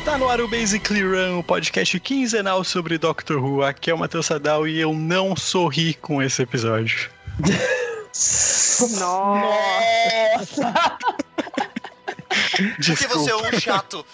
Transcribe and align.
Está 0.00 0.16
no 0.16 0.28
ar 0.30 0.40
o 0.40 0.48
Basically 0.48 1.02
Run, 1.02 1.40
o 1.40 1.44
podcast 1.44 2.00
quinzenal 2.00 2.64
sobre 2.64 2.96
Doctor 2.96 3.36
Who. 3.36 3.62
Aqui 3.62 3.90
é 3.90 3.94
o 3.94 3.98
Matheus 3.98 4.24
Sadal 4.24 4.66
e 4.66 4.80
eu 4.80 4.94
não 4.94 5.36
sorri 5.36 5.92
com 5.92 6.22
esse 6.22 6.40
episódio. 6.40 7.10
Nossa! 8.98 10.72
Porque 12.82 13.06
você 13.08 13.30
é 13.30 13.36
um 13.36 13.60
chato. 13.60 14.06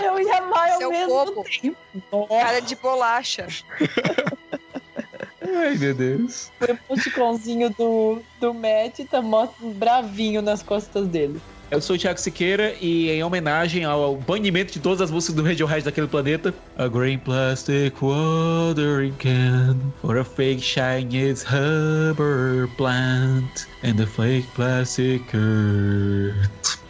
Eu 0.00 0.20
ia 0.20 0.38
amar 0.38 0.70
ao 0.70 0.78
Seu 0.78 0.90
mesmo 0.92 1.44
tempo. 1.60 2.28
Cara 2.28 2.60
de 2.60 2.76
bolacha. 2.76 3.48
Ai, 5.42 5.74
meu 5.76 5.92
Deus. 5.92 6.52
O 6.60 6.64
emoticonzinho 6.64 7.70
do, 7.70 8.22
do 8.40 8.54
Matt 8.54 9.00
tá 9.10 9.20
mó 9.20 9.48
bravinho 9.60 10.40
nas 10.40 10.62
costas 10.62 11.08
dele. 11.08 11.42
Eu 11.68 11.80
sou 11.80 11.96
o 11.96 11.98
Thiago 11.98 12.20
Siqueira 12.20 12.74
e 12.80 13.10
em 13.10 13.24
homenagem 13.24 13.84
ao 13.84 14.16
banimento 14.16 14.72
de 14.72 14.78
todas 14.78 15.00
as 15.00 15.10
músicas 15.10 15.34
do 15.34 15.42
Radiohead 15.42 15.84
daquele 15.84 16.06
planeta, 16.06 16.54
a 16.78 16.86
green 16.86 17.18
plastic 17.18 18.00
watering 18.00 19.12
can 19.18 19.76
for 20.00 20.16
a 20.16 20.24
fake 20.24 20.62
Chinese 20.62 21.44
rubber 21.44 22.68
plant 22.76 23.66
and 23.82 24.00
a 24.00 24.06
fake 24.06 24.46
plastic 24.54 25.22
earth. 25.34 26.85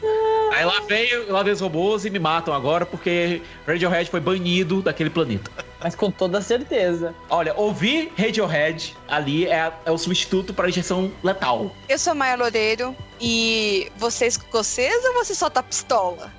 Aí 0.56 0.64
lá 0.64 0.80
veio, 0.88 1.30
lá 1.30 1.42
veio 1.42 1.54
os 1.54 1.60
robôs 1.60 2.06
e 2.06 2.10
me 2.10 2.18
matam 2.18 2.54
agora 2.54 2.86
porque 2.86 3.42
Radiohead 3.66 4.08
foi 4.08 4.20
banido 4.20 4.80
daquele 4.80 5.10
planeta. 5.10 5.50
Mas 5.78 5.94
com 5.94 6.10
toda 6.10 6.40
certeza. 6.40 7.14
Olha, 7.28 7.52
ouvir 7.54 8.10
Radiohead 8.16 8.96
ali 9.06 9.46
é, 9.46 9.70
é 9.84 9.90
o 9.90 9.98
substituto 9.98 10.54
para 10.54 10.66
injeção 10.70 11.12
letal. 11.22 11.70
Eu 11.86 11.98
sou 11.98 12.14
Maia 12.14 12.36
Loureiro 12.36 12.96
e 13.20 13.92
você 13.98 14.24
é 14.24 14.28
escocesa 14.28 15.08
ou 15.08 15.22
você 15.22 15.34
solta 15.34 15.62
pistola? 15.62 16.32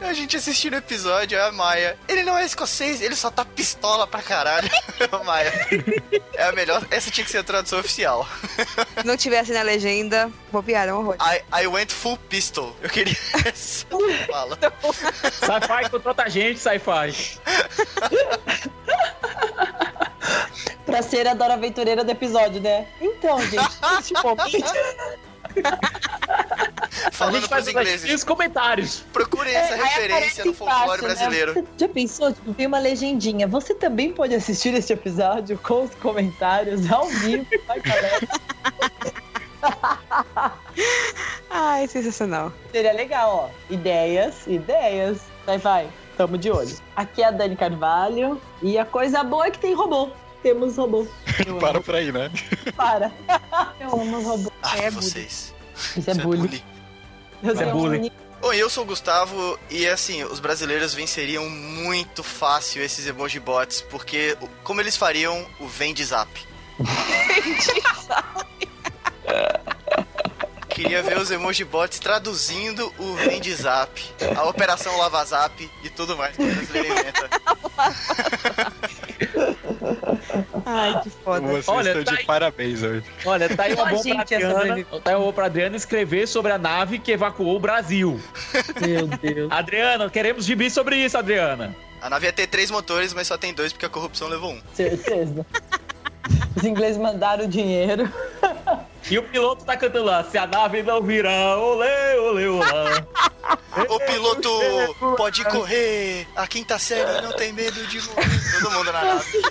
A 0.00 0.12
gente 0.12 0.36
assistindo 0.36 0.74
o 0.74 0.76
episódio, 0.76 1.42
a 1.42 1.50
Maia. 1.50 1.98
Ele 2.06 2.22
não 2.22 2.38
é 2.38 2.44
escocês, 2.44 3.02
ele 3.02 3.16
só 3.16 3.32
tá 3.32 3.44
pistola 3.44 4.06
pra 4.06 4.22
caralho. 4.22 4.70
Maia. 5.24 5.52
É 6.34 6.44
a 6.44 6.52
melhor. 6.52 6.86
Essa 6.90 7.10
tinha 7.10 7.24
que 7.24 7.30
ser 7.30 7.38
a 7.38 7.44
tradução 7.44 7.78
oficial. 7.80 8.26
Se 8.98 9.06
não 9.06 9.16
tivesse 9.16 9.52
na 9.52 9.62
legenda, 9.62 10.30
bobearam 10.50 11.00
horror. 11.00 11.16
I, 11.20 11.62
I 11.62 11.66
went 11.66 11.90
full 11.90 12.16
pistol. 12.28 12.74
Eu 12.82 12.90
queria 12.90 13.16
essa 13.44 13.86
fala. 14.26 14.58
Sci-fi 15.32 15.90
contrata 15.90 16.22
a 16.24 16.28
gente, 16.28 16.58
sci-fi. 16.58 17.38
Pra 20.84 21.02
ser 21.02 21.26
a 21.26 21.34
Dora 21.34 21.54
Aventureira 21.54 22.04
do 22.04 22.10
episódio, 22.10 22.60
né? 22.60 22.86
Então, 23.00 23.40
gente, 23.40 23.68
esse 23.98 24.14
momento. 24.14 24.64
Falando 27.12 27.34
gente 27.36 27.48
faz 27.48 27.64
pros 27.64 27.74
os 27.74 27.82
ingleses. 27.82 28.24
comentários. 28.24 29.04
Procurem 29.12 29.54
É, 29.54 29.58
essa 29.58 29.74
aí 29.74 29.80
referência 29.82 30.44
no 30.44 30.52
folclore 30.54 30.82
embaixo, 30.84 31.02
né? 31.02 31.08
brasileiro. 31.14 31.52
Você 31.54 31.64
já 31.78 31.88
pensou? 31.88 32.32
Tipo, 32.32 32.54
tem 32.54 32.66
uma 32.66 32.78
legendinha. 32.78 33.46
Você 33.46 33.74
também 33.74 34.12
pode 34.12 34.34
assistir 34.34 34.74
este 34.74 34.92
episódio 34.92 35.58
com 35.62 35.84
os 35.84 35.94
comentários 35.96 36.90
ao 36.90 37.06
vivo, 37.08 37.46
tá, 37.66 37.76
galera? 37.78 38.28
Ai, 41.50 41.86
sensacional. 41.88 42.52
Seria 42.72 42.92
legal, 42.92 43.50
ó. 43.50 43.72
Ideias, 43.72 44.46
ideias. 44.46 45.18
Vai, 45.44 45.58
vai. 45.58 45.88
Tamo 46.16 46.36
de 46.38 46.50
olho. 46.50 46.74
Aqui 46.94 47.22
é 47.22 47.26
a 47.26 47.30
Dani 47.30 47.56
Carvalho. 47.56 48.40
E 48.62 48.78
a 48.78 48.84
coisa 48.84 49.22
boa 49.22 49.46
é 49.46 49.50
que 49.50 49.58
tem 49.58 49.74
robô. 49.74 50.10
Temos 50.42 50.76
robô. 50.76 51.06
Para 51.60 51.80
por 51.80 51.94
aí, 51.94 52.12
né? 52.12 52.30
Para. 52.76 53.10
Eu 53.80 53.90
amo 53.90 54.20
robô. 54.22 54.50
Ah, 54.62 54.78
É 54.78 54.90
vocês. 54.90 55.54
Isso 55.96 56.10
é 56.10 56.12
Isso 56.12 56.22
bullying. 56.22 56.62
Eu 56.62 56.75
É 56.75 56.75
sou 57.42 57.66
um 57.66 57.72
bullying. 57.72 58.10
Bom, 58.40 58.52
eu 58.52 58.68
sou 58.68 58.84
o 58.84 58.86
Gustavo 58.86 59.58
e 59.70 59.86
assim, 59.86 60.22
os 60.24 60.40
brasileiros 60.40 60.92
venceriam 60.94 61.48
muito 61.48 62.22
fácil 62.22 62.82
esses 62.82 63.06
emoji 63.06 63.40
bots, 63.40 63.80
porque 63.82 64.36
como 64.62 64.80
eles 64.80 64.96
fariam 64.96 65.46
o 65.58 65.66
vem 65.66 65.94
de 65.94 66.04
zap? 66.04 66.30
Queria 70.76 71.02
ver 71.02 71.16
os 71.16 71.30
emoji 71.30 71.64
bots 71.64 71.98
traduzindo 71.98 72.92
o 72.98 73.14
vem 73.14 73.40
de 73.40 73.54
zap, 73.54 73.98
a 74.36 74.44
operação 74.44 74.94
Lava 74.98 75.24
Zap 75.24 75.70
e 75.82 75.88
tudo 75.88 76.14
mais 76.18 76.36
que 76.36 76.42
o 76.42 76.54
brasileiro 76.54 76.92
inventa. 76.92 77.30
Ai, 80.66 81.00
que 81.02 81.08
foda. 81.08 81.46
Vocês 81.46 81.66
Olha, 81.66 81.88
estão 81.88 82.04
tá 82.04 82.12
de 82.12 82.18
aí. 82.18 82.24
parabéns 82.26 82.82
hoje. 82.82 83.04
Olha, 83.24 83.56
tá 83.56 83.62
aí 83.62 83.72
uma 83.72 83.86
boa 83.86 84.02
pra 84.02 84.20
Adriana. 84.20 84.84
Tá 84.84 85.10
aí 85.10 85.14
uma 85.14 85.20
boa 85.22 85.32
pra 85.32 85.46
Adriana 85.46 85.76
escrever 85.76 86.28
sobre 86.28 86.52
a 86.52 86.58
nave 86.58 86.98
que 86.98 87.10
evacuou 87.10 87.56
o 87.56 87.60
Brasil. 87.60 88.20
Meu 88.86 89.06
Deus. 89.06 89.50
Adriana, 89.50 90.10
queremos 90.10 90.44
gibi 90.44 90.68
sobre 90.70 90.98
isso, 90.98 91.16
Adriana. 91.16 91.74
A 92.02 92.10
nave 92.10 92.26
ia 92.26 92.32
ter 92.34 92.48
três 92.48 92.70
motores, 92.70 93.14
mas 93.14 93.26
só 93.26 93.38
tem 93.38 93.54
dois 93.54 93.72
porque 93.72 93.86
a 93.86 93.88
corrupção 93.88 94.28
levou 94.28 94.52
um. 94.52 94.60
Certeza. 94.74 95.46
Os 96.54 96.64
ingleses 96.64 96.98
mandaram 96.98 97.46
o 97.46 97.48
dinheiro. 97.48 98.12
E 99.08 99.18
o 99.18 99.22
piloto 99.22 99.64
tá 99.64 99.76
cantando 99.76 100.04
lá, 100.04 100.24
se 100.24 100.36
a 100.36 100.46
nave 100.46 100.82
não 100.82 101.00
virar, 101.00 101.58
olê, 101.58 102.16
olê, 102.18 102.48
olá. 102.48 103.06
O 103.88 104.00
piloto 104.00 104.50
pode 105.16 105.44
correr, 105.44 106.26
a 106.34 106.46
quinta 106.46 106.78
série 106.78 107.20
não 107.20 107.32
tem 107.36 107.52
medo 107.52 107.86
de 107.86 108.00
morrer. 108.08 108.40
Todo 108.58 108.70
mundo 108.72 108.92
na 108.92 109.04
nave. 109.04 109.42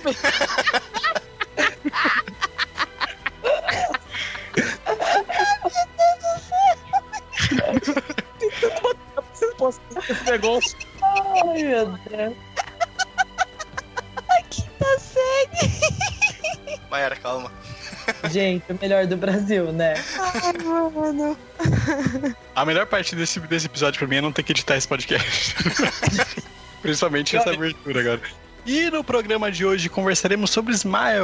Preciso 9.29 9.55
postar 9.57 10.09
esse 10.09 10.23
negócio. 10.31 10.77
Ai, 11.01 11.63
meu 11.63 11.85
Deus. 11.85 12.35
Tá 14.79 14.99
sério? 14.99 16.79
Mayara, 16.89 17.15
calma. 17.15 17.51
Gente, 18.31 18.63
o 18.71 18.77
melhor 18.79 19.05
do 19.05 19.17
Brasil, 19.17 19.71
né? 19.71 19.95
Ai, 20.19 20.53
mano. 20.63 21.37
A 22.55 22.65
melhor 22.65 22.85
parte 22.85 23.15
desse, 23.15 23.39
desse 23.39 23.65
episódio 23.65 23.99
pra 23.99 24.07
mim 24.07 24.17
é 24.17 24.21
não 24.21 24.31
ter 24.31 24.43
que 24.43 24.51
editar 24.51 24.75
esse 24.75 24.87
podcast. 24.87 25.55
Principalmente 26.81 27.35
essa 27.35 27.51
abertura 27.51 27.99
agora. 27.99 28.21
E 28.65 28.89
no 28.89 29.03
programa 29.03 29.51
de 29.51 29.63
hoje 29.63 29.89
conversaremos 29.89 30.49
sobre 30.49 30.73
Smile, 30.73 31.21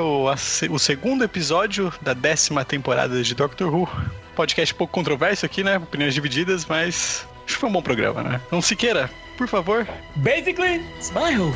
o 0.70 0.78
segundo 0.78 1.24
episódio 1.24 1.92
da 2.02 2.14
décima 2.14 2.64
temporada 2.64 3.22
de 3.24 3.34
Doctor 3.34 3.74
Who. 3.74 3.90
Podcast 4.36 4.74
um 4.74 4.78
pouco 4.78 4.94
controverso 4.94 5.46
aqui, 5.46 5.64
né? 5.64 5.78
Opiniões 5.78 6.14
divididas, 6.14 6.66
mas 6.66 7.26
acho 7.46 7.56
que 7.56 7.60
foi 7.60 7.70
um 7.70 7.74
bom 7.74 7.82
programa, 7.82 8.22
né? 8.22 8.42
Então, 8.46 8.62
Siqueira, 8.62 9.10
por 9.38 9.48
favor. 9.48 9.88
Basically, 10.18 10.86
smile. 11.00 11.52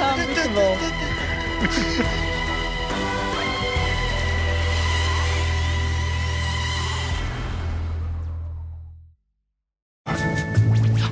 Ah, 0.00 0.16
muito 0.16 0.48
bom. 0.50 0.78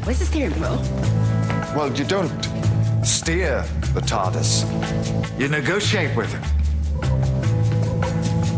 Where's 0.04 0.18
the 0.18 0.24
steering 0.24 0.52
wheel? 0.60 0.78
Well, 1.76 1.92
you 1.94 2.04
don't 2.04 2.28
steer 3.06 3.62
the 3.94 4.00
TARDIS. 4.00 4.64
You 5.38 5.46
negotiate 5.46 6.16
with 6.16 6.34
it. 6.34 6.42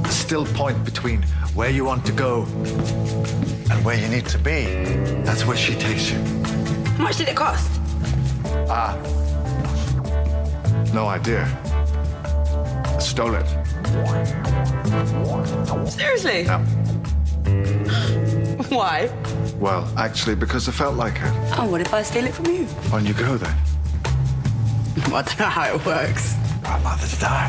The 0.02 0.08
still 0.08 0.46
point 0.46 0.82
between 0.86 1.22
where 1.54 1.68
you 1.68 1.84
want 1.84 2.06
to 2.06 2.12
go 2.12 2.44
and 3.70 3.84
where 3.84 3.98
you 4.00 4.08
need 4.08 4.24
to 4.26 4.38
be. 4.38 4.64
That's 5.22 5.44
where 5.44 5.56
she 5.56 5.74
takes 5.74 6.10
you. 6.10 6.18
How 6.96 7.04
much 7.04 7.18
did 7.18 7.28
it 7.28 7.36
cost? 7.36 7.70
Ah. 8.70 8.96
No 10.94 11.08
idea. 11.08 11.44
I 12.86 12.98
stole 13.00 13.34
it. 13.34 13.46
Seriously? 15.90 16.44
Yeah. 16.44 16.64
Why? 18.70 19.10
Well, 19.64 19.90
actually, 19.96 20.34
because 20.34 20.68
I 20.68 20.72
felt 20.72 20.94
like 20.96 21.14
it. 21.14 21.32
Oh, 21.56 21.66
what 21.70 21.80
if 21.80 21.94
I 21.94 22.02
steal 22.02 22.26
it 22.26 22.34
from 22.34 22.44
you? 22.44 22.68
On 22.92 23.06
you 23.06 23.14
go 23.14 23.38
then. 23.38 23.56
I 25.10 25.22
don't 25.22 25.38
know 25.38 25.46
how 25.46 25.74
it 25.74 25.86
works. 25.86 26.36
Our 26.66 26.78
mother's 26.80 27.18
die. 27.18 27.48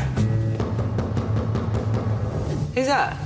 Who's 2.74 2.86
that? 2.86 3.25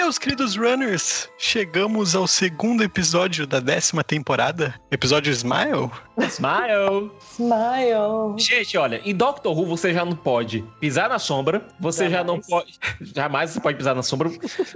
Meus 0.00 0.16
queridos 0.16 0.54
runners, 0.56 1.28
chegamos 1.38 2.14
ao 2.14 2.26
segundo 2.28 2.84
episódio 2.84 3.48
da 3.48 3.58
décima 3.58 4.04
temporada. 4.04 4.72
Episódio 4.92 5.32
Smile. 5.32 5.90
Smile! 6.20 7.10
Smile. 7.32 8.38
Gente, 8.38 8.78
olha, 8.78 9.02
em 9.04 9.12
Doctor 9.12 9.58
Who 9.58 9.66
você 9.66 9.92
já 9.92 10.04
não 10.04 10.14
pode 10.14 10.64
pisar 10.78 11.08
na 11.08 11.18
sombra, 11.18 11.66
você 11.80 12.08
já 12.08 12.22
não 12.22 12.40
Jamais. 12.40 12.46
pode. 12.46 12.78
Jamais 13.12 13.50
você 13.50 13.60
pode 13.60 13.76
pisar 13.76 13.96
na 13.96 14.02
sombra. 14.04 14.30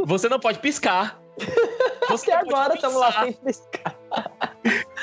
Você 0.04 0.28
não 0.28 0.40
pode 0.40 0.58
piscar. 0.58 1.22
Você 2.10 2.32
Até 2.32 2.40
agora 2.40 2.74
estamos 2.74 2.98
lá 2.98 3.12
sem 3.22 3.32
piscar. 3.32 3.96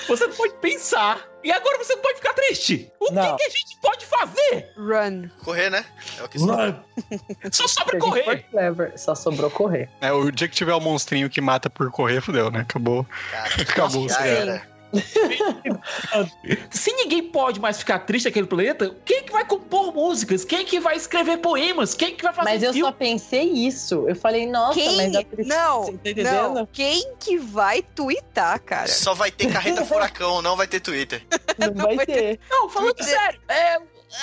Você 0.07 0.27
não 0.27 0.36
pode 0.36 0.54
pensar. 0.56 1.28
E 1.44 1.51
agora 1.51 1.77
você 1.77 1.95
não 1.95 2.01
pode 2.01 2.18
ficar 2.18 2.33
triste. 2.33 2.91
O 3.00 3.06
que, 3.07 3.13
Não. 3.13 3.36
que 3.38 3.44
a 3.44 3.50
gente 3.50 3.77
pode 3.81 4.06
fazer? 4.06 4.74
Run. 4.77 5.30
Correr, 5.44 5.69
né? 5.69 5.86
É 6.19 6.24
o 6.24 6.27
que 6.27 6.38
sobra. 6.38 6.83
Só 7.51 7.68
sobra 7.68 7.97
correr. 8.00 8.44
clever, 8.51 8.94
só 8.97 9.15
sobrou 9.15 9.50
correr. 9.50 9.89
É, 10.01 10.12
o 10.12 10.30
dia 10.31 10.47
que 10.50 10.56
tiver 10.56 10.74
o 10.74 10.80
monstrinho 10.81 11.30
que 11.30 11.39
mata 11.39 11.69
por 11.69 11.89
correr, 11.91 12.19
fudeu, 12.21 12.51
né? 12.51 12.59
Acabou. 12.62 13.06
Cara, 13.31 13.50
Acabou. 13.62 14.09
já 14.09 14.25
era. 14.25 14.68
Se 16.71 16.91
ninguém 16.94 17.24
pode 17.30 17.59
mais 17.59 17.80
ficar 17.80 18.00
triste 18.00 18.25
naquele 18.25 18.47
planeta, 18.47 18.95
quem 19.06 19.24
que 19.24 19.31
vai 19.31 19.45
compor 19.45 19.94
músicas? 19.94 20.44
Quem 20.44 20.65
que 20.65 20.80
vai 20.80 20.95
escrever 20.95 21.38
poemas? 21.38 21.94
Quem 21.94 22.15
que 22.15 22.24
vai 22.24 22.33
fazer 22.33 22.50
Mas 22.50 22.63
eu 22.63 22.74
filme? 22.74 22.91
só 22.91 22.97
pensei 22.97 23.44
isso. 23.50 24.06
Eu 24.07 24.15
falei, 24.15 24.47
nossa, 24.47 24.74
Quem? 24.80 24.97
mas 24.97 25.15
a 25.15 25.24
Priscila. 25.24 25.56
Não, 25.56 25.86
tá 25.86 25.91
entendendo? 25.91 26.53
não. 26.53 26.65
Quem 26.65 27.13
que 27.19 27.38
vai 27.38 27.81
twittar, 27.81 28.62
cara? 28.62 28.88
Só 28.88 29.13
vai 29.13 29.31
ter 29.31 29.51
carreta 29.51 29.83
furacão, 29.86 30.41
não 30.41 30.56
vai 30.56 30.68
ter 30.68 30.80
Twitter. 30.80 31.24
Não 31.57 31.74
vai 31.74 31.95
vai 31.95 32.06
ter. 32.06 32.39
Não, 32.50 32.69
falando 32.69 33.03
sério, 33.03 33.39
é, 33.47 33.80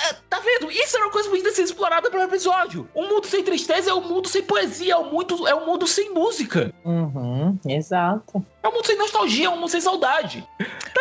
é, 0.09 0.13
Tá 0.29 0.39
vendo? 0.39 0.71
Isso 0.71 0.95
era 0.97 1.05
uma 1.05 1.11
coisa 1.11 1.29
muito 1.29 1.47
a 1.47 1.51
ser 1.51 1.63
explorada 1.63 2.09
pelo 2.11 2.23
episódio. 2.23 2.87
Um 2.95 3.07
mundo 3.07 3.25
sem 3.27 3.43
tristeza 3.43 3.89
é 3.89 3.93
um 3.93 4.01
mundo 4.01 4.27
sem 4.27 4.43
poesia, 4.43 4.93
é 4.93 4.97
um 4.97 5.09
mundo, 5.11 5.47
é 5.47 5.55
um 5.55 5.65
mundo 5.65 5.87
sem 5.87 6.13
música. 6.13 6.73
Uhum, 6.85 7.57
exato. 7.65 8.45
É 8.61 8.67
um 8.67 8.73
mundo 8.73 8.85
sem 8.85 8.97
nostalgia, 8.97 9.47
é 9.47 9.49
um 9.49 9.55
mundo 9.57 9.69
sem 9.69 9.81
saudade. 9.81 10.47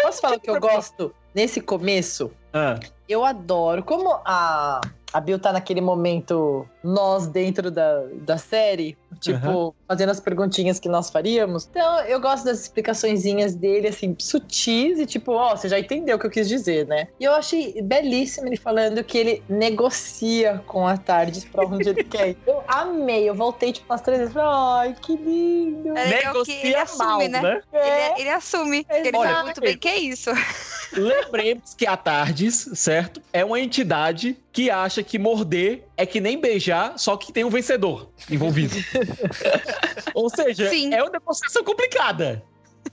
Posso 0.03 0.21
falar 0.21 0.37
o 0.37 0.41
que 0.41 0.51
eu 0.51 0.61
gosto 0.61 1.15
nesse 1.35 1.61
começo? 1.61 2.31
Ah, 2.53 2.79
Eu 3.09 3.25
adoro. 3.25 3.83
Como 3.83 4.11
a, 4.25 4.81
a 5.13 5.21
Bill 5.21 5.39
tá 5.39 5.53
naquele 5.53 5.81
momento, 5.81 6.67
nós 6.83 7.27
dentro 7.27 7.71
da, 7.71 8.03
da 8.23 8.39
série, 8.39 8.97
tipo, 9.21 9.75
fazendo 9.87 10.11
as 10.11 10.21
perguntinhas 10.21 10.79
que 10.79 10.89
nós 10.89 11.11
faríamos. 11.11 11.69
Então, 11.71 12.01
eu 12.03 12.21
gosto 12.21 12.45
das 12.45 12.61
explicações 12.61 13.25
dele, 13.55 13.89
assim, 13.89 14.15
sutis 14.19 14.99
e 14.99 15.07
tipo, 15.07 15.33
ó, 15.33 15.57
você 15.57 15.69
já 15.69 15.79
entendeu 15.79 16.17
o 16.17 16.19
que 16.19 16.27
eu 16.27 16.31
quis 16.31 16.49
dizer, 16.49 16.87
né? 16.87 17.09
E 17.19 17.25
eu 17.25 17.33
achei 17.33 17.81
belíssimo 17.83 18.47
ele 18.47 18.57
falando 18.57 19.03
que 19.03 19.19
ele 19.19 19.43
negocia 19.49 20.63
com 20.67 20.87
a 20.87 20.97
Tardes 20.97 21.45
pra 21.45 21.65
onde 21.65 21.89
ele 21.89 22.05
quer. 22.05 22.37
Eu 22.47 22.63
amei, 22.69 23.29
eu 23.29 23.35
voltei, 23.35 23.73
tipo, 23.73 23.93
umas 23.93 24.01
três 24.01 24.19
vezes. 24.19 24.35
Falei, 24.35 24.89
ai, 24.89 24.97
que 25.01 25.17
lindo. 25.17 25.97
É 25.97 26.05
legal 26.05 26.45
que 26.45 26.53
ele 26.53 26.71
negocia 26.71 26.83
assume, 26.83 27.29
mal, 27.29 27.43
né? 27.43 27.63
É. 27.73 27.89
Ele, 27.89 28.21
ele 28.21 28.31
assume. 28.31 28.85
que 28.85 28.93
Ele 28.93 29.17
Olha, 29.17 29.31
sabe 29.31 29.45
muito 29.45 29.61
bem 29.61 29.79
que 29.79 29.89
é 29.89 29.99
isso. 29.99 30.31
Lembremos 30.93 31.75
que 31.75 31.87
a 31.87 31.97
Tardes, 31.97 32.69
certo? 32.75 33.21
É 33.33 33.45
uma 33.45 33.61
entidade 33.61 34.37
que 34.53 34.71
acha 34.71 35.03
que 35.03 35.19
morder 35.19 35.85
é 35.97 36.07
que 36.07 36.21
nem 36.21 36.41
beijar, 36.41 36.99
só 36.99 37.17
que 37.17 37.33
tem 37.33 37.45
um 37.45 37.51
vencedor 37.51 38.11
envolvido. 38.31 38.75
Ou 40.15 40.31
seja, 40.31 40.69
Sim. 40.71 40.95
é 40.95 41.03
uma 41.03 41.11
negociação 41.11 41.65
complicada. 41.65 42.43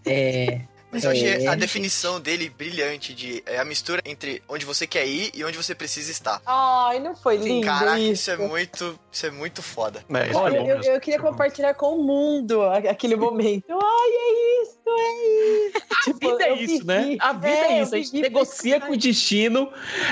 É. 0.06 0.62
Mas 0.94 1.04
eu 1.04 1.12
achei 1.12 1.46
É. 1.46 1.48
a 1.48 1.56
definição 1.56 2.22
dele 2.22 2.50
brilhante 2.50 3.14
de 3.14 3.44
é 3.46 3.58
a 3.58 3.66
mistura 3.66 4.02
entre 4.06 4.42
onde 4.48 4.66
você 4.66 4.86
quer 4.86 5.06
ir 5.08 5.32
e 5.34 5.44
onde 5.44 5.58
você 5.58 5.74
precisa 5.74 6.12
estar. 6.12 6.42
Ai, 6.46 7.00
não 7.00 7.16
foi 7.16 7.38
lindo 7.38 7.66
Caraca, 7.66 8.00
isso. 8.00 8.12
isso 8.14 8.32
é 8.32 8.38
muito, 8.38 9.00
isso 9.12 9.26
é 9.26 9.32
muito 9.32 9.62
foda. 9.62 10.06
É, 10.14 10.30
isso 10.30 10.38
Olha, 10.40 10.58
é 10.58 10.62
bom 10.62 10.70
eu, 10.70 10.94
eu 10.94 11.02
queria 11.02 11.20
compartilhar 11.20 11.74
com 11.74 11.98
o 11.98 12.04
mundo 12.04 12.62
aquele 12.64 13.16
momento. 13.16 13.66
Ai, 13.74 14.10
é 14.12 14.62
isso, 14.62 14.80
é 14.88 15.68
isso. 15.68 15.84
A 16.08 16.14
vida 16.14 16.44
é 16.44 16.54
isso, 16.54 16.86
né? 16.86 17.16
A 17.20 17.34
vida 17.34 17.48
é, 17.50 17.82
isso. 17.82 17.96
A 17.96 17.98
gente 17.98 18.14
negocia 18.14 18.80
com 18.80 18.94
o 18.94 18.98
destino, 18.98 19.72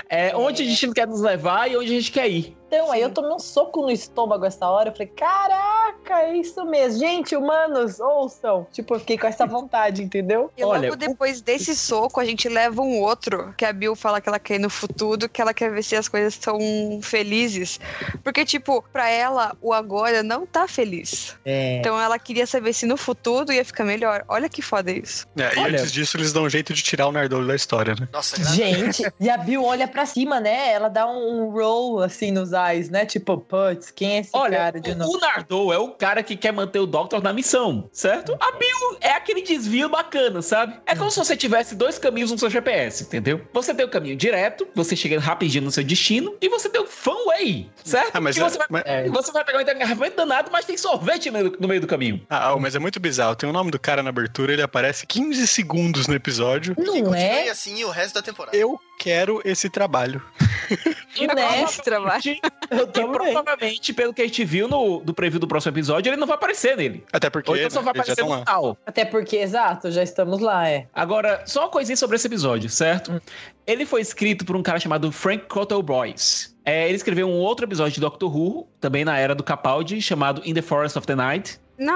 é, 0.10 0.36
onde 0.36 0.64
o 0.64 0.66
destino 0.66 0.94
quer 0.94 1.08
nos 1.08 1.22
levar 1.22 1.70
e 1.70 1.78
onde 1.78 1.92
a 1.92 2.00
gente 2.00 2.12
quer 2.12 2.28
ir. 2.30 2.58
Então, 2.72 2.90
aí 2.90 3.02
eu 3.02 3.10
tomei 3.10 3.32
um 3.34 3.40
soco 3.40 3.82
no 3.82 3.92
estômago 3.92 4.46
essa 4.46 4.66
hora. 4.66 4.88
Eu 4.88 4.94
falei, 4.94 5.08
caraca, 5.08 6.22
é 6.22 6.38
isso 6.38 6.64
mesmo. 6.64 7.00
Gente, 7.02 7.36
humanos, 7.36 8.00
ouçam. 8.00 8.66
Tipo, 8.72 8.96
eu 8.96 9.00
fiquei 9.02 9.18
com 9.18 9.28
essa 9.28 9.46
vontade, 9.46 10.02
entendeu? 10.02 10.50
E 10.56 10.64
Olha, 10.64 10.88
logo 10.88 10.96
depois 10.96 11.42
desse 11.42 11.76
soco, 11.76 12.22
a 12.22 12.24
gente 12.24 12.48
leva 12.48 12.82
um 12.82 13.02
outro, 13.02 13.54
que 13.58 13.66
a 13.66 13.74
Bill 13.74 13.94
fala 13.94 14.22
que 14.22 14.30
ela 14.30 14.40
quer 14.40 14.56
ir 14.56 14.60
no 14.60 14.70
futuro, 14.70 15.28
que 15.28 15.42
ela 15.42 15.54
quer 15.54 15.70
ver 15.70 15.84
se 15.84 15.98
as 15.98 16.08
coisas 16.08 16.36
são 16.36 16.58
felizes. 17.04 17.78
Porque, 18.24 18.46
tipo, 18.46 18.82
pra 18.94 19.10
ela, 19.10 19.54
o 19.62 19.74
agora 19.74 20.24
não 20.24 20.46
tá 20.46 20.66
feliz. 20.66 21.36
É. 21.44 21.76
Então 21.80 22.00
ela 22.00 22.18
queria 22.18 22.48
saber 22.48 22.72
se 22.72 22.86
no 22.86 22.96
futuro 22.96 23.52
ia 23.52 23.66
ficar 23.66 23.84
melhor. 23.84 24.24
Olha 24.30 24.48
que 24.48 24.62
foda 24.62 24.92
isso. 24.92 25.28
É, 25.36 25.56
e 25.56 25.60
Olha- 25.60 25.80
antes 25.80 25.92
disso, 25.92 26.16
eles 26.16 26.32
dão 26.32 26.44
um 26.44 26.50
jeito 26.50 26.74
de 26.74 26.82
tirar 26.82 27.08
o 27.08 27.12
Nardolo 27.12 27.46
da 27.46 27.56
história, 27.56 27.96
né? 28.00 28.08
Nossa, 28.14 28.42
Gente, 28.56 29.04
e 29.20 29.30
a 29.30 29.36
Bill 29.36 29.62
olha 29.62 29.90
pra 29.90 30.06
cima, 30.06 30.40
né? 30.40 30.72
Ela 30.72 30.88
dá 30.88 31.06
um, 31.06 31.42
um 31.42 31.50
roll 31.50 32.00
assim 32.02 32.32
nos 32.32 32.54
né? 32.90 33.06
Tipo, 33.06 33.38
putz, 33.38 33.92
quem 33.92 34.18
é 34.18 34.20
esse 34.20 34.30
Olha, 34.34 34.58
cara 34.58 34.80
de 34.82 34.94
novo? 34.96 35.16
o 35.16 35.20
Nardô 35.20 35.74
é 35.74 35.78
o 35.78 35.90
cara 35.90 36.22
que 36.24 36.36
quer 36.36 36.52
manter 36.54 36.80
o 36.80 36.86
Doctor 36.86 37.22
na 37.22 37.34
missão, 37.34 37.90
certo? 37.92 38.36
A 38.40 38.52
Bill 38.54 38.98
é 39.02 39.12
aquele 39.12 39.42
desvio 39.42 39.90
bacana, 39.90 40.42
sabe? 40.42 40.80
É 40.86 40.96
como 40.96 41.10
se 41.12 41.18
você 41.18 41.36
tivesse 41.36 41.76
dois 41.76 41.98
caminhos 41.98 42.32
no 42.32 42.38
seu 42.38 42.50
GPS, 42.50 43.04
entendeu? 43.04 43.42
Você 43.54 43.74
tem 43.74 43.86
o 43.86 43.90
caminho 43.90 44.16
direto, 44.16 44.68
você 44.76 44.96
chega 44.96 45.20
rapidinho 45.20 45.64
no 45.66 45.72
seu 45.72 45.84
destino, 45.84 46.36
e 46.42 46.50
você 46.50 46.70
tem 46.70 46.82
o 46.82 46.86
fun 46.88 47.26
way, 47.28 47.70
certo? 47.84 48.12
Ah, 48.14 48.22
mas 48.22 48.36
que 48.36 48.42
é- 48.42 48.50
você, 48.50 48.58
vai, 48.58 48.68
mas- 48.70 49.12
você 49.12 49.32
vai 49.32 49.44
pegar 49.44 49.58
um 49.60 49.62
engarrafamento 49.62 50.16
danado, 50.16 50.50
mas 50.52 50.66
tem 50.66 50.78
sorvete 50.78 51.30
no 51.32 51.38
meio, 51.40 51.58
no 51.60 51.68
meio 51.68 51.82
do 51.82 51.88
caminho. 51.88 52.22
Ah, 52.30 52.56
mas 52.60 52.76
é 52.76 52.80
muito 52.80 53.00
bizarro. 53.00 53.36
Tem 53.36 53.50
o 53.50 53.54
nome 53.54 53.72
do 53.72 53.80
cara 53.80 54.04
na 54.04 54.10
abertura, 54.10 54.54
ele 54.54 54.62
aparece 54.62 55.06
15 55.08 55.48
segundos 55.48 56.08
no 56.08 56.16
episódio. 56.16 56.76
Que 56.76 56.82
Não 56.82 56.94
continue 56.94 57.20
é? 57.20 57.50
assim 57.50 57.84
o 57.84 57.90
resto 57.90 58.16
da 58.16 58.22
temporada. 58.22 58.56
Eu 58.56 58.80
quero 59.00 59.42
esse 59.46 59.70
trabalho. 59.70 60.22
E 61.18 61.28
Né? 61.28 61.64
Esse 61.64 61.82
trabalho. 61.82 62.22
Eu 62.72 62.84
E 62.84 63.32
provavelmente, 63.34 63.94
pelo 63.94 64.14
que 64.14 64.22
a 64.22 64.26
gente 64.26 64.46
viu 64.46 64.68
no 64.68 65.02
do 65.02 65.14
preview 65.14 65.40
do 65.40 65.48
próximo 65.48 65.74
episódio, 65.74 66.10
ele 66.10 66.18
não 66.18 66.26
vai 66.26 66.36
aparecer 66.36 66.78
nele. 66.78 67.04
Até 67.12 67.30
porque 67.30 67.50
Ou 67.50 67.58
então 67.58 67.70
só 67.70 67.80
né, 67.80 67.86
vai 67.86 67.92
aparecer 67.92 68.24
no 68.24 68.46
tal. 68.46 68.78
Até 68.86 69.04
porque, 69.04 69.38
exato, 69.38 69.92
já 69.92 70.02
estamos 70.02 70.40
lá, 70.40 70.70
é. 70.70 70.88
Agora, 70.94 71.44
só 71.46 71.62
uma 71.62 71.70
coisinha 71.70 71.98
sobre 71.98 72.16
esse 72.16 72.28
episódio, 72.28 72.70
certo? 72.70 73.22
Ele 73.68 73.86
foi 73.86 74.02
escrito 74.02 74.46
por 74.46 74.56
um 74.56 74.64
cara 74.64 74.80
chamado 74.80 75.12
Frank 75.12 75.48
Cottle-Boyce. 75.48 76.56
É, 76.64 76.88
ele 76.88 76.96
escreveu 76.96 77.28
um 77.28 77.40
outro 77.40 77.66
episódio 77.66 77.94
de 77.94 78.00
Doctor 78.00 78.34
Who, 78.34 78.68
também 78.80 79.04
na 79.04 79.18
era 79.18 79.36
do 79.36 79.44
Capaldi, 79.44 80.02
chamado 80.02 80.42
In 80.46 80.54
the 80.54 80.62
Forest 80.62 80.98
of 80.98 81.08
the 81.08 81.16
Night. 81.16 81.60
Não. 81.78 81.94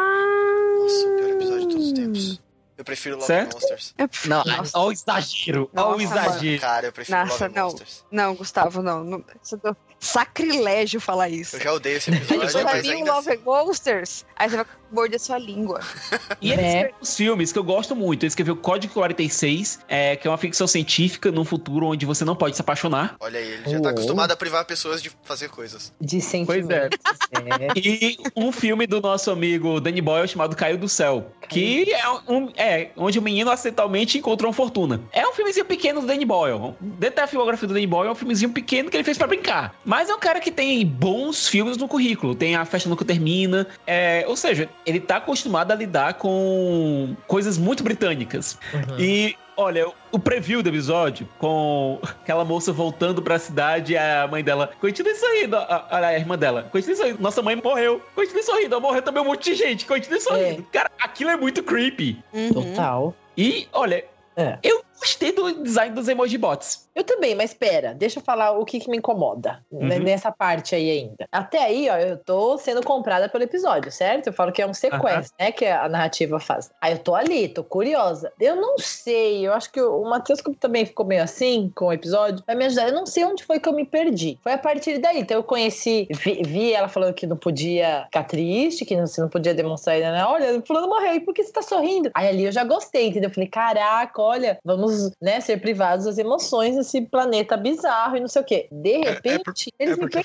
Nossa, 0.82 1.08
o 1.08 1.16
pior 1.16 1.30
episódio 1.30 1.62
de 1.62 1.68
todos 1.70 1.86
os 1.88 1.94
tempos. 1.94 2.45
Eu 2.78 2.84
prefiro 2.84 3.16
Love 3.16 3.28
Certo? 3.28 3.54
Monsters. 3.54 3.96
Não, 4.26 4.44
Nossa. 4.44 4.78
olha 4.78 4.88
o 4.88 4.92
exagero, 4.92 5.70
olha 5.76 5.86
o 5.86 5.92
Nossa, 5.92 6.04
exagero. 6.04 6.62
Cara, 6.62 6.86
eu 6.88 6.92
prefiro 6.92 7.18
Nossa, 7.18 7.46
Love 7.46 7.56
não. 7.56 7.64
Monsters. 7.64 8.06
Não, 8.12 8.36
Gustavo, 8.36 8.82
não. 8.82 9.04
não 9.04 9.24
isso 9.42 9.60
é 9.64 9.76
sacrilégio 10.00 11.00
falar 11.00 11.30
isso. 11.30 11.56
Eu 11.56 11.62
já 11.62 11.74
odeio 11.74 11.98
esse 11.98 12.12
episódio, 12.12 12.64
mas 12.64 12.82
vir 12.82 12.96
um 12.96 12.98
ainda 12.98 13.14
Love 13.14 13.32
assim. 13.32 13.44
Monsters, 13.44 14.26
aí 14.36 14.50
você 14.50 14.56
vai 14.58 14.66
morder 14.96 15.20
sua 15.20 15.38
língua. 15.38 15.80
E 16.42 16.52
ele 16.52 16.62
Né? 16.62 16.68
escreveu 16.78 16.96
os 17.02 17.16
filmes 17.16 17.52
que 17.52 17.60
eu 17.60 17.64
gosto 17.64 17.96
muito. 17.96 18.24
Ele 18.24 18.28
escreveu 18.28 18.56
Código 18.56 18.94
46, 18.94 19.80
é, 19.88 20.16
que 20.16 20.28
é 20.28 20.32
uma 20.32 20.38
ficção 20.38 20.68
científica 20.68 21.32
num 21.32 21.44
futuro 21.46 21.88
onde 21.88 22.06
você 22.06 22.24
não 22.26 22.36
pode 22.36 22.56
se 22.56 22.62
apaixonar. 22.62 23.16
Olha 23.20 23.40
aí, 23.40 23.52
ele 23.54 23.70
já 23.70 23.80
tá 23.80 23.90
Oh. 23.90 23.92
acostumado 23.92 24.32
a 24.32 24.36
privar 24.36 24.66
pessoas 24.66 25.02
de 25.02 25.12
fazer 25.24 25.50
coisas. 25.50 25.94
De 26.00 26.22
sentimentos. 26.22 26.70
é. 26.70 26.90
E 27.76 28.18
um 28.36 28.52
filme 28.52 28.86
do 28.88 29.02
nosso 29.02 29.30
amigo 29.32 29.80
Danny 29.80 30.02
Boyle 30.02 30.28
chamado 30.28 30.56
Caiu 30.56 30.78
do 30.78 30.88
Céu. 30.90 31.32
Que 31.50 31.92
é, 31.94 32.10
um, 32.28 32.50
é 32.58 32.90
onde 32.98 33.20
o 33.20 33.22
menino 33.22 33.52
acidentalmente 33.52 34.18
encontrou 34.18 34.50
uma 34.50 34.56
fortuna. 34.56 35.02
É 35.12 35.28
um 35.28 35.34
filmezinho 35.34 35.66
pequeno 35.66 36.02
do 36.02 36.08
Danny 36.08 36.26
Boyle. 36.26 36.74
Dentro 36.82 37.16
da 37.18 37.28
filmografia 37.28 37.68
do 37.68 37.74
Danny 37.74 37.88
Boyle, 37.88 38.10
é 38.10 38.12
um 38.12 38.16
filmezinho 38.16 38.52
pequeno 38.52 38.90
que 38.90 38.98
ele 38.98 39.04
fez 39.04 39.18
pra 39.18 39.28
brincar. 39.28 39.76
Mas 39.86 40.10
é 40.10 40.16
um 40.16 40.20
cara 40.20 40.40
que 40.40 40.52
tem 40.52 40.86
bons 40.86 41.48
filmes 41.48 41.78
no 41.78 41.88
currículo. 41.88 42.34
Tem 42.36 42.56
A 42.56 42.66
Festa 42.66 42.90
Nunca 42.90 43.06
Termina. 43.06 43.68
É, 43.86 44.24
ou 44.28 44.36
seja, 44.36 44.70
ele 44.86 45.00
tá 45.00 45.18
acostumado 45.18 45.72
a 45.72 45.76
lidar 45.76 46.16
com 46.16 47.16
coisas 47.28 47.58
muito 47.58 47.84
britânicas. 47.84 48.58
Uhum. 48.74 49.00
E 49.00 49.36
olha, 49.58 49.90
o 50.12 50.20
preview 50.20 50.62
do 50.62 50.70
episódio, 50.70 51.28
com 51.40 52.00
aquela 52.04 52.44
moça 52.44 52.72
voltando 52.72 53.22
pra 53.22 53.40
cidade 53.40 53.94
e 53.94 53.98
a 53.98 54.28
mãe 54.28 54.44
dela, 54.44 54.72
continue 54.80 55.16
sorrindo, 55.16 55.56
a, 55.56 55.88
a, 55.90 56.08
a 56.08 56.14
irmã 56.14 56.38
dela, 56.38 56.68
continue 56.72 56.96
sorrindo, 56.96 57.22
nossa 57.22 57.42
mãe 57.42 57.56
morreu, 57.56 58.02
continue 58.14 58.44
sorrindo, 58.44 58.80
morreu 58.82 59.02
também 59.02 59.24
um 59.24 59.26
monte 59.26 59.52
de 59.52 59.56
gente, 59.56 59.86
continue 59.86 60.20
sorrindo. 60.20 60.64
Cara, 60.72 60.92
aquilo 61.00 61.30
é 61.30 61.38
muito 61.38 61.64
creepy. 61.64 62.22
Uhum. 62.34 62.54
Total. 62.54 63.16
E, 63.38 63.68
olha, 63.74 64.04
É. 64.38 64.58
eu 64.62 64.84
gostei 65.00 65.32
do 65.32 65.64
design 65.64 65.94
dos 65.94 66.08
emoji 66.08 66.38
bots. 66.38 66.88
Eu 66.96 67.04
também, 67.04 67.36
mas 67.36 67.54
pera, 67.54 67.94
deixa 67.94 68.20
eu 68.20 68.24
falar 68.24 68.52
o 68.52 68.64
que, 68.64 68.80
que 68.80 68.90
me 68.90 68.98
incomoda 68.98 69.60
né, 69.72 69.98
Uhum. 69.98 70.04
nessa 70.04 70.32
parte 70.32 70.74
aí 70.76 70.90
ainda. 70.90 71.28
Até 71.32 71.60
aí, 71.60 71.90
ó, 71.90 71.98
eu 71.98 72.18
tô 72.18 72.58
sendo 72.58 72.82
comprada 72.84 73.28
pelo 73.28 73.44
episódio, 73.44 73.92
certo? 73.92 74.28
Eu 74.28 74.34
falo 74.34 74.52
que 74.52 74.62
é 74.62 74.68
um 74.68 74.74
sequência, 74.74 75.32
né? 75.40 75.52
Que 75.52 75.66
a 75.66 75.90
narrativa 75.90 76.40
faz. 76.40 76.72
Aí 76.82 76.94
eu 76.94 77.00
tô 77.00 77.14
ali, 77.14 77.50
tô 77.50 77.64
curiosa. 77.64 78.32
Eu 78.40 78.56
não 78.56 78.78
sei, 78.78 79.46
eu 79.46 79.54
acho 79.54 79.72
que 79.72 79.82
o 79.82 80.04
Matheus 80.04 80.40
também 80.60 80.86
ficou 80.86 81.06
meio 81.06 81.22
assim 81.24 81.72
com 81.76 81.88
o 81.88 81.94
episódio, 81.94 82.44
vai 82.48 82.56
me 82.56 82.66
ajudar. 82.66 82.88
Eu 82.88 82.96
não 82.96 83.06
sei 83.06 83.26
onde 83.26 83.44
foi 83.44 83.60
que 83.60 83.68
eu 83.68 83.74
me 83.74 83.86
perdi. 83.86 84.40
Foi 84.42 84.54
a 84.54 84.58
partir 84.58 84.98
daí. 85.00 85.20
Então 85.20 85.36
eu 85.38 85.44
conheci, 85.44 86.08
vi, 86.12 86.42
vi 86.44 86.72
ela 86.74 86.88
falando 86.88 87.14
que 87.14 87.28
não 87.28 87.36
podia 87.38 88.04
ficar 88.06 88.24
triste, 88.24 88.86
que 88.86 88.96
não- 88.96 89.06
você 89.08 89.20
não 89.20 89.30
podia 89.30 89.54
demonstrar 89.54 89.96
ainda, 89.96 90.12
né? 90.12 90.26
Olha, 90.26 90.62
fulano 90.66 90.88
morreu, 90.88 91.16
e 91.16 91.20
por 91.20 91.34
que 91.34 91.44
você 91.44 91.52
tá 91.52 91.62
sorrindo? 91.62 92.10
Aí 92.14 92.28
ali 92.30 92.46
eu 92.46 92.52
já 92.52 92.64
gostei, 92.64 93.08
entendeu? 93.08 93.30
Eu 93.30 93.34
falei, 93.34 93.50
caraca, 93.50 94.22
olha, 94.22 94.58
vamos, 94.64 94.85
né, 95.22 95.40
ser 95.42 95.58
privados 95.58 96.06
das 96.06 96.18
emoções 96.18 96.76
desse 96.76 97.02
planeta 97.02 97.58
bizarro 97.58 98.18
e 98.18 98.20
não 98.20 98.28
sei 98.28 98.42
o 98.42 98.46
quê. 98.46 98.68
De 98.72 98.98
repente, 98.98 99.44
por- 99.44 99.54
eles 99.80 99.98
é 99.98 100.02
me 100.02 100.12
foi-. 100.12 100.22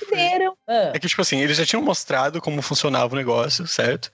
Ah, 0.67 0.91
É 0.93 0.99
que, 0.99 1.07
tipo 1.07 1.21
assim, 1.21 1.39
eles 1.39 1.57
já 1.57 1.65
tinham 1.65 1.81
mostrado 1.83 2.39
como 2.41 2.61
funcionava 2.61 3.13
o 3.13 3.17
negócio, 3.17 3.67
certo? 3.67 4.11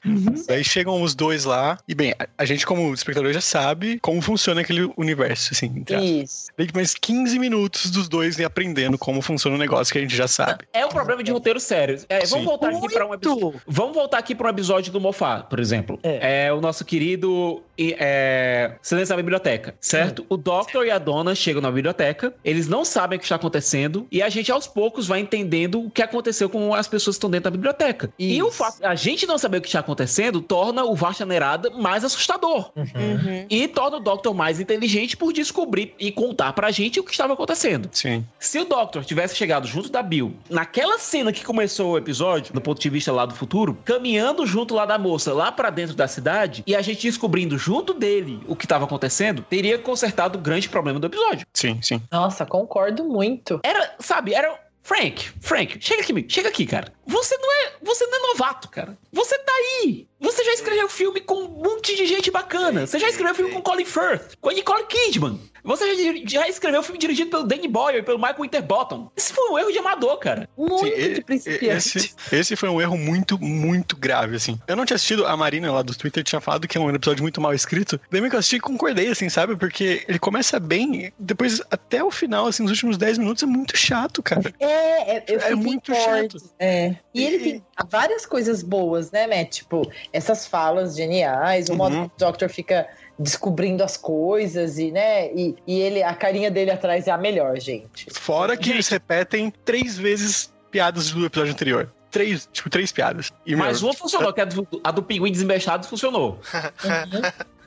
Daí 0.47 0.63
chegam 0.63 1.01
os 1.01 1.13
dois 1.15 1.45
lá, 1.45 1.77
e 1.87 1.93
bem, 1.93 2.13
a, 2.19 2.27
a 2.37 2.45
gente, 2.45 2.65
como 2.65 2.93
espectador, 2.93 3.31
já 3.33 3.41
sabe 3.41 3.99
como 3.99 4.21
funciona 4.21 4.61
aquele 4.61 4.91
universo, 4.97 5.49
assim. 5.53 5.67
entre 5.67 5.95
aspas. 5.95 6.09
isso. 6.11 6.47
Daí 6.57 6.67
mais 6.73 6.93
15 6.93 7.39
minutos 7.39 7.89
dos 7.91 8.07
dois 8.09 8.37
aprendendo 8.39 8.97
como 8.97 9.21
funciona 9.21 9.55
o 9.55 9.59
negócio 9.59 9.91
que 9.91 9.97
a 9.99 10.01
gente 10.01 10.15
já 10.15 10.27
sabe. 10.27 10.65
É 10.73 10.85
um 10.85 10.89
problema 10.89 11.23
de 11.23 11.31
roteiro 11.31 11.59
sério. 11.59 11.99
É, 12.09 12.25
Sim. 12.25 12.31
vamos 12.31 12.45
voltar 12.45 12.69
aqui 12.69 12.89
para 12.93 13.05
um 13.05 13.13
episódio. 13.13 13.61
Vamos 13.67 13.93
voltar 13.95 14.17
aqui 14.17 14.35
para 14.35 14.47
um 14.47 14.49
episódio 14.49 14.91
do 14.91 14.99
Mofá, 15.01 15.39
por 15.41 15.59
exemplo. 15.59 15.99
É, 16.03 16.51
o 16.53 16.61
nosso 16.61 16.83
querido 16.85 17.61
e, 17.77 17.95
é, 17.99 18.73
Silêncio 18.81 19.13
na 19.15 19.17
Biblioteca, 19.21 19.75
certo? 19.79 20.25
O 20.37 20.39
Doctor 20.39 20.85
e 20.85 20.91
a 20.91 20.99
Dona 20.99 21.33
chegam 21.33 21.63
na 21.63 21.71
biblioteca, 21.71 22.31
eles 22.45 22.67
não 22.67 22.85
sabem 22.85 23.17
o 23.17 23.19
que 23.19 23.25
está 23.25 23.37
acontecendo 23.37 24.05
e 24.11 24.21
a 24.21 24.29
gente 24.29 24.51
aos 24.51 24.67
poucos 24.67 25.07
vai 25.07 25.19
entendendo 25.19 25.83
o 25.83 25.89
que 25.89 25.99
aconteceu 25.99 26.47
com 26.47 26.75
as 26.75 26.87
pessoas 26.87 27.15
que 27.15 27.17
estão 27.17 27.31
dentro 27.31 27.45
da 27.45 27.57
biblioteca. 27.57 28.13
E 28.19 28.39
o 28.43 28.49
Isso. 28.49 28.57
fato 28.57 28.77
de 28.77 28.85
a 28.85 28.93
gente 28.93 29.25
não 29.25 29.39
saber 29.39 29.57
o 29.57 29.61
que 29.61 29.67
está 29.67 29.79
acontecendo 29.79 30.39
torna 30.39 30.83
o 30.83 30.93
Vasta 30.93 31.25
Nerada 31.25 31.71
mais 31.71 32.03
assustador. 32.03 32.71
Uhum. 32.75 33.47
E 33.49 33.67
torna 33.67 33.97
o 33.97 33.99
Doctor 33.99 34.31
mais 34.35 34.59
inteligente 34.59 35.17
por 35.17 35.33
descobrir 35.33 35.95
e 35.99 36.11
contar 36.11 36.53
pra 36.53 36.69
gente 36.69 36.99
o 36.99 37.03
que 37.03 37.09
estava 37.09 37.33
acontecendo. 37.33 37.89
Sim. 37.91 38.23
Se 38.37 38.59
o 38.59 38.65
Doctor 38.65 39.03
tivesse 39.03 39.35
chegado 39.35 39.65
junto 39.65 39.89
da 39.89 40.03
Bill, 40.03 40.35
naquela 40.47 40.99
cena 40.99 41.33
que 41.33 41.43
começou 41.43 41.93
o 41.93 41.97
episódio, 41.97 42.53
do 42.53 42.61
ponto 42.61 42.79
de 42.79 42.89
vista 42.91 43.11
lá 43.11 43.25
do 43.25 43.33
futuro, 43.33 43.75
caminhando 43.83 44.45
junto 44.45 44.75
lá 44.75 44.85
da 44.85 44.99
moça, 44.99 45.33
lá 45.33 45.51
pra 45.51 45.71
dentro 45.71 45.95
da 45.95 46.07
cidade, 46.07 46.63
e 46.67 46.75
a 46.75 46.81
gente 46.83 47.07
descobrindo 47.07 47.57
junto 47.57 47.91
dele 47.91 48.39
o 48.47 48.55
que 48.55 48.65
estava 48.65 48.85
acontecendo, 48.85 49.43
teria 49.49 49.79
consertado 49.79 50.26
o 50.35 50.41
grande 50.41 50.67
problema 50.67 50.99
do 50.99 51.07
episódio. 51.07 51.47
Sim, 51.53 51.81
sim. 51.81 52.01
Nossa, 52.11 52.45
concordo 52.45 53.05
muito. 53.05 53.59
Era, 53.63 53.95
sabe, 53.99 54.33
era. 54.33 54.59
Frank, 54.83 55.33
Frank, 55.41 55.77
chega 55.81 56.01
aqui, 56.01 56.25
chega 56.29 56.47
aqui, 56.47 56.65
cara. 56.65 56.93
Você 57.05 57.37
não 57.37 57.51
é, 57.51 57.73
você 57.83 58.05
não 58.05 58.17
é 58.17 58.31
novato, 58.31 58.69
cara. 58.69 58.97
Você 59.11 59.37
tá 59.37 59.51
aí. 59.51 60.07
Você 60.19 60.43
já 60.43 60.53
escreveu 60.53 60.89
filme 60.89 61.21
com 61.21 61.35
um 61.43 61.47
monte 61.63 61.95
de 61.95 62.05
gente 62.07 62.31
bacana. 62.31 62.87
Você 62.87 62.97
já 62.99 63.07
escreveu 63.09 63.35
filme 63.35 63.51
com 63.51 63.61
Colin 63.61 63.85
Firth, 63.85 64.35
com 64.41 64.49
a 64.49 64.53
Nicole 64.53 64.85
Kidman. 64.87 65.39
Você 65.63 65.95
já, 65.95 66.13
já 66.25 66.47
escreveu 66.47 66.81
filme 66.81 66.97
dirigido 66.97 67.29
pelo 67.29 67.43
Danny 67.43 67.67
Boyle 67.67 67.99
e 67.99 68.03
pelo 68.03 68.17
Michael 68.17 68.41
Winterbottom. 68.41 69.11
Esse 69.17 69.33
foi 69.33 69.49
um 69.51 69.59
erro 69.59 69.71
de 69.71 69.77
amador, 69.77 70.17
cara. 70.17 70.49
Muito 70.57 70.85
Sim, 70.85 71.13
de 71.13 71.21
principiante. 71.23 71.97
Esse, 71.97 72.15
esse 72.31 72.55
foi 72.55 72.69
um 72.69 72.79
erro 72.81 72.97
muito, 72.97 73.37
muito 73.37 73.97
grave, 73.97 74.37
assim. 74.37 74.57
Eu 74.65 74.75
não 74.77 74.85
tinha 74.85 74.95
assistido, 74.95 75.25
a 75.27 75.35
Marina 75.35 75.71
lá 75.71 75.81
do 75.81 75.93
Twitter 75.95 76.23
tinha 76.23 76.39
falado 76.39 76.67
que 76.67 76.77
é 76.77 76.81
um 76.81 76.89
episódio 76.89 77.21
muito 77.21 77.41
mal 77.41 77.53
escrito. 77.53 77.99
Daí 78.09 78.21
que 78.29 78.35
eu 78.35 78.39
assisti 78.39 78.55
e 78.55 78.59
concordei, 78.61 79.09
assim, 79.09 79.27
sabe? 79.29 79.55
Porque 79.57 80.05
ele 80.07 80.17
começa 80.19 80.57
bem, 80.59 81.11
depois 81.19 81.61
até 81.69 82.03
o 82.03 82.09
final, 82.09 82.47
assim, 82.47 82.63
nos 82.63 82.71
últimos 82.71 82.97
10 82.97 83.17
minutos 83.17 83.43
é 83.43 83.45
muito 83.45 83.77
chato, 83.77 84.23
cara. 84.23 84.53
É, 84.59 85.17
é, 85.17 85.23
eu 85.27 85.35
É 85.35 85.39
fiquei 85.39 85.55
muito 85.55 85.93
forte. 85.93 86.39
chato. 86.39 86.51
É. 86.59 86.95
E 87.13 87.23
ele 87.25 87.39
tem 87.39 87.65
várias 87.89 88.25
coisas 88.25 88.63
boas, 88.63 89.11
né, 89.11 89.27
Matt? 89.27 89.57
Tipo, 89.57 89.89
essas 90.11 90.47
falas 90.47 90.95
geniais, 90.95 91.69
o 91.69 91.75
modo 91.75 91.95
Uhum. 91.95 92.09
que 92.09 92.15
o 92.15 92.19
Doctor 92.19 92.49
fica 92.49 92.87
descobrindo 93.19 93.83
as 93.83 93.97
coisas 93.97 94.77
e, 94.77 94.91
né, 94.91 95.33
e, 95.33 95.55
e 95.65 95.79
ele, 95.79 96.03
a 96.03 96.13
carinha 96.13 96.51
dele 96.51 96.71
atrás 96.71 97.07
é 97.07 97.11
a 97.11 97.17
melhor, 97.17 97.59
gente. 97.59 98.07
Fora 98.11 98.55
que 98.55 98.65
Gente. 98.65 98.75
eles 98.75 98.87
repetem 98.89 99.51
três 99.65 99.97
vezes 99.97 100.53
piadas 100.69 101.11
do 101.11 101.25
episódio 101.25 101.51
anterior. 101.53 101.91
Três, 102.11 102.47
tipo, 102.53 102.69
três 102.69 102.91
piadas. 102.91 103.31
E, 103.45 103.55
Mas 103.55 103.81
meu, 103.81 103.89
uma 103.89 103.97
funcionou, 103.97 104.31
que 104.31 104.41
a 104.41 104.45
do, 104.45 104.67
a 104.83 104.91
do 104.91 105.03
pinguim 105.03 105.31
desembestado 105.31 105.85
funcionou. 105.87 106.39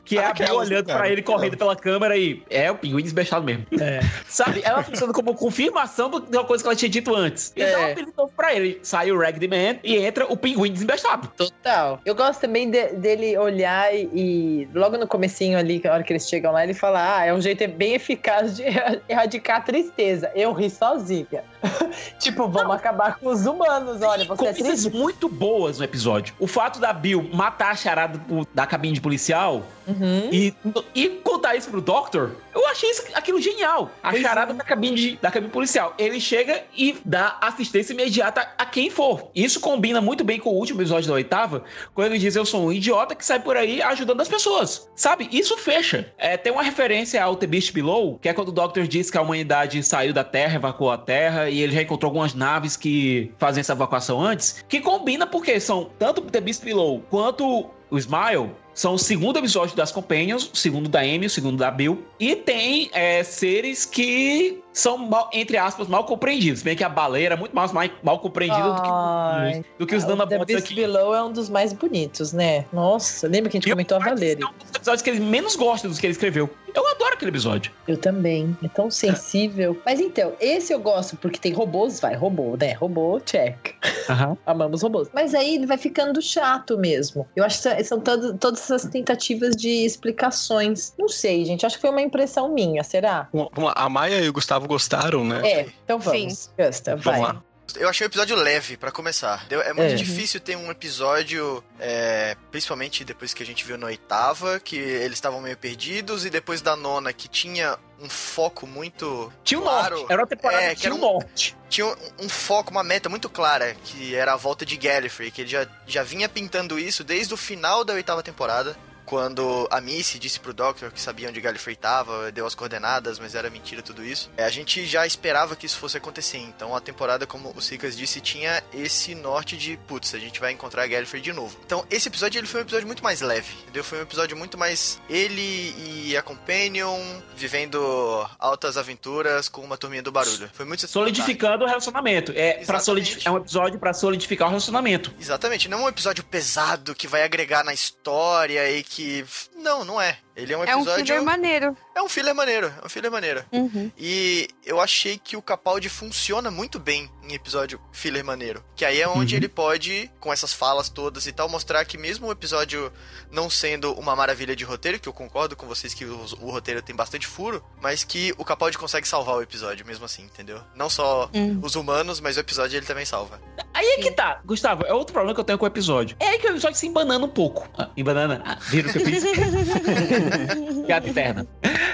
Que 0.05 0.19
é 0.19 0.25
Ah, 0.25 0.31
a 0.31 0.33
Bill 0.33 0.45
aquelas, 0.45 0.69
olhando 0.69 0.87
cara. 0.87 0.99
pra 0.99 1.09
ele 1.09 1.23
correndo 1.23 1.57
pela 1.57 1.77
câmera 1.77 2.17
e 2.17 2.43
é 2.51 2.71
o 2.71 2.75
pinguim 2.75 3.03
desbestado 3.03 3.45
mesmo. 3.45 3.67
Sabe? 4.29 4.61
Ela 4.65 4.83
funciona 4.83 5.13
como 5.13 5.35
confirmação 5.35 6.11
de 6.11 6.37
uma 6.37 6.45
coisa 6.45 6.63
que 6.65 6.69
ela 6.69 6.77
tinha 6.77 6.89
dito 6.89 7.15
antes. 7.15 7.53
E 7.57 7.63
É. 7.63 7.71
dá 7.73 7.79
um 7.81 7.93
apelido 7.93 8.13
novo 8.17 8.33
pra 8.37 8.55
ele. 8.55 8.81
Sai 8.83 9.13
o 9.13 9.19
Raggedy 9.19 9.47
Man 9.49 9.79
e 9.85 9.97
entra 9.97 10.25
o 10.27 10.37
pinguim 10.37 10.73
desembestado. 10.73 11.29
Total. 11.37 12.01
Eu 12.05 12.15
gosto 12.15 12.41
também 12.41 12.71
de- 12.71 12.89
dele 12.95 13.37
olhar 13.39 13.95
e, 13.95 14.09
e 14.15 14.69
logo 14.75 14.97
no 14.97 15.07
comecinho 15.07 15.59
ali, 15.59 15.81
na 15.85 15.93
hora 15.93 16.03
que 16.03 16.13
eles 16.13 16.29
chegam 16.29 16.53
lá, 16.53 16.65
ele 16.65 16.75
fala: 16.75 17.19
Ah, 17.19 17.25
é 17.27 17.33
um 17.33 17.41
jeito 17.41 17.67
bem 17.69 17.95
eficaz 17.95 18.57
de 18.57 18.65
erradicar 19.09 19.59
a 19.59 19.61
tristeza. 19.61 20.31
Eu 20.35 20.53
ri 20.53 20.71
sozinha. 20.71 21.45
tipo, 22.19 22.49
vamos 22.49 22.75
acabar 22.75 23.19
com 23.19 23.29
os 23.29 23.47
humanos. 23.47 24.03
Olha, 24.03 24.25
você 24.25 24.47
é 24.47 24.53
Coisas 24.55 24.83
triste. 24.83 24.91
muito 24.97 25.29
boas 25.29 25.79
no 25.79 25.85
episódio. 25.85 26.35
O 26.39 26.47
fato 26.47 26.79
da 26.81 26.93
Bill 26.93 27.29
matar 27.33 27.71
a 27.73 27.77
charada 27.77 28.21
da 28.55 28.67
cabine 28.67 28.95
de 28.95 29.01
policial 29.01 29.63
Uhum. 29.87 30.29
e, 30.31 30.55
e 30.95 31.09
contar 31.09 31.57
isso 31.57 31.69
pro 31.69 31.81
Doctor, 31.81 32.31
eu 32.55 32.65
achei 32.69 32.89
isso, 32.91 33.03
aquilo 33.13 33.41
genial. 33.41 33.91
A 34.01 34.15
charada 34.15 34.53
é. 34.53 34.55
da 34.55 34.63
cabine, 34.63 34.95
de- 34.95 35.17
da 35.17 35.33
cabine 35.33 35.51
policial. 35.51 35.95
Ele 35.99 36.21
chega 36.21 36.63
e 36.77 36.97
dá 37.05 37.37
assistência 37.41 37.93
imediata 37.93 38.47
a 38.57 38.65
quem 38.65 38.89
for. 38.89 39.31
Isso 39.35 39.59
combina 39.59 40.01
muito 40.01 40.23
bem 40.23 40.39
com 40.39 40.51
o 40.51 40.55
último 40.55 40.81
episódio 40.81 41.09
da 41.09 41.15
oitava, 41.15 41.65
quando 41.93 42.09
ele 42.13 42.19
diz: 42.21 42.37
Eu 42.37 42.47
sou 42.47 42.67
um 42.67 42.73
idiota 42.73 43.17
que 43.17 43.25
sai 43.27 43.41
por 43.41 43.57
aí 43.57 43.83
ajudando 43.83 44.21
as 44.21 44.29
pessoas. 44.29 44.89
Sabe? 44.95 45.29
Isso 45.33 45.57
fecha. 45.57 46.07
É, 46.17 46.37
tem 46.37 46.53
uma 46.53 46.63
referência 46.63 47.21
ao 47.25 47.35
The 47.35 47.49
Beast 47.49 47.73
Below, 47.73 48.17
que 48.23 48.29
é 48.29 48.33
quando 48.33 48.51
o 48.51 48.53
Doctor 48.53 48.87
diz 48.87 49.11
que 49.11 49.19
a 49.19 49.23
humanidade 49.23 49.83
saiu 49.83 50.13
da 50.15 50.23
Terra, 50.23 50.55
evacuou 50.55 50.93
a 50.93 50.99
Terra, 50.99 51.50
e 51.51 51.61
ele 51.63 51.73
já 51.75 51.83
encontrou 51.83 52.09
algumas 52.11 52.35
naves 52.35 52.77
que 52.77 53.33
fazem 53.39 53.61
essa 53.61 53.73
evacuação 53.73 54.21
antes, 54.21 54.65
que 54.69 54.81
combina 54.81 55.27
porque 55.27 55.59
são 55.61 55.91
tanto 55.99 56.21
o 56.21 56.25
The 56.25 56.41
Beast 56.41 56.65
Below 56.65 57.03
quanto 57.11 57.67
o 57.91 57.99
Smile 57.99 58.51
são 58.73 58.95
o 58.95 58.99
segundo 58.99 59.37
episódio 59.37 59.77
das 59.77 59.91
Companions, 59.91 60.49
o 60.53 60.57
segundo 60.57 60.89
da 60.89 61.01
Amy, 61.01 61.27
o 61.27 61.31
segundo 61.31 61.57
da 61.59 61.71
Bill. 61.73 62.03
E 62.21 62.37
tem 62.37 62.89
é, 62.95 63.23
seres 63.25 63.85
que 63.85 64.63
são, 64.73 64.97
mal- 64.97 65.29
entre 65.33 65.57
aspas, 65.57 65.89
mal 65.89 66.05
compreendidos. 66.05 66.63
Bem 66.63 66.77
que 66.77 66.85
a 66.85 66.89
baleia 66.89 67.27
era 67.27 67.37
muito 67.37 67.55
mais 67.55 67.73
mal, 67.73 67.85
mal 68.03 68.21
compreendida 68.21 68.63
do 68.73 68.81
que, 68.81 69.65
do 69.81 69.87
que 69.89 69.97
os 69.97 70.05
Ah, 70.05 70.09
nanobots 70.09 70.47
Beast 70.47 70.65
aqui. 70.67 70.75
Below 70.77 71.15
é 71.15 71.23
um 71.23 71.33
dos 71.33 71.51
mais 71.51 71.73
bonitos, 71.73 72.33
né? 72.33 72.65
Nossa, 72.73 73.27
lembra 73.27 73.51
que 73.51 73.57
a 73.57 73.61
gente 73.61 73.67
E 73.69 73.73
comentou 73.73 73.99
a 73.99 74.01
Valéria? 74.01 74.45
É 74.45 74.47
um 74.47 74.53
dos 74.57 74.71
episódios 74.75 75.03
que 75.03 75.11
ele 75.11 75.21
menos 75.21 75.57
gosta 75.57 75.89
dos 75.89 75.99
que 75.99 76.07
ele 76.07 76.13
escreveu. 76.13 76.49
Eu 76.73 76.87
adoro 76.87 77.10
aquele 77.21 77.31
episódio. 77.31 77.73
Eu 77.87 77.97
também. 77.97 78.57
É 78.65 78.69
tão 78.69 78.91
sensível. 78.91 79.81
Mas 79.85 80.01
então, 80.01 80.33
esse 80.41 80.73
eu 80.73 80.81
gosto 80.81 81.17
porque 81.17 81.39
tem 81.39 81.53
robôs, 81.53 82.01
vai, 82.01 82.15
robô, 82.15 82.57
né? 82.59 82.73
Robô, 82.73 83.21
check. 83.21 83.75
Amamos 84.47 84.83
robôs. 84.83 85.09
Mas 85.15 85.35
aí 85.35 85.55
ele 85.57 85.67
vai 85.67 85.77
ficando 85.79 86.21
chato 86.23 86.77
mesmo. 86.79 87.27
Eu 87.37 87.45
acho 87.45 87.63
que 87.63 87.85
são- 87.85 88.01
todo- 88.01 88.37
todas 88.39 88.61
essas 88.61 88.85
tentativas 88.87 89.55
de 89.55 89.85
explicações. 89.85 90.95
Não 90.99 91.09
sei, 91.09 91.45
gente. 91.45 91.65
Acho 91.67 91.77
que 91.77 91.81
foi 91.83 91.91
uma 91.91 92.03
impressão 92.03 92.53
minha, 92.53 92.83
será? 92.83 93.29
Vamos 93.33 93.51
lá, 93.59 93.73
a 93.77 93.89
Maia 93.89 94.21
e 94.21 94.29
o 94.29 94.33
Gustavo 94.33 94.67
gostaram, 94.67 95.25
né? 95.25 95.41
É, 95.49 95.67
então 95.85 95.99
vamos. 95.99 96.51
Gusta, 96.59 96.97
vai. 96.97 97.21
Vamos 97.21 97.21
lá. 97.35 97.43
Eu 97.77 97.89
achei 97.89 98.07
o 98.07 98.09
episódio 98.09 98.37
leve, 98.37 98.77
pra 98.77 98.91
começar. 98.91 99.47
É 99.51 99.73
muito 99.73 99.93
É. 99.93 99.95
difícil 99.95 100.41
ter 100.41 100.57
um 100.57 100.71
episódio, 100.71 101.63
é, 101.79 102.37
principalmente 102.51 103.05
depois 103.05 103.33
que 103.35 103.43
a 103.43 103.47
gente 103.47 103.65
viu 103.65 103.77
na 103.79 103.87
oitava, 103.87 104.59
que 104.61 104.77
eles 104.77 105.17
estavam 105.19 105.41
meio 105.41 105.57
perdidos, 105.57 106.25
e 106.25 106.31
depois 106.31 106.61
da 106.61 106.75
nona, 106.77 107.13
que 107.13 107.29
tinha 107.29 107.79
um 108.01 108.09
foco 108.09 108.67
muito 108.67 109.33
Tinha 109.45 109.61
um 109.61 109.63
claro. 109.63 109.97
norte. 109.99 110.13
Era 110.13 110.23
uma 110.23 110.27
temporada 110.27 110.63
É, 110.63 110.75
que 110.75 110.81
tinha 110.81 110.95
um 110.95 110.97
um- 110.97 111.01
norte. 111.01 111.57
Tinha 111.69 111.87
um, 111.87 111.97
um 112.21 112.29
foco, 112.29 112.71
uma 112.71 112.83
meta 112.83 113.09
muito 113.09 113.29
clara, 113.29 113.77
que 113.85 114.15
era 114.15 114.33
a 114.33 114.37
volta 114.37 114.65
de 114.67 114.77
Gallifrey, 114.77 115.31
que 115.31 115.43
ele 115.43 115.51
já, 115.51 115.67
já 115.87 116.03
vinha 116.03 116.29
pintando 116.29 116.79
isso 116.79 117.05
desde 117.05 117.33
o 117.35 117.37
final 117.37 117.85
da 117.85 117.93
oitava 117.93 118.23
temporada. 118.23 118.77
Quando 119.11 119.67
a 119.73 119.81
Missy 119.81 120.21
disse 120.21 120.39
pro 120.39 120.55
Doctor 120.55 120.93
que 120.93 121.01
sabia 121.01 121.29
onde 121.29 121.41
Gallifrey 121.41 121.75
tava, 121.75 122.31
deu 122.31 122.47
as 122.47 122.55
coordenadas, 122.55 123.19
mas 123.19 123.35
era 123.35 123.51
mentira 123.51 123.83
tudo 123.83 124.05
isso. 124.05 124.31
É, 124.37 124.45
a 124.45 124.49
gente 124.51 124.87
já 124.87 125.05
esperava 125.05 125.57
que 125.57 125.67
isso 125.67 125.79
fosse 125.79 125.97
acontecer. 125.97 126.39
Então 126.39 126.77
a 126.77 126.81
temporada, 126.81 127.27
como 127.27 127.53
o 127.57 127.61
Sikas 127.61 127.97
disse, 127.97 128.21
tinha 128.21 128.63
esse 128.73 129.17
norte 129.17 129.57
de 129.57 129.77
putz, 129.89 130.15
a 130.15 130.19
gente 130.21 130.39
vai 130.39 130.53
encontrar 130.53 130.87
Gallifrey 130.87 131.21
de 131.21 131.33
novo. 131.33 131.59
Então 131.67 131.85
esse 131.91 132.07
episódio 132.07 132.39
ele 132.39 132.47
foi 132.47 132.61
um 132.61 132.63
episódio 132.63 132.87
muito 132.87 133.03
mais 133.03 133.21
leve, 133.21 133.53
entendeu? 133.63 133.83
Foi 133.83 133.99
um 133.99 134.03
episódio 134.03 134.37
muito 134.37 134.57
mais 134.57 135.01
ele 135.11 135.75
e 136.07 136.17
a 136.17 136.23
Companion 136.23 136.97
vivendo 137.35 138.25
altas 138.39 138.77
aventuras 138.77 139.49
com 139.49 139.61
uma 139.63 139.77
turminha 139.77 140.05
do 140.05 140.13
barulho. 140.13 140.49
Foi 140.53 140.65
muito 140.65 140.87
Solidificando 140.87 141.65
o 141.65 141.67
relacionamento. 141.67 142.33
É, 142.37 142.65
pra 142.65 142.79
solidif- 142.79 143.27
é 143.27 143.31
um 143.33 143.39
episódio 143.39 143.81
pra 143.81 143.93
solidificar 143.93 144.47
o 144.47 144.51
relacionamento. 144.51 145.13
Exatamente, 145.21 145.69
não 145.69 145.81
é 145.81 145.83
um 145.87 145.89
episódio 145.89 146.23
pesado 146.23 146.95
que 146.95 147.09
vai 147.09 147.25
agregar 147.25 147.65
na 147.65 147.75
história 147.75 148.71
e 148.71 148.85
que 148.85 149.00
que. 149.01 149.25
Não, 149.57 149.85
não 149.85 150.01
é. 150.01 150.19
Ele 150.37 150.53
é 150.53 150.57
um 150.59 150.65
É 150.65 150.77
um 150.77 150.81
episódio. 150.81 151.07
filler 151.07 151.23
maneiro. 151.23 151.77
É 151.95 152.03
um 152.03 152.09
filler 152.09 152.35
maneiro. 152.35 152.73
É 152.83 152.87
um 152.87 152.89
filler 152.89 153.11
maneiro. 153.11 153.45
Uhum. 153.53 153.91
E 153.99 154.49
eu 154.65 154.81
achei 154.81 155.19
que 155.19 155.37
o 155.37 155.43
Capaldi 155.43 155.89
funciona 155.89 156.51
muito 156.51 156.79
bem 156.79 157.11
em 157.29 157.35
episódio 157.35 157.81
filler 157.93 158.25
maneiro. 158.25 158.65
Que 158.75 158.85
aí 158.85 159.01
é 159.01 159.09
onde 159.09 159.35
Uhum. 159.35 159.39
ele 159.41 159.49
pode, 159.49 160.11
com 160.21 160.33
essas 160.33 160.53
falas 160.53 160.89
todas 160.89 161.27
e 161.27 161.33
tal, 161.33 161.49
mostrar 161.49 161.85
que 161.85 161.99
mesmo 161.99 162.27
o 162.29 162.33
episódio 162.33 162.93
não 163.31 163.51
sendo 163.51 163.93
uma 163.95 164.17
maravilha 164.17 164.57
de 164.57 164.65
roteiro, 164.65 164.99
que 164.99 165.09
eu 165.09 165.13
concordo 165.13 165.55
com 165.57 165.67
vocês 165.67 165.93
que 165.95 166.05
o, 166.05 166.15
o 166.41 166.51
roteiro 166.51 166.81
tem 166.83 166.95
bastante 166.97 167.27
furo, 167.27 167.63
mas 167.81 168.03
que 168.05 168.33
o 168.39 168.45
Capaldi 168.45 168.79
consegue 168.79 169.07
salvar 169.07 169.37
o 169.37 169.43
episódio 169.43 169.85
mesmo 169.87 170.05
assim, 170.05 170.23
entendeu? 170.25 170.61
Não 170.75 170.89
só 170.89 171.29
Hum. 171.35 171.61
os 171.63 171.75
humanos, 171.77 172.21
mas 172.21 172.37
o 172.37 172.41
episódio 172.41 172.77
ele 172.77 172.87
também 172.87 173.05
salva. 173.05 173.41
Aí 173.75 173.87
é 173.87 174.03
que 174.03 174.11
tá, 174.11 174.41
Gustavo, 174.45 174.85
é 174.85 174.93
outro 174.93 175.13
problema 175.13 175.35
que 175.35 175.41
eu 175.41 175.45
tenho 175.45 175.59
com 175.59 175.65
o 175.65 175.69
episódio. 175.69 176.17
É 176.19 176.29
aí 176.31 176.39
que 176.39 176.47
o 176.47 176.51
episódio 176.51 176.77
se 176.79 176.87
embanana 176.87 177.25
um 177.25 177.29
pouco. 177.29 177.69
Ah, 177.79 177.89
embanana? 177.97 178.43
Ah, 178.45 178.57
viram 178.69 178.89
o 178.91 178.93
que 178.93 178.99
eu 178.99 179.05
fiz? 179.07 179.23
Piada 180.87 181.09
interna. 181.09 181.47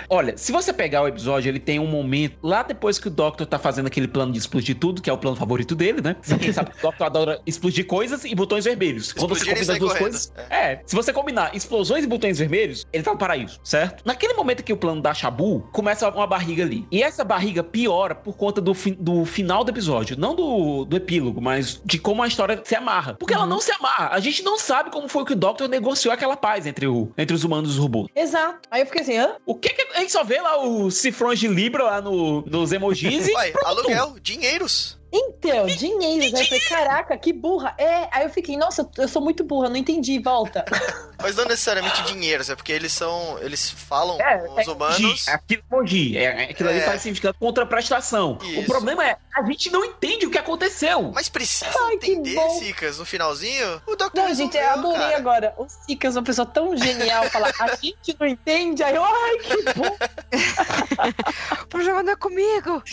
Olha, 0.09 0.37
se 0.37 0.52
você 0.52 0.73
pegar 0.73 1.02
o 1.02 1.09
episódio, 1.09 1.49
ele 1.49 1.59
tem 1.59 1.78
um 1.80 1.87
momento 1.87 2.37
lá 2.42 2.62
depois 2.62 2.99
que 2.99 3.09
o 3.09 3.11
Doctor 3.11 3.47
tá 3.47 3.59
fazendo 3.59 3.87
aquele 3.87 4.06
plano 4.06 4.33
de 4.33 4.38
explodir 4.38 4.76
tudo, 4.78 5.02
que 5.02 5.11
é 5.11 5.12
o 5.12 5.18
plano 5.18 5.37
favorito 5.37 5.75
dele, 5.75 6.00
né? 6.00 6.16
Quem 6.40 6.52
sabe 6.52 6.71
que 6.71 6.78
o 6.78 6.83
Doctor 6.83 7.06
adora 7.06 7.40
explodir 7.45 7.87
coisas 7.87 8.25
e 8.25 8.35
botões 8.35 8.64
vermelhos. 8.64 9.12
Quando 9.12 9.30
você 9.35 9.40
Explodir 9.50 9.54
combina 9.66 9.73
as 9.73 9.78
duas 9.78 9.92
correndo. 9.92 10.02
coisas. 10.11 10.33
É, 10.50 10.80
se 10.87 10.95
você 10.95 11.12
combinar 11.12 11.54
explosões 11.56 12.04
e 12.04 12.06
botões 12.06 12.38
vermelhos, 12.38 12.87
ele 12.92 13.02
tá 13.02 13.12
no 13.12 13.18
paraíso, 13.18 13.59
certo? 13.64 14.02
Naquele 14.04 14.35
momento 14.35 14.62
que 14.62 14.73
o 14.73 14.76
plano 14.76 15.00
dá 15.02 15.12
chabu, 15.12 15.68
começa 15.73 16.09
uma 16.09 16.26
barriga 16.26 16.62
ali. 16.62 16.87
E 16.90 17.02
essa 17.02 17.25
barriga 17.25 17.64
piora 17.64 18.14
por 18.14 18.37
conta 18.37 18.61
do, 18.61 18.75
fi- 18.75 18.97
do 18.99 19.25
final 19.25 19.64
do 19.64 19.71
episódio. 19.71 20.16
Não 20.18 20.35
do, 20.37 20.85
do 20.85 20.97
epílogo, 20.97 21.40
mas 21.40 21.80
de 21.85 21.99
como 21.99 22.23
a 22.23 22.28
história 22.28 22.61
se 22.64 22.75
amarra. 22.76 23.14
Porque 23.18 23.35
ela 23.35 23.47
não 23.47 23.61
se 23.61 23.73
amarra. 23.73 24.11
A 24.12 24.21
gente 24.21 24.42
não 24.45 24.59
sabe 24.59 24.90
como 24.90 25.09
foi 25.09 25.25
que 25.25 25.33
o 25.33 25.37
Doctor 25.37 25.68
negociou 25.68 26.12
aquela 26.14 26.37
paz 26.37 26.64
entre, 26.66 26.87
o, 26.87 27.11
entre 27.18 27.35
os 27.35 27.42
humanos 27.45 27.71
e 27.71 27.73
os 27.73 27.78
robôs. 27.78 28.09
Exato. 28.16 28.66
Aí 28.70 28.80
eu 28.80 28.87
fiquei 28.87 29.02
assim, 29.02 29.18
hã? 29.18 29.37
O 29.44 29.54
que, 29.54 29.68
que 29.68 29.82
a 29.94 30.00
gente 30.00 30.11
só 30.11 30.25
vê 30.25 30.40
lá 30.40 30.58
os 30.66 30.96
cifrões 30.96 31.38
de 31.38 31.46
Libra 31.46 31.85
lá 31.85 32.00
no, 32.00 32.40
nos 32.46 32.73
emojis 32.73 33.28
e. 33.28 33.32
Pronto. 33.52 33.66
aluguel, 33.66 34.16
dinheiros. 34.23 34.95
Então, 35.18 35.66
dinheiro. 35.66 36.37
Aí 36.37 36.42
eu 36.42 36.46
falei, 36.46 36.61
caraca, 36.61 37.16
que 37.16 37.32
burra. 37.32 37.75
É, 37.78 38.08
aí 38.11 38.25
eu 38.25 38.30
fiquei, 38.30 38.56
nossa, 38.56 38.88
eu 38.99 39.08
sou 39.08 39.23
muito 39.23 39.42
burra, 39.44 39.68
não 39.68 39.76
entendi, 39.76 40.18
volta. 40.18 40.64
Mas 41.23 41.35
não 41.35 41.44
necessariamente 41.46 42.02
dinheiros, 42.02 42.50
é 42.50 42.54
porque 42.54 42.70
eles 42.73 42.92
são. 42.92 43.38
Eles 43.40 43.70
falam 43.70 44.20
É, 44.20 44.38
com 44.38 44.61
os 44.61 44.66
humanos. 44.66 44.99
Emoji, 45.00 45.30
aquilo 45.30 45.62
emoji. 45.73 46.18
É, 46.18 46.42
aquilo 46.50 46.68
ali 46.68 46.78
É. 46.80 46.82
faz 46.82 47.00
significado 47.02 47.37
contraprestação. 47.38 48.38
O 48.40 48.44
Isso. 48.44 48.66
problema 48.66 49.04
é, 49.06 49.16
a 49.35 49.42
gente 49.44 49.70
não 49.70 49.82
entende 49.85 50.26
o 50.26 50.30
que 50.30 50.37
aconteceu. 50.38 51.11
Mas 51.14 51.28
precisa 51.30 51.70
Ai, 51.87 51.94
entender. 51.94 52.38
Sicas, 52.58 52.99
no 52.99 53.06
finalzinho. 53.06 53.80
O 53.87 53.96
Doctor 53.96 54.25
Não, 54.25 54.35
gente, 54.35 54.56
eu 54.58 54.68
adorei 54.70 54.99
cara. 55.00 55.16
agora. 55.16 55.54
O 55.56 55.66
Sicas, 55.68 56.16
uma 56.16 56.23
pessoa 56.23 56.44
tão 56.46 56.76
genial, 56.76 57.25
falar, 57.30 57.50
a 57.61 57.75
gente 57.76 58.14
não 58.20 58.26
entende. 58.26 58.82
Aí 58.82 58.94
eu, 58.94 59.02
ai, 59.04 59.37
que 59.38 59.62
bom. 59.73 59.96
O 61.62 61.66
programa 61.68 62.02
não 62.02 62.12
é 62.12 62.16
comigo. 62.16 62.82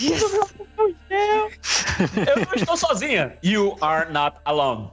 Eu 2.27 2.45
não 2.45 2.53
estou 2.55 2.77
sozinha. 2.77 3.37
You 3.43 3.75
are 3.81 4.11
not 4.11 4.37
alone. 4.45 4.89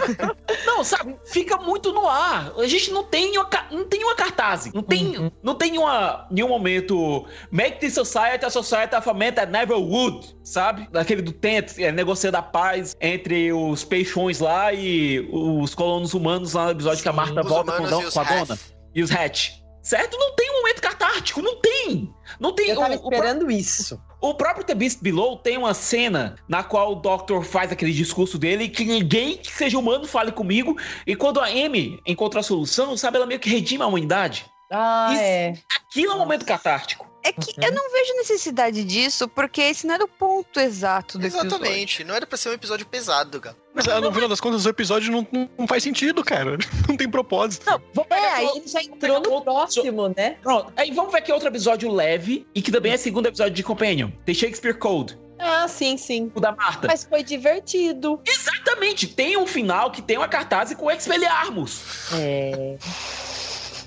não, 0.66 0.84
sabe? 0.84 1.16
Fica 1.26 1.56
muito 1.56 1.92
no 1.92 2.08
ar. 2.08 2.52
A 2.56 2.66
gente 2.66 2.90
não 2.90 3.04
tem 3.04 3.36
uma, 3.36 3.48
não 3.70 3.84
tem 3.88 4.04
uma 4.04 4.14
cartaz. 4.14 4.70
Não 4.72 4.82
tem, 4.82 5.32
não 5.42 5.54
tem 5.54 5.78
uma, 5.78 6.26
nenhum 6.30 6.48
momento. 6.48 7.26
Make 7.50 7.80
the 7.80 7.90
society 7.90 8.44
a 8.44 8.50
society 8.50 8.94
of 8.94 9.08
a 9.08 9.14
man 9.14 9.32
that 9.32 9.50
never 9.50 9.76
would. 9.76 10.34
Sabe? 10.44 10.88
Daquele 10.90 11.22
do 11.22 11.32
Tent, 11.32 11.78
é, 11.78 11.90
negociando 11.90 12.36
a 12.36 12.42
paz 12.42 12.94
entre 13.00 13.52
os 13.52 13.84
peixões 13.84 14.40
lá 14.40 14.72
e 14.72 15.26
os 15.32 15.74
colonos 15.74 16.14
humanos 16.14 16.52
lá 16.52 16.66
no 16.66 16.70
episódio 16.72 17.02
que 17.02 17.08
a 17.08 17.12
Marta 17.12 17.42
volta 17.42 17.72
com, 17.72 17.88
com 17.88 18.20
a 18.20 18.24
dona. 18.24 18.58
E 18.94 19.02
os 19.02 19.10
Hatch. 19.10 19.63
Certo? 19.84 20.16
Não 20.18 20.34
tem 20.34 20.50
um 20.50 20.62
momento 20.62 20.80
catártico. 20.80 21.42
Não 21.42 21.60
tem. 21.60 22.12
Não 22.40 22.52
tem. 22.52 22.70
Eu 22.70 22.76
tava 22.80 22.88
o- 22.96 23.06
o 23.06 23.12
esperando 23.12 23.50
isso. 23.50 24.00
o 24.20 24.32
próprio 24.34 24.64
The 24.64 24.74
Beast 24.74 25.00
Below 25.02 25.36
tem 25.36 25.58
uma 25.58 25.74
cena 25.74 26.36
na 26.48 26.62
qual 26.64 26.92
o 26.92 26.94
Doctor 26.94 27.44
faz 27.44 27.70
aquele 27.70 27.92
discurso 27.92 28.38
dele 28.38 28.68
que 28.70 28.82
ninguém 28.84 29.36
que 29.36 29.52
seja 29.52 29.78
humano 29.78 30.06
fale 30.08 30.32
comigo. 30.32 30.76
E 31.06 31.14
quando 31.14 31.38
a 31.38 31.44
Amy 31.46 32.00
encontra 32.06 32.40
a 32.40 32.42
solução, 32.42 32.96
sabe, 32.96 33.18
ela 33.18 33.26
meio 33.26 33.38
que 33.38 33.50
redime 33.50 33.82
a 33.84 33.86
humanidade. 33.86 34.46
Ah, 34.72 35.10
Isso- 35.12 35.22
é. 35.22 35.52
Aquilo 35.86 36.12
é 36.12 36.14
um 36.14 36.18
momento 36.18 36.46
catártico. 36.46 37.06
É 37.24 37.32
que 37.32 37.54
eu 37.64 37.72
não 37.72 37.90
vejo 37.90 38.14
necessidade 38.16 38.84
disso, 38.84 39.26
porque 39.26 39.62
esse 39.62 39.86
não 39.86 39.94
era 39.94 40.04
o 40.04 40.08
ponto 40.08 40.60
exato 40.60 41.18
do 41.18 41.24
episódio. 41.26 41.48
Exatamente. 41.48 42.04
Não 42.04 42.14
era 42.14 42.26
pra 42.26 42.36
ser 42.36 42.50
um 42.50 42.52
episódio 42.52 42.84
pesado, 42.86 43.40
cara. 43.40 43.56
Mas 43.74 43.88
ah, 43.88 43.98
no 44.00 44.12
final 44.12 44.28
das 44.28 44.40
contas, 44.40 44.66
o 44.66 44.68
episódio 44.68 45.10
não, 45.10 45.26
não, 45.32 45.50
não 45.58 45.66
faz 45.66 45.82
sentido, 45.82 46.22
cara. 46.22 46.58
Não 46.86 46.96
tem 46.98 47.08
propósito. 47.10 47.64
Não, 47.66 47.80
vamos 47.94 48.10
É, 48.10 48.14
pegar 48.14 48.34
aí 48.34 48.46
ele 48.56 48.68
já 48.68 48.82
entrou 48.82 49.20
no 49.20 49.30
outro- 49.30 49.44
próximo, 49.52 50.12
né? 50.16 50.36
Pronto, 50.42 50.72
aí 50.76 50.90
vamos 50.92 51.10
ver 51.10 51.18
aqui 51.18 51.32
outro 51.32 51.48
episódio 51.48 51.90
leve 51.90 52.46
e 52.54 52.60
que 52.62 52.70
também 52.70 52.92
é 52.92 52.96
segundo 52.96 53.26
episódio 53.26 53.54
de 53.54 53.62
Companion. 53.62 54.10
The 54.26 54.34
Shakespeare 54.34 54.78
Code, 54.78 55.18
Ah, 55.38 55.66
sim, 55.66 55.96
sim. 55.96 56.30
o 56.34 56.40
da 56.40 56.52
Marta. 56.52 56.86
Mas 56.86 57.04
foi 57.04 57.22
divertido. 57.24 58.20
Exatamente, 58.26 59.08
tem 59.08 59.36
um 59.38 59.46
final 59.46 59.90
que 59.90 60.02
tem 60.02 60.18
uma 60.18 60.28
cartaz 60.28 60.72
com 60.74 60.90
Expelliarmus. 60.90 61.80
É. 62.12 62.76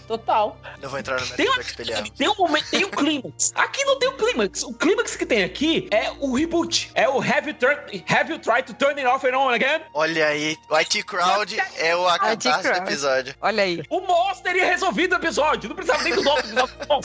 Total. 0.07 0.57
Eu 0.81 0.89
vou 0.89 0.99
entrar 0.99 1.19
no 1.19 1.27
Tem, 1.27 1.49
uma, 1.49 1.63
tem 2.17 2.29
um 2.29 2.35
momento, 2.35 2.69
tem 2.69 2.85
um 2.85 2.89
clímax. 2.89 3.51
Aqui 3.55 3.83
não 3.83 3.99
tem 3.99 4.07
o 4.07 4.13
clímax. 4.13 4.63
O 4.63 4.73
clímax 4.73 5.15
que 5.15 5.25
tem 5.25 5.43
aqui 5.43 5.87
é 5.91 6.11
o 6.19 6.33
reboot. 6.33 6.91
É 6.95 7.09
o 7.09 7.19
Have 7.19 7.49
you, 7.49 7.53
turn, 7.53 7.77
have 8.07 8.31
you 8.31 8.39
tried 8.39 8.63
to 8.67 8.73
turn 8.73 8.97
it 8.97 9.05
off 9.05 9.27
and 9.27 9.37
on 9.37 9.49
again? 9.49 9.81
Olha 9.93 10.27
aí, 10.27 10.57
o 10.69 10.75
IT 10.75 11.03
Crowd 11.03 11.59
é 11.77 11.95
o 11.95 12.07
IT 12.07 12.47
acabaço 12.47 12.71
do 12.71 12.87
episódio. 12.87 13.35
Olha 13.41 13.63
aí. 13.63 13.83
O 13.89 13.99
Moss 13.99 14.39
teria 14.39 14.65
resolvido 14.65 15.13
o 15.13 15.15
episódio. 15.15 15.69
Não 15.69 15.75
precisava 15.75 16.03
nem 16.03 16.15
do 16.15 16.23
Doctor. 16.23 17.01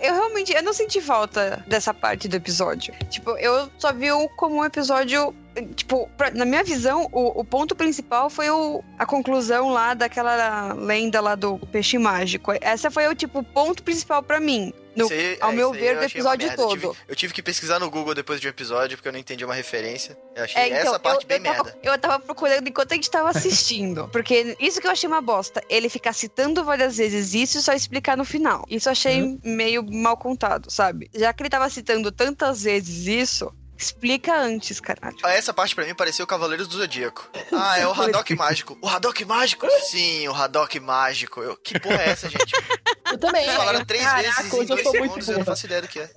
Eu 0.00 0.14
realmente 0.14 0.52
eu 0.52 0.62
não 0.62 0.72
senti 0.72 1.00
falta 1.00 1.64
dessa 1.66 1.94
parte 1.94 2.28
do 2.28 2.36
episódio. 2.36 2.94
Tipo, 3.10 3.36
eu 3.38 3.70
só 3.78 3.92
vi 3.92 4.10
o 4.10 4.28
como 4.30 4.56
um 4.56 4.64
episódio. 4.64 5.34
Tipo, 5.74 6.08
pra- 6.16 6.30
na 6.30 6.44
minha 6.44 6.62
visão, 6.62 7.08
o, 7.12 7.40
o 7.40 7.44
ponto 7.44 7.74
principal 7.74 8.28
foi 8.28 8.50
o, 8.50 8.82
a 8.98 9.06
conclusão 9.06 9.70
lá 9.70 9.94
daquela 9.94 10.72
lenda 10.74 11.20
lá 11.20 11.34
do 11.34 11.58
peixe 11.58 11.98
mágico. 11.98 12.52
Essa 12.60 12.90
foi 12.90 13.06
o 13.08 13.14
tipo 13.14 13.42
ponto 13.42 13.82
principal 13.82 14.22
pra 14.22 14.38
mim. 14.40 14.72
No- 14.94 15.08
aí- 15.10 15.36
ao 15.42 15.50
é, 15.50 15.54
meu 15.54 15.68
isso 15.74 15.74
aí 15.74 15.80
ver, 15.88 15.98
do 15.98 16.04
episódio 16.04 16.46
merda. 16.48 16.62
Eu 16.62 16.68
tive- 16.68 16.80
todo. 16.86 16.96
Eu 17.08 17.14
tive, 17.16 17.34
que 17.34 17.42
pesquisar 17.42 17.78
no 17.78 17.90
Google 17.90 18.14
depois 18.14 18.40
de 18.40 18.46
um 18.46 18.50
episódio, 18.50 18.96
porque 18.96 19.08
eu 19.08 19.12
não 19.12 19.18
entendi 19.18 19.44
uma 19.44 19.52
referência. 19.54 20.16
Eu 20.34 20.44
achei 20.44 20.62
É, 20.62 20.66
então, 20.68 20.78
essa 20.92 20.98
parte 20.98 21.22
eu, 21.24 21.28
bem 21.28 21.36
eu 21.38 21.42
tava, 21.44 21.64
merda. 21.64 21.78
eu 21.82 21.98
tava 21.98 22.18
procurando 22.18 22.66
enquanto 22.66 22.92
a 22.92 22.94
gente 22.94 23.10
tava 23.10 23.28
assistindo. 23.28 24.08
porque 24.12 24.56
isso 24.58 24.80
que 24.80 24.86
eu 24.86 24.90
achei 24.90 25.06
uma 25.06 25.20
bosta. 25.20 25.62
Ele 25.68 25.88
ficar 25.90 26.14
citando 26.14 26.64
várias 26.64 26.96
vezes 26.96 27.34
isso 27.34 27.58
e 27.58 27.62
só 27.62 27.74
explicar 27.74 28.16
no 28.16 28.24
final. 28.24 28.64
Isso 28.70 28.88
eu 28.88 28.92
achei 28.92 29.22
Uhum. 29.22 29.38
meio 29.44 29.84
mal 29.90 30.16
contado, 30.16 30.70
sabe? 30.70 31.10
Já 31.14 31.30
que 31.32 31.42
ele 31.42 31.50
tava 31.50 31.68
citando 31.68 32.10
tantas 32.10 32.62
vezes 32.62 33.06
isso, 33.06 33.52
explica 33.78 34.34
antes, 34.36 34.80
caralho. 34.80 35.16
Ah, 35.22 35.32
Essa 35.32 35.52
parte 35.52 35.74
pra 35.74 35.84
mim 35.84 35.94
pareceu 35.94 36.26
Cavaleiros 36.26 36.66
do 36.68 36.78
Zodíaco. 36.78 37.28
Ah, 37.58 37.78
é 37.78 37.86
o 37.86 37.92
Haddock 37.92 38.34
mágico. 38.34 38.76
O 38.82 38.88
Haddock 38.88 39.24
mágico? 39.24 39.66
Sim, 39.88 40.28
o 40.28 40.34
Haddock 40.34 40.78
mágico. 40.80 41.40
Eu, 41.42 41.56
que 41.56 41.78
porra 41.80 42.02
é 42.02 42.08
essa, 42.10 42.28
gente? 42.28 42.52
Eu 43.10 43.18
também. 43.18 43.44
Eles 43.44 43.54
falaram 43.54 43.84
três 43.84 44.02
Caraca, 44.04 44.22
vezes 44.42 44.52
em 44.52 44.64
dois 44.66 44.82
tô 44.82 44.90
muito 44.92 45.02
segundos 45.04 45.28
e 45.28 45.32
eu 45.32 45.38
não 45.38 45.44
faço 45.44 45.64
ideia 45.66 45.80
do 45.80 45.86
que 45.88 46.00
é. 46.00 46.10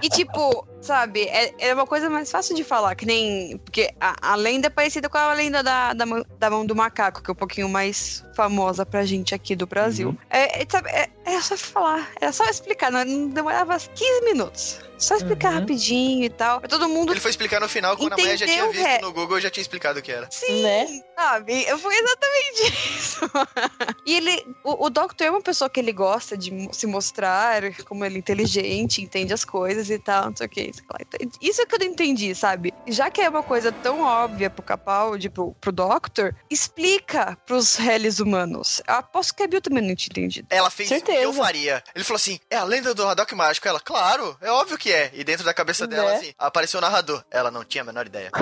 E 0.00 0.08
tipo, 0.08 0.66
sabe, 0.80 1.24
é, 1.24 1.52
é 1.58 1.74
uma 1.74 1.84
coisa 1.86 2.08
mais 2.08 2.30
fácil 2.30 2.54
de 2.54 2.62
falar, 2.62 2.94
que 2.94 3.04
nem. 3.04 3.58
Porque 3.58 3.92
a, 4.00 4.32
a 4.32 4.34
lenda 4.36 4.68
é 4.68 4.70
parecida 4.70 5.08
com 5.08 5.18
a 5.18 5.32
lenda 5.34 5.60
da, 5.62 5.92
da, 5.92 6.06
mão- 6.06 6.24
da 6.38 6.48
mão 6.48 6.64
do 6.64 6.74
macaco, 6.76 7.20
que 7.20 7.30
é 7.30 7.32
um 7.32 7.36
pouquinho 7.36 7.68
mais 7.68 8.24
famosa 8.36 8.86
pra 8.86 9.04
gente 9.04 9.34
aqui 9.34 9.56
do 9.56 9.66
Brasil. 9.66 10.16
É, 10.30 10.62
é, 10.62 10.66
sabe, 10.70 10.88
é, 10.90 11.10
é 11.24 11.40
só 11.40 11.56
falar, 11.56 12.08
era 12.20 12.32
só 12.32 12.44
explicar, 12.44 12.92
não, 12.92 13.04
não 13.04 13.28
demorava 13.28 13.76
15 13.78 14.24
minutos. 14.24 14.80
Só 15.00 15.16
explicar 15.16 15.52
Uhum. 15.54 15.60
rapidinho 15.60 16.24
e 16.24 16.30
tal. 16.30 16.60
Todo 16.60 16.88
mundo. 16.88 17.12
Ele 17.12 17.20
foi 17.20 17.30
explicar 17.30 17.60
no 17.60 17.68
final, 17.68 17.96
quando 17.96 18.12
a 18.12 18.16
Maia 18.16 18.36
já 18.36 18.46
tinha 18.46 18.58
Entendeu, 18.64 18.72
visto 18.72 18.86
Ré? 18.86 19.00
no 19.00 19.12
Google, 19.12 19.38
eu 19.38 19.40
já 19.40 19.50
tinha 19.50 19.62
explicado 19.62 19.98
o 19.98 20.02
que 20.02 20.12
era. 20.12 20.28
Sim, 20.30 20.62
Né? 20.62 20.86
sabe? 21.16 21.64
Foi 21.78 21.94
exatamente 21.94 22.96
isso. 22.98 23.20
e 24.06 24.14
ele, 24.14 24.46
o, 24.64 24.86
o 24.86 24.90
Doctor 24.90 25.26
é 25.26 25.30
uma 25.30 25.40
pessoa 25.42 25.68
que 25.70 25.80
ele 25.80 25.92
gosta 25.92 26.36
de 26.36 26.68
se 26.72 26.86
mostrar 26.86 27.62
como 27.84 28.04
ele 28.04 28.16
é 28.16 28.18
inteligente, 28.18 29.02
entende 29.02 29.32
as 29.32 29.44
coisas 29.44 29.90
e 29.90 29.98
tal, 29.98 30.26
não 30.26 30.36
sei 30.36 30.46
o 30.46 30.50
que. 30.50 30.60
Isso. 30.62 30.82
Então, 31.00 31.18
é 31.62 31.66
que 31.66 31.74
eu 31.74 31.78
não 31.78 31.86
entendi, 31.86 32.34
sabe? 32.34 32.72
Já 32.86 33.10
que 33.10 33.20
é 33.20 33.28
uma 33.28 33.42
coisa 33.42 33.70
tão 33.72 34.02
óbvia 34.02 34.48
pro 34.50 34.62
Capaldi, 34.62 35.28
pro, 35.28 35.52
pro 35.60 35.72
Doctor, 35.72 36.34
explica 36.50 37.36
pros 37.46 37.76
réis 37.76 38.20
humanos. 38.20 38.82
Eu 38.86 38.94
aposto 38.94 39.34
que 39.34 39.42
a 39.42 39.46
Bill 39.46 39.60
também 39.60 39.82
não 39.86 39.94
tinha 39.94 40.10
entendido. 40.10 40.46
Ela 40.50 40.70
fez 40.70 40.90
o 40.90 40.94
que 40.94 41.10
eu 41.10 41.16
Certeza. 41.16 41.32
faria. 41.42 41.82
Ele 41.94 42.04
falou 42.04 42.16
assim: 42.16 42.38
é 42.50 42.56
a 42.56 42.64
lenda 42.64 42.94
do 42.94 43.06
Haddock 43.06 43.34
mágico. 43.34 43.66
Ela, 43.68 43.80
claro, 43.80 44.36
é 44.40 44.50
óbvio 44.50 44.78
que 44.78 44.89
é. 44.92 45.10
E 45.14 45.24
dentro 45.24 45.44
da 45.44 45.52
cabeça 45.54 45.86
dela, 45.86 46.10
Né? 46.10 46.16
assim, 46.16 46.32
apareceu 46.38 46.78
o 46.78 46.80
narrador. 46.80 47.22
Ela 47.30 47.50
não 47.50 47.64
tinha 47.64 47.82
a 47.82 47.84
menor 47.86 48.06
ideia. 48.06 48.30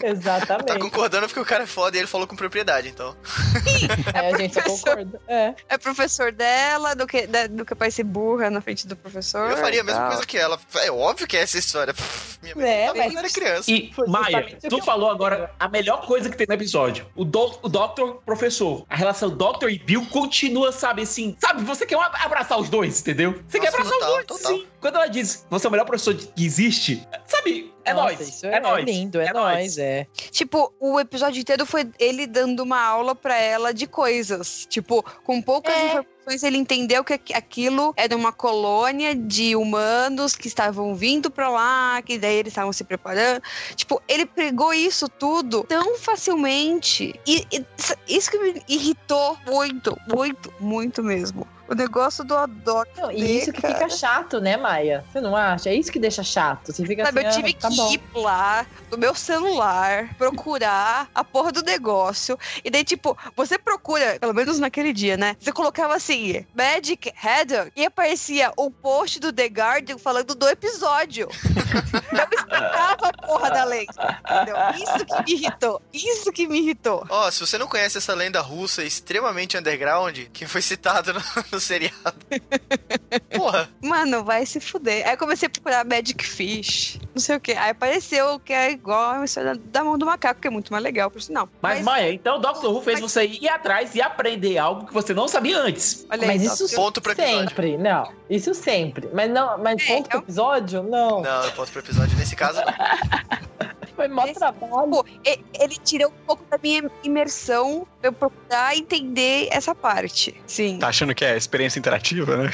Tá 0.00 0.06
Exatamente. 0.06 0.78
concordando 0.78 1.26
porque 1.26 1.40
o 1.40 1.44
cara 1.44 1.64
é 1.64 1.66
foda 1.66 1.96
e 1.96 2.00
ele 2.00 2.06
falou 2.06 2.26
com 2.26 2.34
propriedade, 2.36 2.88
então. 2.88 3.14
É, 4.14 4.32
a 4.32 4.36
gente 4.38 4.52
professor. 4.54 4.96
concorda. 4.96 5.20
É. 5.28 5.54
É 5.68 5.78
professor 5.78 6.32
dela, 6.32 6.94
do 6.94 7.06
que, 7.06 7.26
da- 7.26 7.46
do 7.46 7.64
que 7.64 7.74
parecer 7.74 8.04
burra 8.04 8.50
na 8.50 8.60
frente 8.60 8.86
do 8.86 8.94
professor. 8.96 9.50
Eu 9.50 9.56
faria 9.56 9.80
a 9.80 9.84
mesma 9.84 10.06
coisa 10.08 10.26
que 10.26 10.36
ela. 10.38 10.58
É 10.76 10.90
óbvio 10.90 11.26
que 11.26 11.36
é 11.36 11.40
essa 11.42 11.58
história. 11.58 11.92
Pff, 11.94 12.38
Minha 12.42 12.54
mãe 12.56 12.64
É, 12.70 12.80
contava 12.88 12.98
mas- 12.98 13.06
quando 13.06 13.14
eu 13.14 13.18
era 13.20 13.30
criança. 13.30 13.70
E, 13.70 13.92
Maia, 14.06 14.56
tu 14.60 14.68
que 14.68 14.74
eu- 14.74 14.82
falou 14.84 15.10
agora 15.10 15.50
a 15.58 15.68
melhor 15.68 16.06
coisa 16.06 16.28
que 16.30 16.36
tem 16.36 16.46
no 16.46 16.54
episódio. 16.54 17.06
O, 17.14 17.24
Do- 17.24 17.58
o 17.62 17.68
Doctor, 17.68 18.22
professor. 18.24 18.84
A 18.88 18.96
relação 18.96 19.30
Doctor 19.30 19.70
e 19.70 19.78
Bill 19.78 20.06
continua, 20.06 20.72
sabe, 20.72 21.02
assim. 21.02 21.36
Sabe, 21.40 21.62
você 21.64 21.84
quer 21.86 21.98
abraçar 22.14 22.58
os 22.58 22.68
dois, 22.68 23.00
entendeu? 23.00 23.40
Você 23.48 23.58
quer 23.60 23.66
Nossa, 23.72 23.78
abraçar 23.82 23.98
total, 23.98 24.18
os 24.20 24.26
dois, 24.26 24.39
total. 24.42 24.58
sim. 24.58 24.66
Quando 24.80 24.94
ela 24.96 25.06
diz, 25.08 25.46
você 25.50 25.66
é 25.66 25.68
o 25.68 25.70
melhor 25.70 25.84
professor 25.84 26.14
que 26.14 26.44
existe, 26.44 27.06
sabe, 27.26 27.72
é 27.84 27.92
Nossa. 27.92 28.22
Isso 28.22 28.46
é, 28.46 28.54
é, 28.56 28.60
nóis. 28.60 28.84
lindo, 28.84 29.20
é, 29.20 29.26
É 29.26 29.32
nóis, 29.32 29.54
nóis. 29.56 29.78
é. 29.78 30.06
Tipo, 30.30 30.72
o 30.80 30.98
episódio 30.98 31.40
inteiro 31.40 31.66
foi 31.66 31.88
ele 31.98 32.26
dando 32.26 32.60
uma 32.62 32.80
aula 32.80 33.14
pra 33.14 33.36
ela 33.36 33.72
de 33.74 33.86
coisas. 33.86 34.66
Tipo, 34.70 35.02
com 35.24 35.42
poucas 35.42 35.74
É. 35.74 35.84
informações, 35.86 36.42
ele 36.42 36.56
entendeu 36.56 37.02
que 37.04 37.12
aqu- 37.14 37.34
aquilo 37.34 37.92
era 37.96 38.16
uma 38.16 38.32
colônia 38.32 39.14
de 39.14 39.54
humanos 39.56 40.34
que 40.36 40.46
estavam 40.48 40.94
vindo 40.94 41.30
pra 41.30 41.50
lá, 41.50 42.00
que 42.02 42.16
daí 42.18 42.36
eles 42.36 42.52
estavam 42.52 42.72
se 42.72 42.84
preparando. 42.84 43.42
Tipo, 43.76 44.00
ele 44.08 44.24
pegou 44.24 44.72
isso 44.72 45.08
tudo 45.08 45.64
tão 45.64 45.98
facilmente. 45.98 47.14
E, 47.26 47.46
e 47.52 47.64
isso- 47.78 47.94
isso 48.08 48.30
que 48.30 48.38
me 48.38 48.62
irritou 48.68 49.36
muito, 49.46 49.96
muito, 50.08 50.52
muito 50.60 51.02
mesmo. 51.02 51.46
O 51.70 51.74
negócio 51.74 52.24
do 52.24 52.36
Adoc. 52.36 52.88
Não, 52.96 53.12
e 53.12 53.38
isso 53.38 53.52
que 53.52 53.60
fica 53.60 53.88
chato, 53.88 54.40
né, 54.40 54.56
Maia? 54.56 55.04
Você 55.12 55.20
não 55.20 55.36
acha? 55.36 55.70
É 55.70 55.74
isso 55.74 55.92
que 55.92 56.00
deixa 56.00 56.24
chato. 56.24 56.72
Você 56.72 56.84
fica 56.84 57.04
Sabe, 57.04 57.20
assim, 57.20 57.28
eu 57.28 57.32
ah, 57.32 57.36
tive 57.36 57.54
tá 57.54 57.68
que 57.68 57.76
bom. 57.76 57.92
ir 57.92 58.02
lá 58.14 58.66
no 58.90 58.98
meu 58.98 59.14
celular, 59.14 60.12
procurar 60.18 61.08
a 61.14 61.22
porra 61.22 61.52
do 61.52 61.62
negócio. 61.62 62.36
E 62.64 62.70
daí, 62.70 62.82
tipo, 62.82 63.16
você 63.36 63.56
procura, 63.56 64.18
pelo 64.18 64.34
menos 64.34 64.58
naquele 64.58 64.92
dia, 64.92 65.16
né? 65.16 65.36
Você 65.38 65.52
colocava 65.52 65.94
assim, 65.94 66.44
Magic 66.52 67.12
Header, 67.22 67.70
e 67.76 67.84
aparecia 67.84 68.52
o 68.56 68.68
post 68.68 69.20
do 69.20 69.32
The 69.32 69.46
Guardian 69.46 69.98
falando 69.98 70.34
do 70.34 70.48
episódio. 70.48 71.28
Eu 72.10 72.38
explicava 72.38 73.06
a 73.06 73.26
porra 73.26 73.48
da 73.48 73.64
lei. 73.64 73.86
Entendeu? 74.28 74.56
Isso 74.74 75.06
que 75.06 75.22
me 75.22 75.32
irritou. 75.38 75.82
Isso 75.92 76.32
que 76.32 76.48
me 76.48 76.58
irritou. 76.58 77.06
Ó, 77.08 77.30
se 77.30 77.38
você 77.38 77.56
não 77.56 77.68
conhece 77.68 77.98
essa 77.98 78.12
lenda 78.12 78.40
russa 78.40 78.82
extremamente 78.82 79.56
underground, 79.56 80.18
que 80.32 80.46
foi 80.48 80.60
citada 80.60 81.12
no, 81.12 81.59
seriado. 81.60 81.94
Porra, 83.36 83.68
Mano, 83.82 84.24
vai 84.24 84.44
se 84.46 84.60
fuder. 84.60 85.06
Aí 85.06 85.14
eu 85.14 85.18
comecei 85.18 85.46
a 85.46 85.50
procurar 85.50 85.84
Magic 85.84 86.24
Fish, 86.26 86.98
não 87.14 87.20
sei 87.20 87.36
o 87.36 87.40
que. 87.40 87.52
Aí 87.52 87.70
apareceu 87.70 88.38
que 88.40 88.52
é 88.52 88.70
igual 88.70 89.12
a 89.20 89.24
história 89.24 89.54
da 89.56 89.82
mão 89.84 89.96
do 89.98 90.06
macaco, 90.06 90.40
que 90.40 90.48
é 90.48 90.50
muito 90.50 90.72
mais 90.72 90.82
legal, 90.84 91.10
por 91.10 91.20
sinal. 91.22 91.48
Mas, 91.62 91.82
Maia, 91.82 92.12
então 92.12 92.36
o 92.36 92.38
Doctor 92.38 92.72
Who 92.72 92.82
fez 92.82 93.00
você 93.00 93.24
ir 93.26 93.48
atrás 93.48 93.94
e 93.94 94.02
aprender 94.02 94.58
algo 94.58 94.86
que 94.86 94.92
você 94.92 95.12
não 95.14 95.26
sabia 95.28 95.58
antes. 95.58 96.06
olha 96.10 96.22
aí, 96.22 96.38
Mas 96.38 96.42
Doc, 96.48 96.60
isso 96.60 96.76
Ponto 96.76 97.00
pro 97.00 97.12
episódio. 97.12 97.48
sempre, 97.48 97.76
não. 97.76 98.12
Isso 98.28 98.54
sempre. 98.54 99.08
Mas 99.12 99.30
não, 99.30 99.58
mas 99.58 99.80
É, 99.82 99.86
ponto 99.86 100.08
pro 100.08 100.16
é 100.18 100.20
um- 100.20 100.22
episódio? 100.24 100.82
Não. 100.82 101.20
não, 101.22 101.44
eu 101.44 101.52
posso 101.52 101.72
pro 101.72 101.80
episódio. 101.80 102.16
Nesse 102.16 102.36
caso, 102.36 102.60
não. 102.60 103.69
Foi 104.00 104.08
mó 104.08 104.24
Esse- 104.24 104.32
trabalho. 104.36 104.88
Pô, 104.88 105.04
e- 105.26 105.44
ele 105.60 105.76
tirou 105.76 106.08
um 106.08 106.24
pouco 106.26 106.42
da 106.50 106.56
minha 106.56 106.90
imersão 107.04 107.86
pra 108.00 108.08
eu 108.08 108.12
procurar 108.14 108.74
entender 108.74 109.48
essa 109.52 109.74
parte. 109.74 110.34
Sim. 110.46 110.78
Tá 110.78 110.88
achando 110.88 111.14
que 111.14 111.22
é 111.22 111.36
experiência 111.36 111.78
interativa, 111.78 112.34
né? 112.38 112.50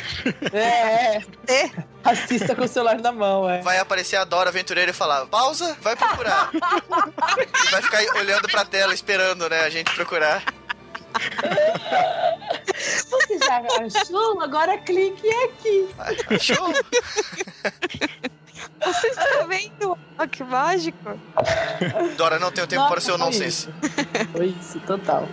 É, 0.52 1.16
é. 1.18 1.22
É. 1.46 1.70
Assista 2.02 2.56
com 2.56 2.64
o 2.64 2.68
celular 2.68 2.98
na 3.00 3.12
mão, 3.12 3.48
é. 3.48 3.62
vai 3.62 3.78
aparecer 3.78 4.16
a 4.16 4.24
Dora 4.24 4.50
Aventureira 4.50 4.90
e 4.90 4.94
falar: 4.94 5.24
pausa, 5.26 5.76
vai 5.80 5.94
procurar. 5.94 6.50
e 7.66 7.70
vai 7.70 7.82
ficar 7.82 8.02
olhando 8.18 8.48
pra 8.48 8.64
tela, 8.64 8.92
esperando, 8.92 9.48
né, 9.48 9.60
a 9.60 9.70
gente 9.70 9.94
procurar. 9.94 10.42
Você 12.74 13.38
já 13.38 13.62
achou? 14.02 14.40
Agora 14.42 14.76
clique 14.78 15.28
aqui. 15.44 15.88
Achou? 16.34 16.72
Você 18.84 19.08
está 19.08 19.46
vendo? 19.46 19.98
Olha 20.18 20.28
que 20.28 20.44
mágico. 20.44 21.18
Dora, 22.16 22.38
não 22.38 22.50
tenho 22.50 22.66
tempo 22.66 22.82
Nossa, 22.82 22.90
para 22.94 22.98
o 22.98 23.02
seu 23.02 23.16
foi 23.18 23.26
nonsense. 23.26 23.46
isso. 23.46 23.70
Foi 24.32 24.46
isso, 24.46 24.80
total. 24.80 25.28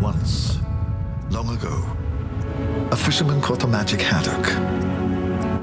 Once, 0.00 0.58
long 1.30 1.50
ago, 1.50 1.86
a 2.90 2.96
fisherman 2.96 3.40
caught 3.40 3.62
a 3.64 3.66
magic 3.66 4.00
haddock. 4.02 4.44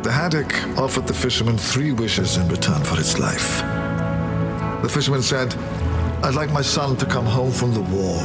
The 0.04 0.12
haddock 0.12 0.54
offered 0.78 1.08
the 1.08 1.13
fisherman 1.13 1.58
three 1.58 1.92
wishes 1.92 2.38
in 2.38 2.48
return 2.48 2.84
for 2.84 3.00
its 3.00 3.20
life. 3.20 3.62
The 4.82 4.89
fisherman 4.89 5.22
said, 5.22 5.54
I'd 6.24 6.36
like 6.36 6.52
my 6.52 6.62
son 6.62 6.96
to 6.98 7.06
come 7.06 7.26
home 7.26 7.52
from 7.52 7.74
the 7.74 7.82
war 7.82 8.22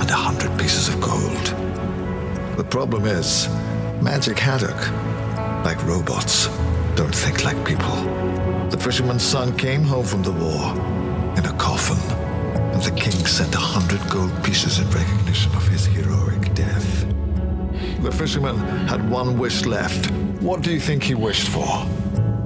and 0.00 0.10
a 0.10 0.14
hundred 0.14 0.58
pieces 0.58 0.88
of 0.88 1.00
gold. 1.00 1.46
The 2.56 2.64
problem 2.64 3.06
is, 3.06 3.48
magic 4.00 4.38
haddock, 4.38 4.76
like 5.64 5.82
robots, 5.84 6.48
don't 6.94 7.14
think 7.14 7.44
like 7.44 7.62
people. 7.66 7.96
The 8.70 8.78
fisherman's 8.78 9.22
son 9.22 9.56
came 9.56 9.82
home 9.82 10.04
from 10.04 10.22
the 10.22 10.32
war 10.32 10.72
in 11.36 11.44
a 11.44 11.56
coffin, 11.58 11.98
and 12.72 12.82
the 12.82 12.90
king 12.92 13.26
sent 13.26 13.54
a 13.54 13.58
hundred 13.58 14.00
gold 14.10 14.32
pieces 14.44 14.78
in 14.78 14.90
recognition 14.90 15.54
of 15.54 15.66
his 15.68 15.86
heroic 15.86 16.54
death. 16.54 17.06
The 18.02 18.12
fisherman 18.12 18.58
had 18.86 19.08
one 19.10 19.38
wish 19.38 19.64
left. 19.64 20.10
What 20.40 20.62
do 20.62 20.72
you 20.72 20.80
think 20.80 21.02
he 21.02 21.14
wished 21.14 21.48
for? 21.48 21.86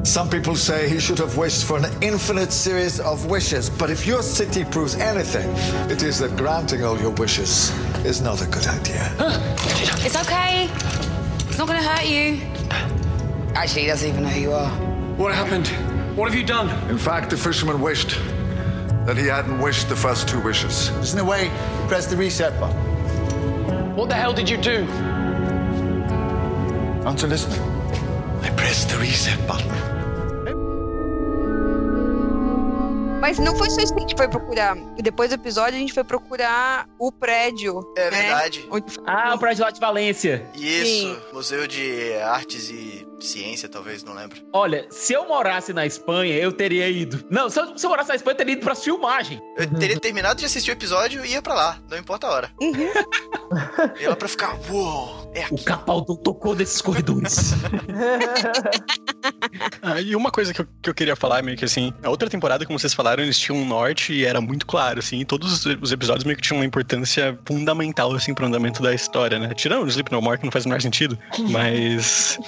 Some 0.02 0.30
people 0.30 0.56
say 0.56 0.88
he 0.88 0.98
should 0.98 1.18
have 1.18 1.36
wished 1.36 1.64
for 1.66 1.76
an 1.76 1.84
infinite 2.02 2.52
series 2.52 3.00
of 3.00 3.26
wishes, 3.26 3.68
but 3.68 3.90
if 3.90 4.06
your 4.06 4.22
city 4.22 4.64
proves 4.64 4.94
anything, 4.94 5.48
it 5.90 6.02
is 6.02 6.18
that 6.20 6.36
granting 6.36 6.82
all 6.84 6.98
your 6.98 7.10
wishes 7.10 7.70
is 8.04 8.22
not 8.22 8.40
a 8.42 8.46
good 8.46 8.66
idea. 8.66 9.14
It's 10.02 10.16
okay. 10.16 10.68
It's 11.48 11.58
not 11.58 11.68
gonna 11.68 11.82
hurt 11.82 12.06
you. 12.06 12.40
Actually, 13.54 13.82
he 13.82 13.88
doesn't 13.88 14.08
even 14.08 14.22
know 14.22 14.30
who 14.30 14.40
you 14.40 14.52
are. 14.52 14.70
What 15.16 15.34
happened? 15.34 15.68
What 16.16 16.30
have 16.30 16.38
you 16.38 16.46
done? 16.46 16.70
In 16.90 16.98
fact, 16.98 17.28
the 17.30 17.36
fisherman 17.36 17.80
wished 17.80 18.18
that 19.04 19.18
he 19.18 19.26
hadn't 19.26 19.60
wished 19.60 19.90
the 19.90 19.96
first 19.96 20.28
two 20.28 20.40
wishes. 20.40 20.88
Isn't 21.00 21.18
there 21.18 21.26
a 21.26 21.28
way 21.28 21.48
to 21.48 21.86
press 21.88 22.06
the 22.06 22.16
reset 22.16 22.58
button? 22.58 23.94
What 23.96 24.08
the 24.08 24.14
hell 24.14 24.32
did 24.32 24.48
you 24.48 24.56
do? 24.56 24.86
Aren't 27.04 27.20
you 27.20 27.28
listening? 27.28 27.69
I 28.70 28.72
pressed 28.72 28.88
the 28.88 28.98
reset 28.98 29.36
button. 29.48 29.66
Mas 33.20 33.36
não 33.40 33.56
foi 33.56 33.68
só 33.68 33.80
isso 33.80 33.92
que 33.92 33.98
a 33.98 34.02
gente 34.02 34.16
foi 34.16 34.28
procurar. 34.28 34.76
Depois 35.02 35.30
do 35.30 35.34
episódio, 35.34 35.74
a 35.74 35.80
gente 35.80 35.92
foi 35.92 36.04
procurar 36.04 36.88
o 36.96 37.10
prédio. 37.10 37.80
É 37.96 38.12
né? 38.12 38.22
verdade. 38.22 38.68
Onde- 38.70 38.84
Ah, 39.04 39.34
o 39.34 39.38
prédio 39.40 39.64
lá 39.64 39.72
de 39.72 39.80
Valência. 39.80 40.48
Isso, 40.54 41.20
Museu 41.32 41.66
de 41.66 42.12
Artes 42.22 42.70
e 42.70 43.04
Ciência, 43.20 43.68
talvez, 43.68 44.02
não 44.02 44.14
lembro. 44.14 44.40
Olha, 44.52 44.86
se 44.90 45.12
eu 45.12 45.26
morasse 45.28 45.72
na 45.72 45.84
Espanha, 45.86 46.34
eu 46.36 46.52
teria 46.52 46.88
ido. 46.88 47.24
Não, 47.30 47.50
se 47.50 47.60
eu, 47.60 47.76
se 47.76 47.84
eu 47.84 47.90
morasse 47.90 48.08
na 48.08 48.16
Espanha, 48.16 48.32
eu 48.32 48.38
teria 48.38 48.52
ido 48.54 48.62
pra 48.64 48.74
filmagem. 48.74 49.40
Eu 49.56 49.66
teria 49.78 50.00
terminado 50.00 50.40
de 50.40 50.46
assistir 50.46 50.70
o 50.70 50.72
episódio 50.72 51.24
e 51.24 51.32
ia 51.32 51.42
pra 51.42 51.54
lá, 51.54 51.78
não 51.90 51.98
importa 51.98 52.26
a 52.26 52.30
hora. 52.30 52.50
ia 54.00 54.08
lá 54.10 54.16
pra 54.16 54.28
ficar, 54.28 54.58
uou, 54.70 55.30
é 55.34 55.42
O 55.42 55.54
aqui. 55.54 55.64
Capaldo 55.64 56.16
tocou 56.16 56.54
nesses 56.54 56.80
corredores. 56.80 57.52
Ah, 59.82 60.00
e 60.00 60.14
uma 60.14 60.30
coisa 60.30 60.52
que 60.52 60.60
eu, 60.60 60.66
que 60.82 60.90
eu 60.90 60.94
queria 60.94 61.16
falar, 61.16 61.42
meio 61.42 61.56
que 61.56 61.64
assim, 61.64 61.92
a 62.02 62.10
outra 62.10 62.28
temporada, 62.28 62.64
como 62.66 62.78
vocês 62.78 62.92
falaram, 62.94 63.22
eles 63.22 63.38
tinham 63.38 63.58
um 63.58 63.66
norte 63.66 64.12
e 64.12 64.24
era 64.24 64.40
muito 64.40 64.66
claro, 64.66 64.98
assim, 64.98 65.20
e 65.20 65.24
todos 65.24 65.52
os, 65.52 65.76
os 65.80 65.92
episódios 65.92 66.24
meio 66.24 66.36
que 66.36 66.42
tinham 66.42 66.58
uma 66.58 66.64
importância 66.64 67.38
fundamental, 67.44 68.12
assim, 68.14 68.34
pro 68.34 68.46
andamento 68.46 68.82
da 68.82 68.94
história, 68.94 69.38
né? 69.38 69.52
Tirando 69.54 69.84
o 69.84 69.88
Sleep 69.88 70.10
No 70.12 70.20
More, 70.22 70.38
que 70.38 70.44
não 70.44 70.52
faz 70.52 70.64
o 70.64 70.68
menor 70.68 70.80
sentido, 70.80 71.18
mas 71.50 72.38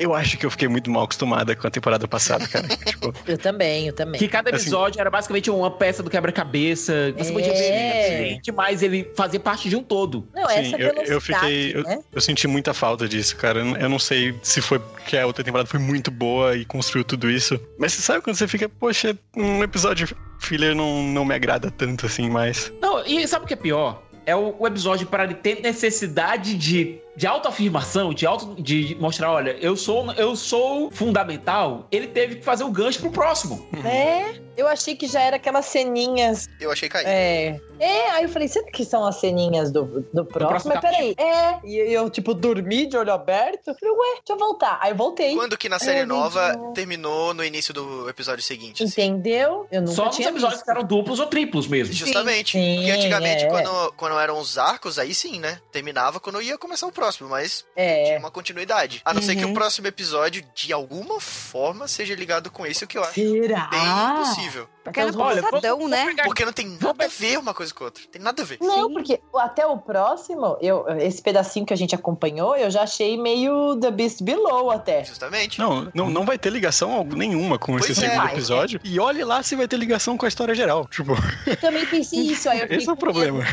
eu 0.00 0.14
acho 0.14 0.36
que 0.38 0.44
eu 0.46 0.50
fiquei 0.50 0.66
muito 0.66 0.90
mal 0.90 1.04
acostumada 1.04 1.54
com 1.54 1.66
a 1.66 1.70
temporada 1.70 2.08
passada, 2.08 2.46
cara. 2.48 2.66
tipo, 2.84 3.12
Eu 3.26 3.38
também, 3.38 3.86
eu 3.88 3.92
também. 3.92 4.18
que 4.18 4.26
cada 4.26 4.50
Assim- 4.50 4.62
episódio 4.62 5.00
era 5.00 5.10
basicamente 5.10 5.50
uma 5.50 5.70
peça 5.70 6.02
do 6.02 6.08
quebra-cabeça. 6.10 7.12
Você 7.16 7.32
podia 7.32 7.52
ver 7.52 7.58
É. 7.60 8.38
demais 8.42 8.82
ele 8.82 9.10
fazer 9.14 9.38
parte 9.40 9.68
de 9.68 9.76
um 9.76 9.82
todo. 9.82 10.26
Não, 10.34 10.48
Sim, 10.48 10.54
essa 10.56 10.76
eu- 10.76 10.94
eu 11.04 11.20
fiquei- 11.20 11.76
eu- 11.76 11.82
né? 11.82 11.98
eu 12.12 12.20
senti 12.20 12.48
muita 12.48 12.72
falta 12.74 13.06
disso, 13.06 13.36
cara. 13.36 13.60
Eu 13.60 13.64
não- 13.64 13.76
Eu 13.76 13.88
não 13.88 13.98
sei 13.98 14.34
se 14.42 14.60
foi 14.60 14.78
porque 14.78 15.16
a 15.16 15.26
outra 15.26 15.42
temporada 15.44 15.68
foi 15.68 15.80
muito 15.80 16.10
boa 16.10 16.56
e 16.56 16.64
construiu 16.64 17.04
tudo 17.04 17.30
isso. 17.30 17.60
Mas 17.78 17.92
você 17.92 18.02
sabe 18.02 18.22
quando 18.22 18.36
você 18.36 18.46
fica, 18.48 18.68
poxa, 18.68 19.16
um 19.36 19.62
episódio 19.62 20.08
filler 20.38 20.74
não, 20.74 21.02
não 21.02 21.24
me 21.24 21.34
agrada 21.34 21.70
tanto 21.70 22.06
assim 22.06 22.28
mais. 22.30 22.72
Não, 22.80 23.04
e 23.06 23.26
sabe 23.28 23.44
o 23.44 23.48
que 23.48 23.54
é 23.54 23.56
pior? 23.56 24.02
É 24.26 24.36
o, 24.36 24.54
o 24.58 24.66
episódio 24.66 25.06
para 25.06 25.24
ele 25.24 25.34
ter 25.34 25.60
necessidade 25.62 26.54
de, 26.54 26.98
de 27.16 27.26
autoafirmação, 27.26 28.14
de, 28.14 28.26
auto, 28.26 28.54
de 28.60 28.96
mostrar, 29.00 29.32
olha, 29.32 29.56
eu 29.60 29.76
sou, 29.76 30.10
eu 30.12 30.34
sou 30.36 30.90
fundamental. 30.90 31.86
Ele 31.90 32.06
teve 32.06 32.36
que 32.36 32.44
fazer 32.44 32.64
o 32.64 32.70
gancho 32.70 33.00
pro 33.00 33.10
próximo. 33.10 33.66
É, 33.84 34.34
eu 34.56 34.68
achei 34.68 34.94
que 34.94 35.06
já 35.06 35.20
era 35.20 35.36
aquelas 35.36 35.66
ceninhas. 35.66 36.48
Eu 36.60 36.70
achei 36.70 36.88
cair. 36.88 37.06
É, 37.06 37.60
é 37.78 38.10
aí 38.10 38.24
eu 38.24 38.28
falei, 38.28 38.46
será 38.48 38.66
que 38.70 38.84
são 38.84 39.04
as 39.04 39.16
ceninhas 39.16 39.70
do, 39.70 40.04
do 40.12 40.24
próximo? 40.24 40.48
próximo 40.48 40.74
Mas 40.74 40.80
peraí, 40.80 41.14
é. 41.18 41.58
E 41.64 41.76
eu, 41.92 42.08
tipo, 42.10 42.34
dormi 42.34 42.86
de 42.86 42.96
olho 42.96 43.12
aberto. 43.12 43.68
Eu 43.68 43.74
Falei, 43.74 43.94
ué, 43.94 44.14
deixa 44.16 44.32
eu 44.32 44.38
voltar. 44.38 44.78
Aí 44.82 44.92
eu 44.92 44.96
voltei. 44.96 45.34
Quando 45.34 45.56
que 45.56 45.68
na 45.68 45.78
série 45.78 46.00
É, 46.00 46.06
nova 46.06 46.52
gente, 46.52 46.74
terminou 46.74 47.32
no 47.32 47.44
início 47.44 47.72
do 47.72 48.08
episódio 48.08 48.42
seguinte? 48.44 48.82
assim? 48.82 49.02
Entendeu? 49.02 49.66
Eu 49.70 49.80
nunca 49.80 49.94
Só 49.94 50.06
nos 50.06 50.18
episódios 50.18 50.52
visto. 50.52 50.64
que 50.64 50.70
eram 50.70 50.84
duplos 50.84 51.20
ou 51.20 51.26
triplos 51.26 51.66
mesmo. 51.66 51.94
Justamente. 51.94 52.52
Sim, 52.52 52.76
Porque 52.76 52.90
antigamente, 52.90 53.44
é. 53.44 53.48
quando, 53.48 53.92
quando 53.92 54.18
eram 54.18 54.38
os 54.38 54.58
arcos, 54.58 54.98
aí 54.98 55.14
sim, 55.14 55.38
né? 55.40 55.58
Terminava 55.72 56.20
quando 56.20 56.40
ia 56.42 56.58
começar 56.58 56.86
o 56.86 56.92
próximo, 57.00 57.28
mas 57.30 57.64
É. 57.74 58.04
tinha 58.04 58.18
uma 58.18 58.30
continuidade. 58.30 59.00
A 59.04 59.14
não 59.14 59.22
ser 59.22 59.34
que 59.36 59.44
Uhum. 59.44 59.52
o 59.52 59.54
próximo 59.54 59.86
episódio, 59.86 60.44
de 60.54 60.70
alguma 60.72 61.18
forma, 61.18 61.88
seja 61.88 62.14
ligado 62.14 62.50
com 62.50 62.66
isso, 62.66 62.84
o 62.84 62.88
que 62.88 62.98
eu 62.98 63.02
acho 63.02 63.14
Será? 63.14 63.68
bem 63.70 64.16
possível. 64.24 64.68
Porque 64.84 64.98
era 64.98 65.12
Olha, 65.16 65.42
passadão, 65.42 65.76
vamos- 65.76 65.90
né? 65.90 66.04
vamos 66.06 66.22
Porque 66.24 66.44
não 66.44 66.52
tem 66.54 66.66
nada 66.80 67.04
a 67.04 67.08
ver 67.08 67.38
uma 67.38 67.52
coisa 67.54 67.72
com 67.72 67.84
a 67.84 67.86
outra. 67.88 68.02
Tem 68.10 68.20
nada 68.20 68.42
a 68.42 68.44
ver. 68.46 68.58
Não, 68.62 68.88
Sim. 68.88 68.94
porque 68.94 69.20
até 69.36 69.66
o 69.66 69.76
próximo, 69.76 70.56
eu, 70.60 70.86
esse 70.98 71.20
pedacinho 71.22 71.66
que 71.66 71.72
a 71.74 71.76
gente 71.76 71.94
acompanhou, 71.94 72.56
eu 72.56 72.70
já 72.70 72.82
achei 72.82 73.16
meio 73.18 73.76
The 73.78 73.90
Beast 73.90 74.22
Below 74.22 74.70
até. 74.70 75.04
Justamente. 75.04 75.58
Não, 75.58 75.90
não, 75.94 76.10
não 76.10 76.24
vai 76.24 76.38
ter 76.38 76.50
ligação 76.50 77.04
nenhuma 77.04 77.58
com 77.58 77.72
Pois 77.72 77.90
esse 77.90 78.02
é. 78.04 78.08
segundo 78.08 78.24
Vai, 78.24 78.32
episódio. 78.32 78.80
E 78.82 78.98
olhe 78.98 79.22
lá 79.22 79.42
se 79.42 79.54
vai 79.54 79.68
ter 79.68 79.76
ligação 79.76 80.16
com 80.16 80.24
a 80.24 80.28
história 80.28 80.54
geral. 80.54 80.86
Tipo, 80.88 81.12
Eu 81.46 81.56
também 81.58 81.84
pensei 81.86 82.20
isso, 82.20 82.48
aí 82.48 82.58
eu 82.58 82.62
fiquei 82.64 82.78
esse 82.78 82.88
é 82.88 82.92
o 82.92 82.96
problema. 82.96 83.44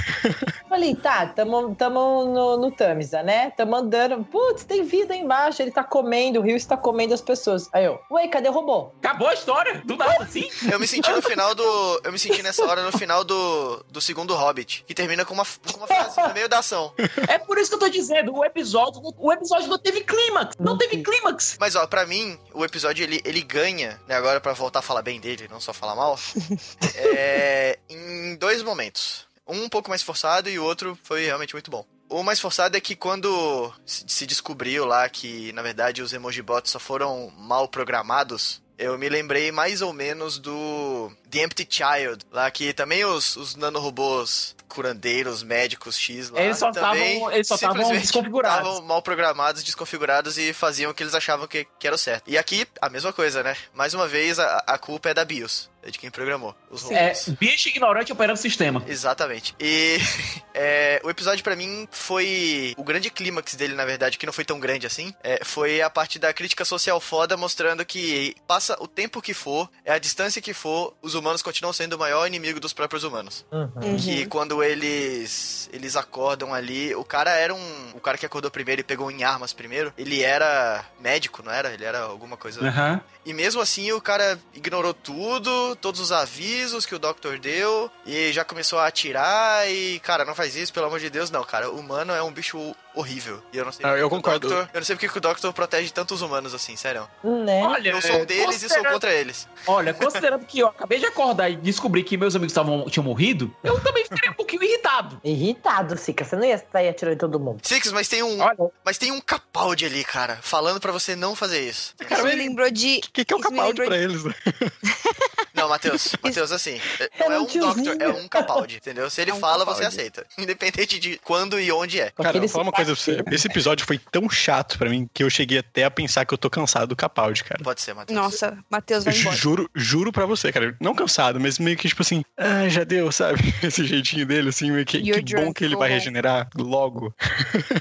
Falei, 0.70 0.96
tá, 0.96 1.26
tamo, 1.28 1.76
tamo 1.76 2.26
no, 2.26 2.58
no 2.58 2.72
Tamisa, 2.72 3.22
né? 3.22 3.37
Tamo 3.56 3.76
andando. 3.76 4.24
Putz, 4.26 4.64
tem 4.66 4.84
vida 4.84 5.14
aí 5.14 5.20
embaixo, 5.20 5.62
ele 5.62 5.72
tá 5.72 5.84
comendo, 5.84 6.40
o 6.40 6.42
rio 6.42 6.56
está 6.56 6.76
comendo 6.76 7.14
as 7.14 7.22
pessoas. 7.22 7.70
Aí 7.72 7.86
eu, 7.86 8.00
ué, 8.12 8.28
cadê 8.28 8.50
o 8.50 8.52
robô? 8.52 8.92
Acabou 9.00 9.28
a 9.28 9.34
história, 9.34 9.82
do 9.86 9.96
nada 9.96 10.24
assim. 10.24 10.50
Eu 10.72 10.80
me 10.80 10.88
senti 10.88 11.12
no 11.12 11.22
final 11.22 11.54
do. 11.54 12.02
Eu 12.04 12.12
me 12.12 12.20
senti 12.20 12.42
nessa 12.42 12.66
hora 12.66 12.84
no 12.84 12.98
final 12.98 13.24
do, 13.24 13.84
do 13.90 14.02
segundo 14.02 14.36
Hobbit, 14.36 14.84
que 14.88 14.94
termina 14.94 15.24
com 15.24 15.34
uma, 15.34 15.46
com 15.46 15.78
uma 15.78 15.88
frase 15.88 16.20
no 16.22 16.34
meio 16.34 16.50
da 16.50 16.60
ação. 16.60 16.94
É 17.28 17.38
por 17.38 17.58
isso 17.58 17.70
que 17.70 17.76
eu 17.76 17.80
tô 17.80 17.90
dizendo, 17.90 18.34
o 18.34 18.44
episódio, 18.44 19.02
o 19.18 19.32
episódio 19.32 19.68
não 19.68 19.78
teve 19.78 20.02
clímax. 20.02 20.56
Não 20.60 20.78
teve 20.78 21.02
clímax. 21.04 21.58
Mas 21.60 21.76
ó, 21.76 21.86
pra 21.88 22.06
mim, 22.06 22.38
o 22.54 22.66
episódio 22.66 23.04
ele, 23.04 23.22
ele 23.24 23.42
ganha, 23.42 24.00
né? 24.08 24.16
Agora 24.16 24.40
pra 24.40 24.54
voltar 24.54 24.80
a 24.80 24.82
falar 24.82 25.02
bem 25.02 25.20
dele, 25.20 25.48
não 25.50 25.60
só 25.60 25.74
falar 25.74 25.96
mal, 25.96 26.18
é, 26.96 27.80
em 27.90 28.36
dois 28.36 28.64
momentos. 28.64 29.28
Um 29.48 29.68
um 29.68 29.70
pouco 29.70 29.90
mais 29.90 30.02
forçado 30.02 30.50
e 30.50 30.58
o 30.58 30.64
outro 30.64 30.98
foi 31.04 31.26
realmente 31.26 31.54
muito 31.54 31.70
bom. 31.70 31.86
O 32.10 32.24
mais 32.24 32.40
forçado 32.40 32.78
é 32.78 32.82
que 32.82 32.96
quando 32.96 33.74
se 33.86 34.26
descobriu 34.26 34.86
lá 34.86 35.10
que, 35.10 35.52
na 35.52 35.62
verdade, 35.62 36.02
os 36.02 36.14
emojibots 36.14 36.72
só 36.72 36.80
foram 36.80 37.32
mal 37.38 37.68
programados, 37.68 38.62
eu 38.78 38.98
me 38.98 39.10
lembrei 39.10 39.52
mais 39.52 39.82
ou 39.82 39.92
menos 39.92 40.40
do 40.40 41.12
The 41.30 41.44
Empty 41.44 41.68
Child, 41.70 42.26
lá 42.32 42.50
que 42.52 42.74
também 42.74 43.04
os, 43.06 43.36
os 43.36 43.56
nanorobôs 43.56 44.56
curandeiros, 44.68 45.44
médicos 45.44 45.98
X 45.98 46.30
lá, 46.30 46.42
Eles 46.42 46.58
só 46.58 46.72
também 46.72 47.24
estavam- 47.40 47.92
desconfigurados. 47.94 48.68
estavam 48.68 48.82
mal 48.88 49.02
programados, 49.02 49.64
desconfigurados 49.64 50.38
e 50.38 50.54
faziam 50.54 50.92
o 50.92 50.94
que 50.94 51.02
eles 51.02 51.16
achavam 51.16 51.48
que, 51.48 51.66
que 51.80 51.88
era 51.88 51.96
o 51.96 52.00
certo. 52.00 52.30
E 52.30 52.38
aqui, 52.38 52.68
a 52.82 52.90
mesma 52.90 53.12
coisa, 53.14 53.42
né? 53.42 53.56
Mais 53.74 53.94
uma 53.94 54.08
vez, 54.08 54.38
a, 54.40 54.64
a 54.68 54.78
culpa 54.78 55.10
é 55.10 55.14
da 55.14 55.24
BIOS, 55.26 55.70
é 55.82 55.90
de 55.90 55.98
quem 55.98 56.12
programou 56.12 56.54
os 56.70 56.84
É, 56.92 57.08
robôs. 57.08 57.30
bicho 57.40 57.70
ignorante 57.70 58.12
operando 58.12 58.38
o 58.38 58.42
sistema. 58.42 58.84
Exatamente. 58.88 59.56
E 59.60 59.98
é, 60.54 61.00
o 61.04 61.10
episódio 61.10 61.44
pra 61.44 61.56
mim 61.56 61.88
foi 61.90 62.74
o 62.78 62.84
grande 62.84 63.10
clímax 63.10 63.56
dele, 63.56 63.74
na 63.74 63.86
verdade, 63.86 64.18
que 64.18 64.26
não 64.26 64.34
foi 64.34 64.44
tão 64.46 64.60
grande 64.60 64.86
assim. 64.86 65.14
é, 65.24 65.40
foi 65.44 65.82
a 65.82 65.90
parte 65.90 66.20
da 66.20 66.34
crítica 66.34 66.66
social 66.66 67.00
foda 67.00 67.38
mostrando 67.38 67.86
que 67.86 68.36
passa 68.46 68.76
o 68.82 68.88
tempo 68.88 69.22
que 69.22 69.34
for, 69.34 69.70
é 69.86 69.94
a 69.94 70.00
distância 70.00 70.42
que 70.42 70.54
for, 70.54 70.94
os 71.02 71.16
humanos 71.18 71.42
continuam 71.42 71.74
sendo 71.74 71.94
o 71.94 72.00
maior 72.00 72.26
inimigo 72.26 72.60
dos 72.60 72.72
próprios 72.72 73.04
humanos. 73.04 73.46
Uhum. 73.52 73.98
Que 73.98 74.26
quando 74.28 74.64
eles 74.64 75.70
eles 75.74 75.98
acordam 75.98 76.54
ali, 76.54 76.96
o 76.96 77.04
cara 77.04 77.32
era 77.32 77.54
um, 77.54 77.92
o 77.94 78.00
cara 78.00 78.18
que 78.18 78.26
acordou 78.26 78.50
primeiro 78.50 78.80
e 78.80 78.84
pegou 78.84 79.12
em 79.12 79.24
armas 79.24 79.52
primeiro, 79.52 79.94
ele 79.98 80.24
era 80.24 80.86
médico, 81.00 81.44
não 81.44 81.52
era? 81.52 81.74
Ele 81.74 81.84
era 81.84 82.00
alguma 82.00 82.38
coisa 82.38 82.66
Aham. 82.66 83.02
e 83.26 83.34
mesmo 83.34 83.60
assim 83.60 83.92
o 83.92 84.00
cara 84.00 84.40
ignorou 84.54 84.94
tudo, 84.94 85.76
todos 85.76 86.00
os 86.00 86.12
avisos 86.12 86.86
que 86.86 86.96
o 86.96 87.00
Doctor 87.00 87.38
deu, 87.38 87.92
e 88.06 88.32
já 88.32 88.46
começou 88.46 88.80
a 88.80 88.88
atirar 88.88 89.70
e, 89.70 90.00
cara, 90.00 90.24
não 90.24 90.36
faz 90.36 90.56
isso, 90.56 90.72
pelo 90.72 90.86
amor 90.86 91.00
de 91.00 91.10
Deus, 91.10 91.30
não, 91.30 91.44
cara. 91.44 91.70
O 91.70 91.80
humano 91.80 92.14
é 92.14 92.22
um 92.24 92.32
bicho 92.32 92.76
horrível. 92.98 93.42
E 93.54 93.58
eu 93.58 93.66
não 93.66 93.72
sei 93.72 93.86
Ah, 93.86 93.98
eu 93.98 94.10
concordo. 94.10 94.48
Doctor- 94.48 94.70
eu 94.74 94.80
não 94.80 94.86
sei 94.86 94.96
porque 94.96 95.08
que 95.10 95.18
o 95.18 95.22
Doctor 95.22 95.54
protege 95.54 95.92
tantos 95.92 96.22
humanos 96.22 96.54
assim, 96.54 96.76
sério. 96.76 97.08
Né? 97.24 97.64
Olha, 97.64 97.90
Eu 97.92 98.02
sou 98.02 98.18
um 98.22 98.26
deles 98.26 98.62
e 98.64 98.70
sou 98.70 98.84
contra 98.84 99.14
eles. 99.14 99.48
Olha, 99.66 99.94
considerando 99.94 100.46
que 100.46 100.60
eu 100.60 100.68
acabei 100.68 101.00
de 101.00 101.06
acordar 101.06 101.50
e 101.50 101.56
descobri 101.56 102.04
que 102.04 102.18
meus 102.18 102.36
amigos 102.36 102.52
estavam, 102.52 102.86
tinham 102.90 103.04
morrido, 103.04 103.56
eu 103.64 103.80
também 103.82 104.04
fiquei 104.06 104.30
um 104.30 104.34
pouquinho 104.34 104.64
irritado. 104.64 105.20
Irritado, 105.24 105.98
Sica. 105.98 106.24
Você 106.26 106.36
não 106.36 106.44
ia 106.46 106.64
sair 106.72 106.90
atirando 106.90 107.16
em 107.16 107.18
todo 107.18 107.40
mundo. 107.40 107.60
Six, 107.64 107.92
mas 107.92 108.08
tem 108.08 108.24
um. 108.24 108.40
Olha, 108.42 108.72
Mas 108.84 108.98
tem 108.98 109.12
um 109.12 109.20
Capaldi 109.22 109.86
ali, 109.86 110.04
cara, 110.04 110.40
falando 110.42 110.80
pra 110.80 110.92
você 110.92 111.16
não 111.16 111.36
fazer 111.36 111.62
isso. 111.62 111.94
Isso 112.10 112.24
me 112.24 112.36
lembrou 112.36 112.70
de. 112.72 112.98
O 113.08 113.12
que, 113.12 113.26
que 113.26 113.34
é 113.34 113.38
o 113.38 113.40
Capaldi 113.40 113.86
pra 113.86 113.98
eles? 113.98 114.22
né? 115.58 115.62
Não, 115.64 115.70
Matheus, 115.70 116.16
Matheus, 116.24 116.52
assim, 116.52 116.80
é- 117.00 117.10
não 117.20 117.32
é 117.34 117.40
um 117.40 117.46
Doctor, 117.46 117.98
é 118.00 118.08
um 118.10 118.28
Capaldi, 118.28 118.78
entendeu? 118.78 119.10
Se 119.10 119.22
ele 119.22 119.32
É 119.32 119.34
um 119.34 119.40
fala, 119.40 119.66
você 119.66 119.82
Capaldi. 119.84 119.86
aceita. 119.88 120.26
Independente 120.38 121.00
de 121.00 121.18
quando 121.24 121.60
e 121.60 121.72
onde 121.72 122.00
é. 122.00 122.12
Cara, 122.12 122.40
vou 122.40 122.48
falar 122.48 122.64
uma 122.66 122.72
coisa 122.72 122.94
pra 122.94 123.02
você. 123.04 123.24
Esse 123.32 123.48
episódio 123.48 123.86
foi 123.86 123.98
tão 123.98 124.30
chato 124.30 124.78
pra 124.78 124.90
mim 124.90 125.10
que 125.14 125.24
eu 125.24 125.30
cheguei 125.30 125.58
até 125.60 125.84
a 125.84 125.92
pensar 125.92 126.26
que 126.26 126.34
eu 126.34 126.38
tô 126.38 126.50
cansado 126.50 126.88
do 126.90 126.96
Capaldi, 126.96 127.44
cara. 127.44 127.64
Pode 127.64 127.82
ser, 127.82 127.94
Matheus. 127.94 128.16
Nossa, 128.20 128.58
Matheus 128.70 129.04
vai 129.04 129.16
embora. 129.18 129.36
Juro, 129.36 129.70
juro 129.76 130.12
pra 130.12 130.26
você, 130.26 130.52
cara. 130.52 130.76
Não 130.80 130.94
cansado, 130.96 131.40
mas 131.40 131.58
meio 131.60 131.76
que 131.78 131.88
tipo 131.88 132.02
assim, 132.02 132.24
ah, 132.38 132.68
já 132.70 132.84
deu, 132.84 133.12
sabe? 133.12 133.40
Esse 133.64 133.86
jeitinho 133.86 134.26
dele, 134.26 134.50
assim, 134.50 134.72
meio 134.72 134.86
que, 134.86 134.98
You're 134.98 135.24
que 135.24 135.36
bom 135.36 135.54
que 135.54 135.64
ele 135.64 135.76
vai 135.76 135.90
home. 135.90 135.98
regenerar 136.00 136.50
logo. 136.56 137.14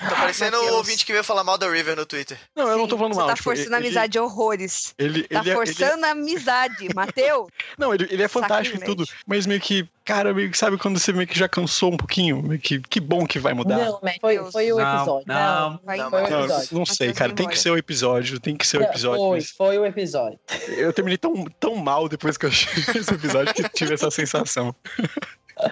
Tá 0.09 0.17
parecendo 0.17 0.57
o 0.57 0.75
ouvinte 0.75 1.05
que 1.05 1.13
veio 1.13 1.25
falar 1.25 1.45
mal 1.45 1.59
da 1.59 1.71
River 1.71 1.97
no 1.97 2.07
Twitter. 2.07 2.39
Não, 2.55 2.69
eu 2.69 2.79
não 2.79 2.87
tô 2.89 2.97
Sim, 2.97 2.99
falando 2.99 3.15
você 3.15 3.19
mal. 3.21 3.29
tá 3.29 3.35
tipo, 3.35 3.45
forçando 3.45 3.75
a 3.75 3.79
ele- 3.79 3.87
amizade 3.87 4.19
horrores. 4.19 4.95
Ele, 4.99 5.23
Tá 5.25 5.41
ele, 5.41 5.51
é- 5.51 5.55
forçando 5.55 6.07
a 6.07 6.11
amizade, 6.11 6.89
Matheus. 6.95 7.49
Não, 7.79 7.95
ele, 7.95 8.07
ele 8.11 8.23
é 8.23 8.29
fantástico 8.29 8.77
e 8.79 8.85
tudo, 8.85 9.05
mas 9.27 9.47
meio 9.47 9.61
que, 9.61 9.89
cara, 10.05 10.33
meio 10.33 10.51
que 10.51 10.57
sabe 10.59 10.77
quando 10.79 10.99
você 10.99 11.13
meio 11.13 11.27
que 11.27 11.39
já 11.39 11.49
cansou 11.49 11.93
um 11.93 11.97
pouquinho? 11.97 12.43
Meio 12.43 12.61
que, 12.61 12.81
que 12.81 13.01
bom 13.01 13.27
que 13.27 13.39
vai 13.39 13.53
mudar. 13.55 13.77
Não, 13.79 14.01
Matt, 14.03 14.21
foi, 14.21 14.39
foi 14.51 14.73
o 14.73 14.77
Não, 14.79 14.97
episódio. 14.97 15.25
não. 15.27 15.81
Vai 15.85 15.97
Não, 15.99 16.07
embora. 16.09 16.27
foi 16.27 16.35
o 16.35 16.39
Não, 16.39 16.45
episódio. 16.47 16.79
não 16.79 16.87
sei, 16.87 17.13
cara. 17.13 17.33
Tem 17.33 17.49
que 17.49 17.59
ser 17.59 17.71
o 17.71 17.77
episódio, 17.77 18.41
tem 18.41 18.57
que 18.57 18.67
ser 18.67 18.79
o 18.81 18.83
episódio. 18.83 19.21
Foi, 19.25 19.37
mas 19.37 19.51
foi 19.51 19.79
o 19.79 19.87
episódio. 19.87 20.39
eu 20.77 20.93
terminei 20.93 21.19
tão, 21.19 21.45
tão 21.61 21.75
mal 21.77 22.09
depois 22.09 22.37
que 22.37 22.47
eu 22.47 22.51
achei 22.51 22.73
esse 23.01 23.13
episódio 23.15 23.53
que 23.55 23.69
tive 23.71 23.95
essa 23.95 24.11
sensação. 24.11 24.75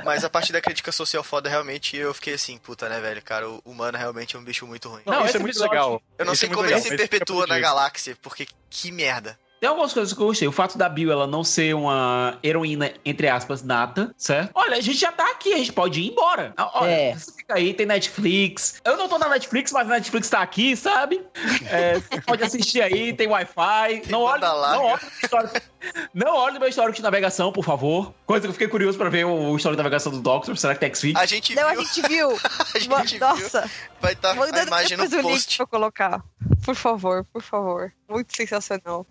Mas 0.02 0.24
a 0.24 0.30
parte 0.30 0.50
da 0.50 0.62
crítica 0.62 0.90
social 0.90 1.22
foda, 1.22 1.46
realmente, 1.50 1.94
eu 1.94 2.14
fiquei 2.14 2.32
assim, 2.32 2.56
puta, 2.56 2.88
né, 2.88 2.98
velho? 3.00 3.20
Cara, 3.22 3.46
o 3.50 3.60
humano 3.66 3.98
realmente 3.98 4.34
é 4.34 4.38
um 4.38 4.42
bicho 4.42 4.66
muito 4.66 4.88
ruim. 4.88 5.02
Não, 5.04 5.12
Não, 5.20 5.26
isso 5.26 5.36
é 5.36 5.40
muito 5.40 5.60
legal. 5.60 6.00
Eu 6.16 6.24
não 6.24 6.32
Isso 6.32 6.40
sei 6.40 6.48
é 6.48 6.52
como 6.54 6.66
legal, 6.66 6.80
ele 6.80 6.88
se 6.88 6.96
perpetua 6.96 7.46
na 7.46 7.58
galáxia, 7.58 8.16
porque 8.22 8.46
que 8.70 8.90
merda. 8.90 9.38
Tem 9.60 9.68
algumas 9.70 9.94
coisas 9.94 10.12
que 10.12 10.20
eu 10.20 10.26
gostei. 10.26 10.46
O 10.46 10.52
fato 10.52 10.76
da 10.76 10.88
Bill 10.90 11.10
ela 11.10 11.26
não 11.26 11.42
ser 11.42 11.74
uma 11.74 12.38
heroína, 12.42 12.92
entre 13.02 13.28
aspas, 13.28 13.62
nata, 13.62 14.14
certo? 14.18 14.50
Olha, 14.54 14.76
a 14.76 14.80
gente 14.80 14.98
já 14.98 15.10
tá 15.10 15.30
aqui, 15.30 15.54
a 15.54 15.56
gente 15.56 15.72
pode 15.72 16.00
ir 16.02 16.10
embora. 16.10 16.52
Ah, 16.56 16.70
Olha, 16.80 16.90
É. 16.90 17.14
você 17.14 17.32
fica 17.32 17.54
aí, 17.54 17.72
tem 17.72 17.86
Netflix. 17.86 18.80
Eu 18.84 18.96
não 18.98 19.08
tô 19.08 19.16
na 19.18 19.26
Netflix, 19.28 19.72
mas 19.72 19.86
a 19.88 19.94
Netflix 19.94 20.28
tá 20.28 20.40
aqui, 20.42 20.76
sabe? 20.76 21.22
É, 21.70 21.94
você 21.98 22.20
pode 22.20 22.42
assistir 22.44 22.82
aí, 22.82 23.14
tem 23.14 23.26
Wi-Fi. 23.26 24.02
Não 24.10 24.20
olhe, 24.22 24.42
não 24.42 24.84
olhe 24.84 25.02
no 25.02 25.10
histórico. 25.22 25.56
Não 26.12 26.34
olhe 26.36 26.58
meu 26.58 26.68
histórico 26.68 26.96
de 26.96 27.02
navegação, 27.02 27.50
por 27.50 27.64
favor. 27.64 28.12
Coisa 28.26 28.42
que 28.42 28.48
eu 28.48 28.52
fiquei 28.52 28.68
curioso 28.68 28.98
pra 28.98 29.08
ver 29.08 29.24
o 29.24 29.56
histórico 29.56 29.76
de 29.76 29.82
navegação 29.82 30.12
do 30.12 30.20
Doctor. 30.20 30.56
Será 30.58 30.74
que 30.74 30.80
tem 30.80 30.88
X-Fix? 30.88 31.18
A 31.18 31.24
gente 31.26 31.54
Não, 31.54 31.66
a 31.68 31.72
viu, 31.72 31.84
gente 31.84 32.02
viu. 32.08 32.30
a 32.74 32.78
gente 32.78 32.88
Va- 32.88 33.02
viu. 33.02 33.18
Nossa, 33.20 33.70
Vai 34.00 34.12
estar 34.12 34.30
a 34.32 34.34
manda 34.34 34.62
imagem 34.62 34.96
no 34.98 35.04
o 35.04 35.06
link 35.06 35.22
post. 35.22 35.56
pra 35.56 35.62
eu 35.64 35.68
colocar. 35.68 36.22
Por 36.64 36.74
favor, 36.74 37.24
por 37.32 37.42
favor. 37.42 37.92
Muito 38.08 38.34
sensacional. 38.34 39.06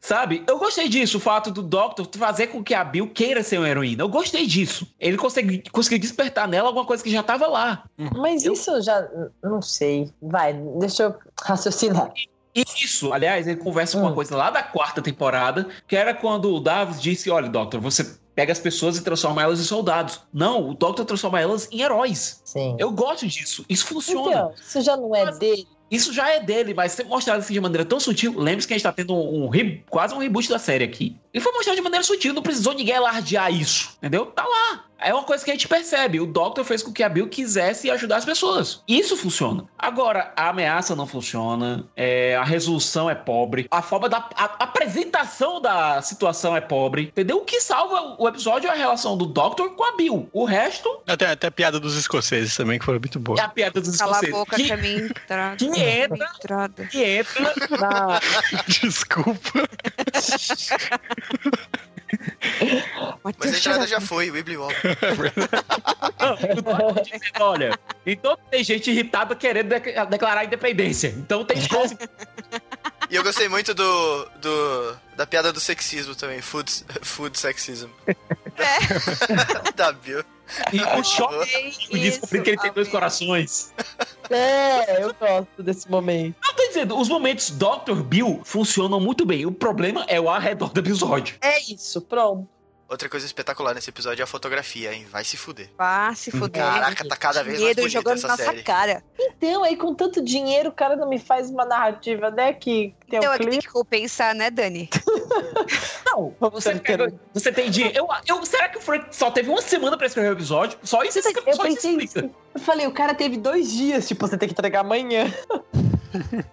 Sabe? 0.00 0.42
Eu 0.46 0.58
gostei 0.58 0.88
disso, 0.88 1.16
o 1.18 1.20
fato 1.20 1.50
do 1.50 1.62
Doctor 1.62 2.06
fazer 2.16 2.48
com 2.48 2.62
que 2.62 2.74
a 2.74 2.84
Bill 2.84 3.08
queira 3.08 3.42
ser 3.42 3.58
uma 3.58 3.68
heroína. 3.68 4.02
Eu 4.02 4.08
gostei 4.08 4.46
disso. 4.46 4.86
Ele 5.00 5.16
conseguiu, 5.16 5.62
conseguiu 5.72 5.98
despertar 5.98 6.46
nela 6.48 6.68
alguma 6.68 6.84
coisa 6.84 7.02
que 7.02 7.10
já 7.10 7.22
tava 7.22 7.46
lá. 7.46 7.84
Mas 8.16 8.44
Eu- 8.44 8.52
isso 8.52 8.80
já. 8.82 9.08
Não 9.42 9.62
sei. 9.62 10.10
Vai, 10.20 10.52
deixa 10.78 11.04
eu 11.04 11.14
raciocinar. 11.42 12.12
E 12.54 12.62
isso, 12.84 13.12
aliás, 13.14 13.46
ele 13.46 13.56
conversa 13.60 13.96
com 13.96 14.04
uma 14.04 14.12
Hum. 14.12 14.14
coisa 14.14 14.36
lá 14.36 14.50
da 14.50 14.62
quarta 14.62 15.00
temporada, 15.00 15.66
que 15.88 15.96
era 15.96 16.12
quando 16.12 16.52
o 16.54 16.60
Davis 16.60 17.00
disse: 17.00 17.30
Olha, 17.30 17.48
Doctor, 17.48 17.80
você 17.80 18.04
pega 18.34 18.52
as 18.52 18.58
pessoas 18.58 18.98
e 18.98 19.02
transforma 19.02 19.42
elas 19.42 19.58
em 19.60 19.64
soldados. 19.64 20.20
Não, 20.32 20.68
o 20.70 20.74
Doctor 20.74 21.04
transforma 21.06 21.40
elas 21.40 21.66
em 21.72 21.80
heróis. 21.80 22.42
Sim. 22.44 22.76
Eu 22.78 22.90
gosto 22.90 23.26
disso. 23.26 23.64
Isso 23.70 23.86
funciona. 23.86 24.30
Então, 24.30 24.52
isso 24.60 24.80
já 24.82 24.96
não 24.98 25.14
é 25.16 25.24
Mas- 25.26 25.38
dele. 25.38 25.66
Isso 25.92 26.10
já 26.10 26.30
é 26.30 26.40
dele, 26.40 26.72
mas 26.72 26.92
ser 26.92 27.04
mostrado 27.04 27.40
assim 27.40 27.52
de 27.52 27.60
maneira 27.60 27.84
tão 27.84 28.00
sutil. 28.00 28.34
Lembre-se 28.38 28.66
que 28.66 28.72
a 28.72 28.76
gente 28.78 28.82
tá 28.82 28.92
tendo 28.92 29.14
um, 29.14 29.44
um 29.44 29.80
quase 29.90 30.14
um 30.14 30.18
reboot 30.18 30.48
da 30.48 30.58
série 30.58 30.82
aqui. 30.82 31.14
E 31.34 31.40
foi 31.40 31.52
mostrado 31.52 31.76
de 31.76 31.82
maneira 31.82 32.04
sutil, 32.04 32.34
não 32.34 32.42
precisou 32.42 32.74
ninguém 32.74 32.94
alardear 32.94 33.52
isso. 33.52 33.96
Entendeu? 33.98 34.26
Tá 34.26 34.44
lá. 34.44 34.84
É 35.04 35.12
uma 35.12 35.24
coisa 35.24 35.44
que 35.44 35.50
a 35.50 35.54
gente 35.54 35.66
percebe. 35.66 36.20
O 36.20 36.26
Doctor 36.26 36.62
fez 36.64 36.80
com 36.80 36.92
que 36.92 37.02
a 37.02 37.08
Bill 37.08 37.26
quisesse 37.28 37.90
ajudar 37.90 38.18
as 38.18 38.24
pessoas. 38.24 38.84
Isso 38.86 39.16
funciona. 39.16 39.64
Agora, 39.76 40.32
a 40.36 40.50
ameaça 40.50 40.94
não 40.94 41.08
funciona. 41.08 41.84
é, 41.96 42.36
a 42.36 42.44
resolução 42.44 43.10
é 43.10 43.14
pobre. 43.16 43.66
A 43.68 43.82
forma 43.82 44.08
da 44.08 44.18
a- 44.18 44.44
a 44.60 44.64
apresentação 44.64 45.60
da 45.60 46.00
situação 46.02 46.54
é 46.56 46.60
pobre. 46.60 47.04
Entendeu? 47.04 47.38
O 47.38 47.44
que 47.44 47.60
salva 47.60 48.14
o 48.16 48.28
episódio 48.28 48.68
é 48.68 48.70
a 48.72 48.76
relação 48.76 49.16
do 49.16 49.26
Doctor 49.26 49.70
com 49.70 49.82
a 49.82 49.96
Bill. 49.96 50.28
O 50.32 50.44
resto 50.44 51.00
Até, 51.06 51.26
até 51.32 51.48
a 51.48 51.50
piada 51.50 51.80
dos 51.80 51.96
escoceses 51.96 52.56
também, 52.56 52.78
que 52.78 52.84
foi 52.84 52.98
muito 53.00 53.18
boa. 53.18 53.40
é 53.40 53.42
a 53.42 53.48
piada 53.48 53.80
dos 53.80 53.96
Cala 53.96 54.12
a 54.12 54.14
escoceses. 54.20 54.36
boca 54.38 54.54
que, 54.56 54.64
que 54.66 54.72
é 54.72 54.76
minha 54.76 55.06
entrada. 55.06 55.56
que 55.56 55.80
entra- 55.80 56.68
que 56.90 57.02
entra 57.04 57.54
na, 57.80 58.20
Desculpa. 58.68 59.40
Mas 63.70 63.78
a 63.78 63.84
entrada 63.84 63.86
já 63.86 64.00
foi, 64.00 64.30
o 64.30 64.34
Wibbly 64.34 64.56
Wobbly. 64.56 64.76
Não, 66.20 66.36
dizendo, 66.36 66.64
olha, 67.40 67.78
Então 68.06 68.36
tem 68.50 68.62
gente 68.64 68.90
irritada 68.90 69.34
querendo 69.34 69.68
de- 69.68 70.06
declarar 70.06 70.40
a 70.40 70.44
independência. 70.44 71.08
Então 71.16 71.44
tem 71.44 71.58
espaço. 71.58 71.96
E 73.10 73.16
eu 73.16 73.22
gostei 73.22 73.48
muito 73.48 73.74
do, 73.74 74.24
do 74.40 74.96
da 75.16 75.26
piada 75.26 75.52
do 75.52 75.60
sexismo 75.60 76.14
também, 76.14 76.40
food, 76.40 76.70
food 77.02 77.38
sexism. 77.38 77.88
da 79.76 79.92
Bill. 79.92 80.24
E 80.72 80.82
o 80.82 81.04
choque 81.04 81.70
de 81.90 81.98
descobrir 82.00 82.42
que 82.42 82.50
ele 82.50 82.58
tem 82.58 82.72
dois 82.72 82.88
corações. 82.88 83.72
É, 84.28 85.02
eu 85.02 85.14
gosto 85.14 85.62
desse 85.62 85.90
momento. 85.90 86.36
Eu 86.46 86.54
tô 86.54 86.66
dizendo, 86.68 86.98
os 86.98 87.08
momentos 87.08 87.50
Dr. 87.50 88.02
Bill 88.04 88.40
funcionam 88.44 89.00
muito 89.00 89.24
bem. 89.24 89.46
O 89.46 89.52
problema 89.52 90.04
é 90.08 90.20
o 90.20 90.28
arredor 90.28 90.70
do 90.72 90.80
episódio. 90.80 91.36
É 91.40 91.58
isso, 91.60 92.00
pronto. 92.02 92.46
Outra 92.88 93.08
coisa 93.08 93.24
espetacular 93.24 93.74
nesse 93.74 93.88
episódio 93.88 94.22
é 94.22 94.24
a 94.24 94.26
fotografia, 94.26 94.92
hein? 94.92 95.06
Vai 95.10 95.24
se 95.24 95.36
fuder. 95.38 95.70
Vá 95.78 96.12
se 96.14 96.30
fuder. 96.30 96.62
Caraca, 96.62 97.08
tá 97.08 97.16
cada 97.16 97.42
vez 97.42 97.58
mais 97.58 97.58
Dinheiro 97.58 97.80
bonita 97.80 97.98
jogando 97.98 98.18
essa 98.18 98.28
na 98.28 98.36
série. 98.36 98.62
cara. 98.62 99.02
Então, 99.18 99.64
aí 99.64 99.76
com 99.76 99.94
tanto 99.94 100.22
dinheiro, 100.22 100.68
o 100.68 100.72
cara 100.72 100.94
não 100.94 101.08
me 101.08 101.18
faz 101.18 101.48
uma 101.48 101.64
narrativa, 101.64 102.30
né? 102.30 102.52
Que 102.52 102.94
tem 103.08 103.18
Então 103.18 103.30
um 103.30 103.34
é 103.34 103.38
que 103.38 103.44
tem 103.44 103.50
clipe. 103.52 103.66
que 103.66 103.72
compensar, 103.72 104.34
né, 104.34 104.50
Dani? 104.50 104.90
Não, 106.06 106.34
você, 106.50 106.74
pega, 106.74 107.10
você 107.32 107.50
tem 107.50 107.70
dinheiro. 107.70 107.96
Eu, 107.96 108.06
eu, 108.26 108.44
será 108.44 108.68
que 108.68 108.76
o 108.76 108.80
Frank 108.82 109.06
só 109.16 109.30
teve 109.30 109.48
uma 109.48 109.62
semana 109.62 109.96
pra 109.96 110.06
escrever 110.06 110.28
o 110.28 110.32
episódio? 110.32 110.78
Só 110.82 111.02
isso, 111.02 111.18
esse 111.18 111.28
Eu 111.28 111.34
só 111.34 111.50
isso 111.50 111.62
pensei 111.62 111.96
explica. 111.96 112.30
Eu 112.54 112.60
falei, 112.60 112.86
o 112.86 112.92
cara 112.92 113.14
teve 113.14 113.38
dois 113.38 113.72
dias, 113.72 114.06
tipo, 114.06 114.26
você 114.26 114.36
tem 114.36 114.46
que 114.46 114.52
entregar 114.52 114.80
amanhã. 114.80 115.32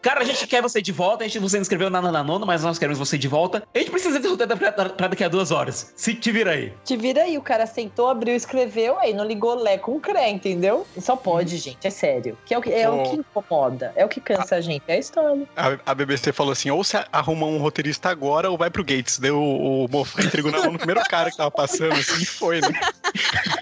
Cara, 0.01 0.21
a 0.21 0.23
gente 0.23 0.45
quer 0.47 0.61
você 0.61 0.81
de 0.81 0.91
volta. 0.91 1.23
A 1.23 1.27
gente, 1.27 1.39
você 1.39 1.57
não 1.57 1.61
escreveu 1.61 1.89
nada 1.89 2.11
na 2.11 2.23
nona, 2.23 2.45
mas 2.45 2.63
nós 2.63 2.77
queremos 2.77 2.99
você 2.99 3.17
de 3.17 3.27
volta. 3.27 3.63
A 3.73 3.79
gente 3.79 3.91
precisa 3.91 4.19
de 4.19 4.27
roteiro 4.27 4.57
pra, 4.57 4.71
pra 4.71 5.07
daqui 5.07 5.23
a 5.23 5.27
duas 5.27 5.51
horas. 5.51 5.93
Se 5.95 6.13
te 6.13 6.31
vira 6.31 6.51
aí. 6.51 6.73
Te 6.83 6.95
vira 6.95 7.23
aí, 7.23 7.37
o 7.37 7.41
cara 7.41 7.65
sentou, 7.65 8.07
abriu, 8.09 8.35
escreveu, 8.35 8.97
aí 8.99 9.13
não 9.13 9.23
ligou 9.25 9.55
lé 9.55 9.77
com 9.77 9.99
cré, 9.99 10.29
entendeu? 10.29 10.85
Só 10.99 11.15
pode, 11.15 11.57
gente, 11.57 11.85
é 11.85 11.89
sério. 11.89 12.37
Que 12.45 12.53
é 12.53 12.57
o 12.57 12.61
que, 12.61 12.71
é 12.71 12.89
o 12.89 12.99
Oh. 12.99 13.03
que 13.03 13.15
incomoda, 13.17 13.93
é 13.95 14.03
o 14.03 14.09
que 14.09 14.19
cansa 14.19 14.55
a 14.55 14.61
gente, 14.61 14.83
é 14.87 14.93
a 14.93 14.97
história. 14.97 15.47
A, 15.55 15.77
a 15.85 15.93
BBC 15.95 16.31
falou 16.31 16.51
assim: 16.51 16.69
ou 16.69 16.83
você 16.83 17.03
arruma 17.11 17.45
um 17.45 17.57
roteirista 17.59 18.09
agora 18.09 18.49
ou 18.49 18.57
vai 18.57 18.69
pro 18.69 18.83
Gates. 18.83 19.19
Deu 19.19 19.37
o, 19.37 19.85
o 19.85 19.87
Moffat 19.89 20.25
entregou 20.27 20.51
na 20.51 20.59
mão 20.59 20.71
no 20.71 20.77
primeiro 20.77 21.01
cara 21.09 21.29
que 21.31 21.37
tava 21.37 21.51
passando, 21.51 21.93
assim, 21.93 22.21
e 22.21 22.25
foi, 22.25 22.61
né? 22.61 22.69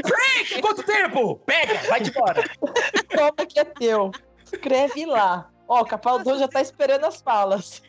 Frank, 0.05 0.61
quanto 0.61 0.83
tempo? 0.83 1.35
Pega, 1.45 1.79
vai 1.87 2.01
de 2.01 2.09
embora. 2.09 2.43
Toma 3.15 3.45
que 3.47 3.59
é 3.59 3.65
teu. 3.65 4.11
Escreve 4.51 5.05
lá. 5.05 5.49
Ó, 5.67 5.81
o 5.81 5.85
Capaldão 5.85 6.39
já 6.39 6.47
tá 6.47 6.61
esperando 6.61 7.05
as 7.05 7.21
falas. 7.21 7.81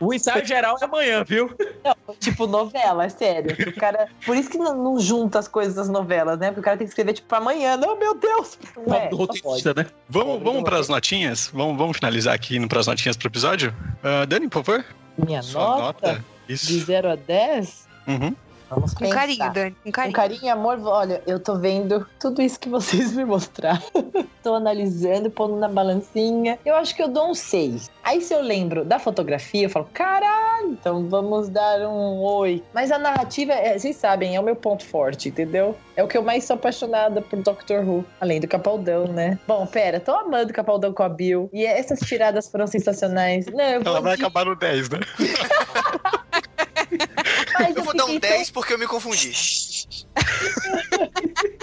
O 0.00 0.12
ensaio 0.12 0.44
geral 0.44 0.76
é 0.80 0.84
amanhã, 0.84 1.24
viu? 1.24 1.50
Não, 1.84 2.14
tipo, 2.16 2.46
novela, 2.46 3.04
é 3.04 3.08
sério. 3.08 3.56
O 3.68 3.74
cara. 3.74 4.08
Por 4.26 4.36
isso 4.36 4.50
que 4.50 4.58
não, 4.58 4.76
não 4.76 5.00
junta 5.00 5.38
as 5.38 5.48
coisas 5.48 5.74
das 5.74 5.88
novelas, 5.88 6.38
né? 6.38 6.48
Porque 6.48 6.60
o 6.60 6.62
cara 6.62 6.76
tem 6.76 6.86
que 6.86 6.90
escrever, 6.90 7.14
tipo, 7.14 7.28
pra 7.28 7.38
amanhã. 7.38 7.76
Não, 7.76 7.96
meu 7.98 8.14
Deus! 8.14 8.58
Não 8.86 8.94
é, 8.94 9.08
do 9.08 9.16
só 9.16 9.22
roteirista, 9.22 9.72
né? 9.74 9.86
Vamos, 10.08 10.42
vamos 10.42 10.62
pras 10.64 10.88
notinhas? 10.88 11.48
Vamos, 11.54 11.78
vamos 11.78 11.96
finalizar 11.96 12.34
aqui 12.34 12.56
indo 12.56 12.68
pras 12.68 12.86
notinhas 12.86 13.16
pro 13.16 13.28
episódio? 13.28 13.74
Ah, 14.02 14.24
Dani, 14.26 14.48
por 14.48 14.64
favor. 14.64 14.84
Minha 15.16 15.42
Sua 15.42 15.78
nota, 15.78 16.24
Isso. 16.48 16.66
de 16.66 16.80
0 16.80 17.12
a 17.12 17.14
10? 17.14 17.88
Uhum. 18.08 18.36
Vamos 18.70 18.92
Com 18.94 19.00
pensar. 19.00 19.14
carinho, 19.14 19.52
Dani. 19.52 19.70
Com 19.72 19.82
Com 19.84 19.92
carinho. 19.92 20.14
carinho 20.14 20.44
e 20.44 20.48
amor, 20.48 20.80
olha, 20.84 21.22
eu 21.26 21.38
tô 21.38 21.56
vendo 21.58 22.06
tudo 22.18 22.42
isso 22.42 22.58
que 22.58 22.68
vocês 22.68 23.12
me 23.14 23.24
mostraram. 23.24 23.82
tô 24.42 24.54
analisando, 24.54 25.30
pondo 25.30 25.56
na 25.56 25.68
balancinha. 25.68 26.58
Eu 26.64 26.74
acho 26.74 26.94
que 26.94 27.02
eu 27.02 27.08
dou 27.08 27.30
um 27.30 27.34
6. 27.34 27.90
Aí 28.02 28.20
se 28.20 28.34
eu 28.34 28.42
lembro 28.42 28.84
da 28.84 28.98
fotografia, 28.98 29.64
eu 29.66 29.70
falo, 29.70 29.88
caralho, 29.92 30.70
então 30.72 31.08
vamos 31.08 31.48
dar 31.48 31.80
um 31.88 32.20
8. 32.20 32.64
Mas 32.74 32.90
a 32.90 32.98
narrativa, 32.98 33.52
é, 33.52 33.78
vocês 33.78 33.96
sabem, 33.96 34.34
é 34.36 34.40
o 34.40 34.42
meu 34.42 34.56
ponto 34.56 34.84
forte, 34.84 35.28
entendeu? 35.28 35.76
É 35.96 36.02
o 36.02 36.08
que 36.08 36.18
eu 36.18 36.22
mais 36.22 36.44
sou 36.44 36.56
apaixonada 36.56 37.22
por 37.22 37.38
Doctor 37.40 37.86
Who. 37.88 38.04
Além 38.20 38.40
do 38.40 38.48
Capaldão, 38.48 39.06
né? 39.06 39.38
Bom, 39.46 39.66
pera, 39.66 40.00
tô 40.00 40.12
amando 40.12 40.50
o 40.50 40.54
Capaldão 40.54 40.92
com 40.92 41.02
a 41.02 41.08
Bill. 41.08 41.48
E 41.52 41.64
essas 41.64 42.00
tiradas 42.00 42.48
foram 42.48 42.66
sensacionais. 42.66 43.46
Não, 43.46 43.64
eu 43.64 43.82
vou, 43.82 43.92
Ela 43.92 44.00
vai 44.00 44.16
de- 44.16 44.22
acabar 44.22 44.44
no 44.46 44.56
10, 44.56 44.88
né? 44.90 45.00
mas 47.58 47.76
Eu 47.76 47.84
vou 47.84 47.94
dar 47.94 48.04
um 48.04 48.14
fiquei 48.14 48.28
tão 48.28 48.36
10 48.38 48.50
porque 48.50 48.72
eu 48.74 48.78
me 48.78 48.86
confundi. 48.86 49.32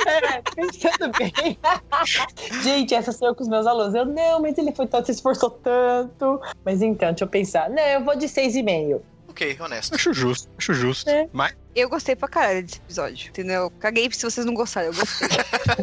É, 0.05 0.41
pensando 0.55 1.11
bem. 1.17 1.57
Gente, 2.63 2.93
essa 2.95 3.11
sou 3.11 3.29
eu 3.29 3.35
com 3.35 3.43
os 3.43 3.49
meus 3.49 3.65
alunos. 3.65 3.93
Eu, 3.93 4.05
não, 4.05 4.41
mas 4.41 4.57
ele 4.57 4.71
foi 4.71 4.87
tanto, 4.87 5.05
se 5.05 5.11
esforçou 5.11 5.49
tanto. 5.49 6.41
Mas 6.65 6.81
então, 6.81 7.09
deixa 7.09 7.23
eu 7.23 7.27
pensar. 7.27 7.69
Não, 7.69 7.83
eu 7.83 8.03
vou 8.03 8.15
de 8.15 8.27
6,5. 8.27 9.01
Ok, 9.31 9.57
honesto. 9.61 9.95
Acho 9.95 10.13
justo, 10.13 10.49
acho 10.57 10.73
justo. 10.73 11.09
É. 11.09 11.29
Mas 11.31 11.55
Eu 11.73 11.87
gostei 11.87 12.17
pra 12.17 12.27
caralho 12.27 12.63
desse 12.63 12.79
episódio, 12.79 13.29
entendeu? 13.29 13.71
Caguei 13.79 14.11
se 14.11 14.23
vocês 14.23 14.45
não 14.45 14.53
gostaram, 14.53 14.87
eu 14.87 14.93
gostei. 14.93 15.29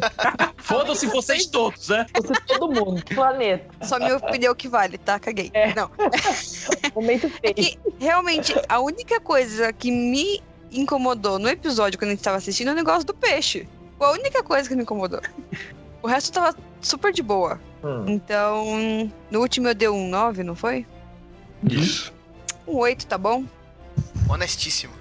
Foda-se 0.59 1.07
vocês 1.07 1.47
todos, 1.47 1.89
né? 1.89 2.05
Você 2.15 2.35
todo 2.47 2.71
mundo, 2.71 3.03
planeta. 3.15 3.87
Só 3.87 3.99
minha 3.99 4.19
opinião 4.19 4.55
que 4.55 4.69
vale, 4.69 4.99
tá? 4.99 5.19
Caguei. 5.19 5.51
É. 5.55 5.75
Não. 5.75 5.91
Momento 6.95 7.31
feio. 7.31 7.55
Que 7.55 7.79
realmente, 7.99 8.55
a 8.69 8.81
única 8.81 9.19
coisa 9.19 9.73
que 9.73 9.91
me 9.91 10.43
incomodou 10.71 11.39
no 11.39 11.49
episódio 11.49 11.99
quando 11.99 12.11
a 12.11 12.15
gente 12.15 12.23
tava 12.23 12.37
assistindo 12.37 12.69
é 12.69 12.73
o 12.73 12.77
negócio 12.77 13.07
do 13.07 13.15
peixe. 13.15 13.67
Foi 13.97 14.09
a 14.09 14.11
única 14.11 14.43
coisa 14.43 14.69
que 14.69 14.77
me 14.77 14.83
incomodou. 14.83 15.23
O 16.03 16.07
resto 16.07 16.33
tava 16.33 16.55
super 16.83 17.15
de 17.15 17.23
boa. 17.23 17.59
Hum. 17.83 18.05
Então, 18.09 19.11
no 19.31 19.41
último 19.41 19.69
eu 19.69 19.75
dei 19.75 19.89
um 19.89 20.07
9, 20.07 20.43
não 20.43 20.55
foi? 20.55 20.87
isso. 21.65 22.13
Um 22.69 22.77
8, 22.77 23.07
tá 23.07 23.17
bom? 23.17 23.45
Honestíssimo. 24.29 24.93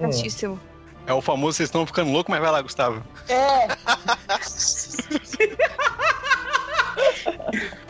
Hum. 0.00 0.12
Justíssimo. 0.12 0.60
É 1.06 1.12
o 1.12 1.20
famoso, 1.20 1.56
vocês 1.56 1.68
estão 1.68 1.86
ficando 1.86 2.10
loucos, 2.10 2.30
mas 2.30 2.40
vai 2.40 2.50
lá, 2.50 2.62
Gustavo. 2.62 3.02
É, 3.28 3.66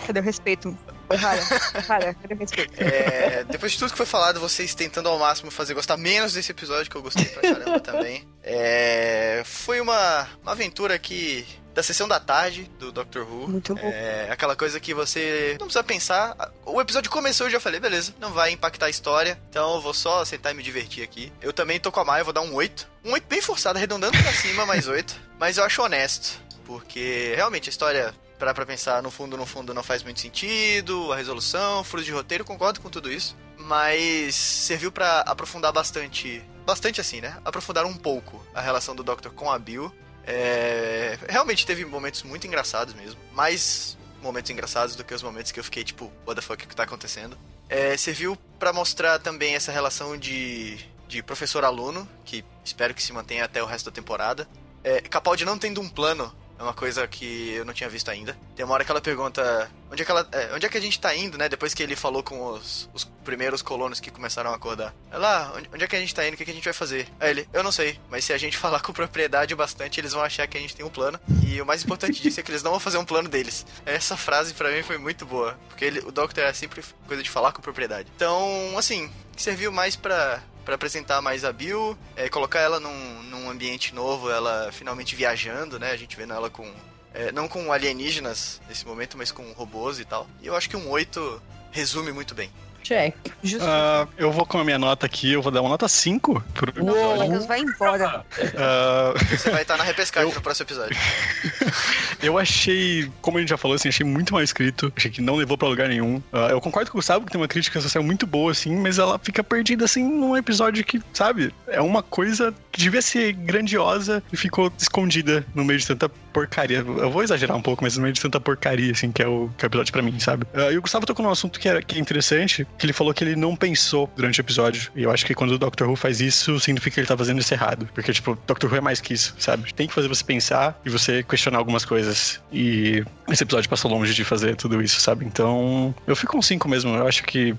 Cadê 0.07 0.21
o 0.21 0.23
respeito? 0.23 0.77
Rara, 1.11 1.41
Rara, 1.87 2.15
cadê 2.15 2.35
o 2.35 2.39
respeito? 2.39 2.83
É, 2.83 3.45
depois 3.45 3.73
de 3.73 3.79
tudo 3.79 3.93
que 3.93 3.97
foi 3.97 4.07
falado, 4.07 4.41
vocês 4.41 4.75
tentando 4.75 5.09
ao 5.09 5.19
máximo 5.19 5.51
fazer 5.51 5.75
gostar 5.75 5.97
menos 5.97 6.33
desse 6.33 6.51
episódio, 6.51 6.91
que 6.91 6.97
eu 6.97 7.03
gostei 7.03 7.27
pra 7.27 7.43
caramba 7.43 7.81
também. 7.81 8.27
É, 8.43 9.43
foi 9.45 9.81
uma, 9.81 10.29
uma 10.43 10.53
aventura 10.53 10.99
que. 10.99 11.47
Da 11.75 11.83
sessão 11.83 12.07
da 12.07 12.21
tarde 12.21 12.71
do 12.79 12.93
Doctor 12.93 13.23
Who. 13.29 13.49
Muito 13.49 13.75
bom. 13.75 13.81
É 13.83 14.29
aquela 14.31 14.55
coisa 14.55 14.79
que 14.79 14.95
você 14.95 15.57
não 15.59 15.67
precisa 15.67 15.83
pensar. 15.83 16.53
O 16.65 16.81
episódio 16.81 17.11
começou 17.11 17.47
e 17.47 17.49
eu 17.49 17.53
já 17.53 17.61
falei, 17.61 17.81
beleza, 17.81 18.15
não 18.21 18.33
vai 18.33 18.53
impactar 18.53 18.87
a 18.87 18.91
história, 18.91 19.41
então 19.51 19.75
eu 19.75 19.81
vou 19.81 19.93
só 19.93 20.25
sentar 20.25 20.53
e 20.53 20.57
me 20.57 20.63
divertir 20.63 21.03
aqui. 21.03 21.33
Eu 21.43 21.53
também 21.53 21.81
tô 21.81 21.91
com 21.91 21.99
a 21.99 22.05
Maia, 22.05 22.21
eu 22.21 22.25
vou 22.25 22.33
dar 22.33 22.43
um 22.43 22.55
8. 22.55 22.89
Um 23.05 23.13
8 23.13 23.27
bem 23.29 23.43
forçado, 23.43 23.77
arredondando 23.77 24.17
pra 24.17 24.33
cima, 24.33 24.65
mais 24.67 24.87
8. 24.87 25.21
Mas 25.39 25.59
eu 25.59 25.65
acho 25.65 25.83
honesto, 25.83 26.41
porque 26.65 27.33
realmente 27.35 27.69
a 27.69 27.73
história, 27.73 28.15
parar 28.39 28.55
pra 28.55 28.65
pensar, 28.65 29.03
no 29.03 29.11
fundo, 29.11 29.37
no 29.37 29.45
fundo, 29.45 29.75
não 29.75 29.83
faz 29.83 30.05
muito 30.05 30.21
sentido, 30.21 31.13
a 31.13 31.17
resolução, 31.17 31.83
furos 31.83 32.07
de 32.07 32.13
roteiro, 32.13 32.45
concordo 32.45 32.81
com 32.81 32.89
tudo 32.89 33.11
isso. 33.11 33.37
Mas 33.59 34.37
serviu 34.37 34.93
pra 34.93 35.21
aprofundar 35.21 35.73
bastante. 35.73 36.41
Bastante 36.65 37.01
assim, 37.01 37.21
né? 37.21 37.37
Aprofundar 37.45 37.85
um 37.85 37.95
pouco 37.95 38.45
a 38.55 38.61
relação 38.61 38.95
do 38.95 39.03
Doctor 39.03 39.33
com 39.33 39.51
a 39.51 39.59
Bill. 39.59 39.93
É, 40.27 41.19
realmente 41.29 41.67
teve 41.67 41.85
momentos 41.85 42.23
muito 42.23 42.47
engraçados 42.47 42.95
mesmo. 42.95 43.21
Mais 43.33 43.97
momentos 44.23 44.51
engraçados 44.51 44.97
do 44.97 45.05
que 45.05 45.15
os 45.15 45.23
momentos 45.23 45.53
que 45.53 45.61
eu 45.61 45.65
fiquei 45.65 45.85
tipo, 45.85 46.11
what 46.27 46.35
the 46.35 46.41
fuck, 46.41 46.65
o 46.65 46.69
que 46.69 46.75
tá 46.75 46.85
acontecendo? 46.85 47.37
É, 47.69 47.97
serviu 47.97 48.37
pra 48.59 48.73
mostrar 48.73 49.19
também 49.19 49.55
essa 49.55 49.71
relação 49.71 50.17
de, 50.17 50.79
de 51.07 51.23
professor-aluno, 51.23 52.09
que 52.25 52.45
espero 52.65 52.95
que 52.95 53.03
se 53.03 53.13
mantenha 53.13 53.45
até 53.45 53.63
o 53.63 53.67
resto 53.67 53.87
da 53.87 53.95
temporada. 53.95 54.49
É, 54.83 55.01
Capaldi 55.01 55.45
não 55.45 55.59
tendo 55.59 55.81
um 55.81 55.89
plano 55.89 56.35
é 56.59 56.63
uma 56.63 56.75
coisa 56.75 57.07
que 57.07 57.53
eu 57.53 57.65
não 57.65 57.73
tinha 57.73 57.89
visto 57.89 58.11
ainda. 58.11 58.37
Tem 58.55 58.65
uma 58.65 58.75
hora 58.75 58.85
que 58.85 58.91
ela 58.91 59.01
pergunta 59.01 59.71
onde 59.91 60.03
é 60.03 60.05
que, 60.05 60.11
ela, 60.11 60.27
é, 60.33 60.55
onde 60.55 60.67
é 60.67 60.69
que 60.69 60.79
a 60.79 60.81
gente 60.81 60.99
tá 60.99 61.15
indo, 61.15 61.39
né? 61.39 61.49
Depois 61.49 61.75
que 61.75 61.83
ele 61.83 61.97
falou 61.97 62.23
com 62.23 62.45
os, 62.47 62.89
os 62.93 63.05
primeiros 63.25 63.63
colonos 63.63 64.01
que 64.01 64.11
começaram 64.11 64.51
a 64.51 64.57
acordar. 64.57 64.95
Ela, 65.11 65.53
onde, 65.57 65.69
onde 65.73 65.85
é 65.85 65.87
que 65.87 65.97
a 65.97 66.01
gente 66.01 66.15
tá 66.15 66.27
indo? 66.27 66.35
O 66.35 66.37
que, 66.37 66.45
que 66.45 66.51
a 66.51 66.55
gente 66.55 66.65
vai 66.65 66.73
fazer? 66.73 67.09
Aí 67.19 67.31
ele, 67.31 67.49
eu 67.53 67.63
não 67.63 67.73
sei, 67.73 67.99
mas 68.11 68.25
se 68.25 68.33
a 68.33 68.39
gente 68.39 68.57
falar 68.59 68.81
com 68.81 68.93
propriedade 68.93 69.55
bastante, 69.55 70.01
eles 70.01 70.13
vão 70.13 70.23
achar 70.23 70.47
que 70.47 70.57
a 70.57 70.61
gente 70.61 70.75
tem 70.75 70.85
um 70.85 70.91
plano. 70.91 71.19
E 71.47 71.61
o 71.61 71.67
mais 71.67 71.85
importante 71.85 72.21
disso 72.21 72.41
é 72.41 72.43
que 72.43 72.51
eles 72.51 72.63
não 72.63 72.73
vão 72.73 72.81
fazer 72.81 72.99
um 72.99 73.05
plano 73.05 73.29
deles. 73.29 73.67
Essa 73.85 74.17
frase 74.17 74.55
pra 74.55 74.71
mim 74.71 74.83
foi 74.83 74.99
muito 74.99 75.27
boa, 75.27 75.59
porque 75.69 75.85
ele, 75.85 76.01
o 76.01 76.13
Doctor 76.13 76.45
é 76.45 76.53
sempre 76.53 76.83
coisa 77.07 77.23
de 77.23 77.31
falar 77.31 77.53
com 77.53 77.63
propriedade. 77.63 78.11
Então, 78.15 78.77
assim, 78.79 79.11
serviu 79.37 79.73
mais 79.73 79.97
pra 79.97 80.43
para 80.65 80.75
apresentar 80.75 81.21
mais 81.21 81.45
a 81.45 81.53
Bill, 81.53 81.97
é, 82.17 82.29
colocar 82.29 82.61
ela 82.61 82.81
num, 82.81 83.23
num 83.25 83.51
ambiente 83.51 83.95
novo, 83.95 84.31
ela 84.31 84.71
finalmente 84.73 85.15
viajando, 85.15 85.79
né? 85.79 85.91
A 85.91 85.97
gente 85.97 86.17
vendo 86.17 86.33
ela 86.33 86.49
com. 86.51 86.69
é, 87.13 87.31
não 87.33 87.47
com 87.49 87.73
alienígenas 87.73 88.61
nesse 88.69 88.87
momento, 88.87 89.17
mas 89.19 89.31
com 89.31 89.53
robôs 89.53 89.99
e 89.99 90.05
tal. 90.05 90.27
E 90.43 90.47
eu 90.47 90.57
acho 90.57 90.69
que 90.71 90.77
um 90.77 90.89
8 90.91 91.43
resume 91.71 92.13
muito 92.13 92.35
bem. 92.35 92.51
check. 92.83 93.15
Justo. 93.43 93.67
Ah, 93.69 94.07
eu 94.17 94.31
vou 94.31 94.45
com 94.47 94.59
a 94.59 94.65
minha 94.65 94.79
nota 94.79 95.07
aqui, 95.07 95.33
eu 95.33 95.41
vou 95.43 95.51
dar 95.51 95.61
uma 95.61 95.71
nota 95.71 95.89
5 95.89 96.41
pro 96.55 96.71
episódio. 96.71 97.25
Lucas, 97.25 97.47
vai 97.47 97.61
embora. 97.61 98.25
Ah, 98.57 99.13
Você 99.31 99.51
vai 99.51 99.63
estar 99.63 99.77
na 99.77 99.85
repescagem 99.85 100.33
no 100.33 100.41
próximo 100.43 100.67
episódio. 100.67 100.97
Eu 102.25 102.39
achei, 102.39 103.11
como 103.21 103.37
a 103.37 103.41
gente 103.41 103.51
já 103.51 103.57
falou, 103.57 103.75
assim, 103.75 103.89
achei 103.89 104.07
muito 104.07 104.33
mal 104.33 104.43
escrito. 104.43 104.93
Achei 104.97 105.11
que 105.11 105.21
não 105.21 105.37
levou 105.37 105.59
pra 105.59 105.69
lugar 105.69 105.89
nenhum. 105.89 106.23
Ah, 106.33 106.49
eu 106.51 106.61
concordo 106.61 106.91
com 106.91 106.97
o 106.97 107.01
Gustavo 107.01 107.27
que 107.27 107.33
tem 107.33 107.41
uma 107.41 107.49
crítica 107.49 107.81
social 107.81 108.03
muito 108.03 108.27
boa, 108.27 108.51
assim, 108.51 108.75
mas 108.77 108.99
ela 108.99 109.19
fica 109.19 109.45
perdida, 109.45 109.85
assim, 109.85 110.03
num 110.03 110.37
episódio 110.37 110.83
que, 110.85 111.01
sabe, 111.13 111.53
é 111.69 111.81
uma 111.81 112.03
coisa 112.03 112.55
que 112.73 112.81
devia 112.81 113.03
ser 113.03 113.33
grandiosa 113.33 114.23
e 114.33 114.37
ficou 114.37 114.73
escondida 114.79 115.47
no 115.55 115.65
meio 115.65 115.79
de 115.79 115.87
tanta 115.87 116.11
porcaria. 116.35 116.79
Eu 116.79 117.11
vou 117.11 117.23
exagerar 117.23 117.57
um 117.57 117.63
pouco, 117.63 117.85
mas 117.85 117.97
no 117.97 118.03
meio 118.03 118.13
de 118.13 118.21
tanta 118.21 118.41
porcaria, 118.41 118.91
assim, 118.91 119.13
que 119.13 119.23
é 119.23 119.29
o, 119.29 119.49
que 119.57 119.65
é 119.65 119.67
o 119.67 119.69
episódio 119.69 119.93
pra 119.93 120.03
mim, 120.03 120.19
sabe? 120.19 120.45
Ah, 120.53 120.73
e 120.73 120.77
o 120.77 120.83
Gustavo 120.83 121.07
tocou 121.07 121.25
num 121.25 121.31
assunto 121.31 121.61
que 121.61 121.69
é, 121.69 121.81
que 121.81 121.97
é 121.97 122.01
interessante, 122.01 122.67
que 122.77 122.85
ele 122.85 122.93
falou 122.93 123.15
que 123.15 123.23
ele 123.23 123.37
não 123.37 123.55
pensou 123.55 124.11
durante 124.17 124.41
o 124.41 124.43
episódio. 124.43 124.91
E 124.97 125.05
eu 125.05 125.11
acho 125.13 125.25
que 125.25 125.35
quando 125.35 125.53
o 125.53 125.59
Doctor 125.59 125.89
Who 125.89 125.97
faz 125.97 126.21
isso, 126.21 126.59
significa 126.59 126.95
que 126.95 127.01
ele 127.01 127.07
tá 127.07 127.17
fazendo 127.17 127.41
isso 127.41 127.55
errado. 127.55 127.89
Porque, 127.95 128.13
tipo, 128.13 128.37
Doctor 128.47 128.71
Who 128.71 128.77
é 128.77 128.81
mais 128.81 129.01
que 129.01 129.15
isso, 129.15 129.35
sabe? 129.39 129.73
Tem 129.73 129.87
que 129.87 129.95
fazer 129.95 130.09
você 130.09 130.25
pensar 130.25 130.79
e 130.85 130.91
você 130.91 131.23
questionar 131.23 131.59
algumas 131.59 131.85
coisas. 131.85 132.41
E 132.53 133.05
esse 133.31 133.45
episódio 133.45 133.71
passou 133.71 133.91
longe 133.91 134.13
de 134.13 134.25
fazer 134.25 134.57
tudo 134.57 134.83
isso, 134.83 135.01
sabe? 135.01 135.25
Então, 135.25 135.95
eu 136.07 136.17
fico 136.17 136.33
com 136.33 136.43
5 136.43 136.69
mesmo. 136.69 136.95
Eu 136.97 137.07
acho 137.07 137.23
que 137.23 137.55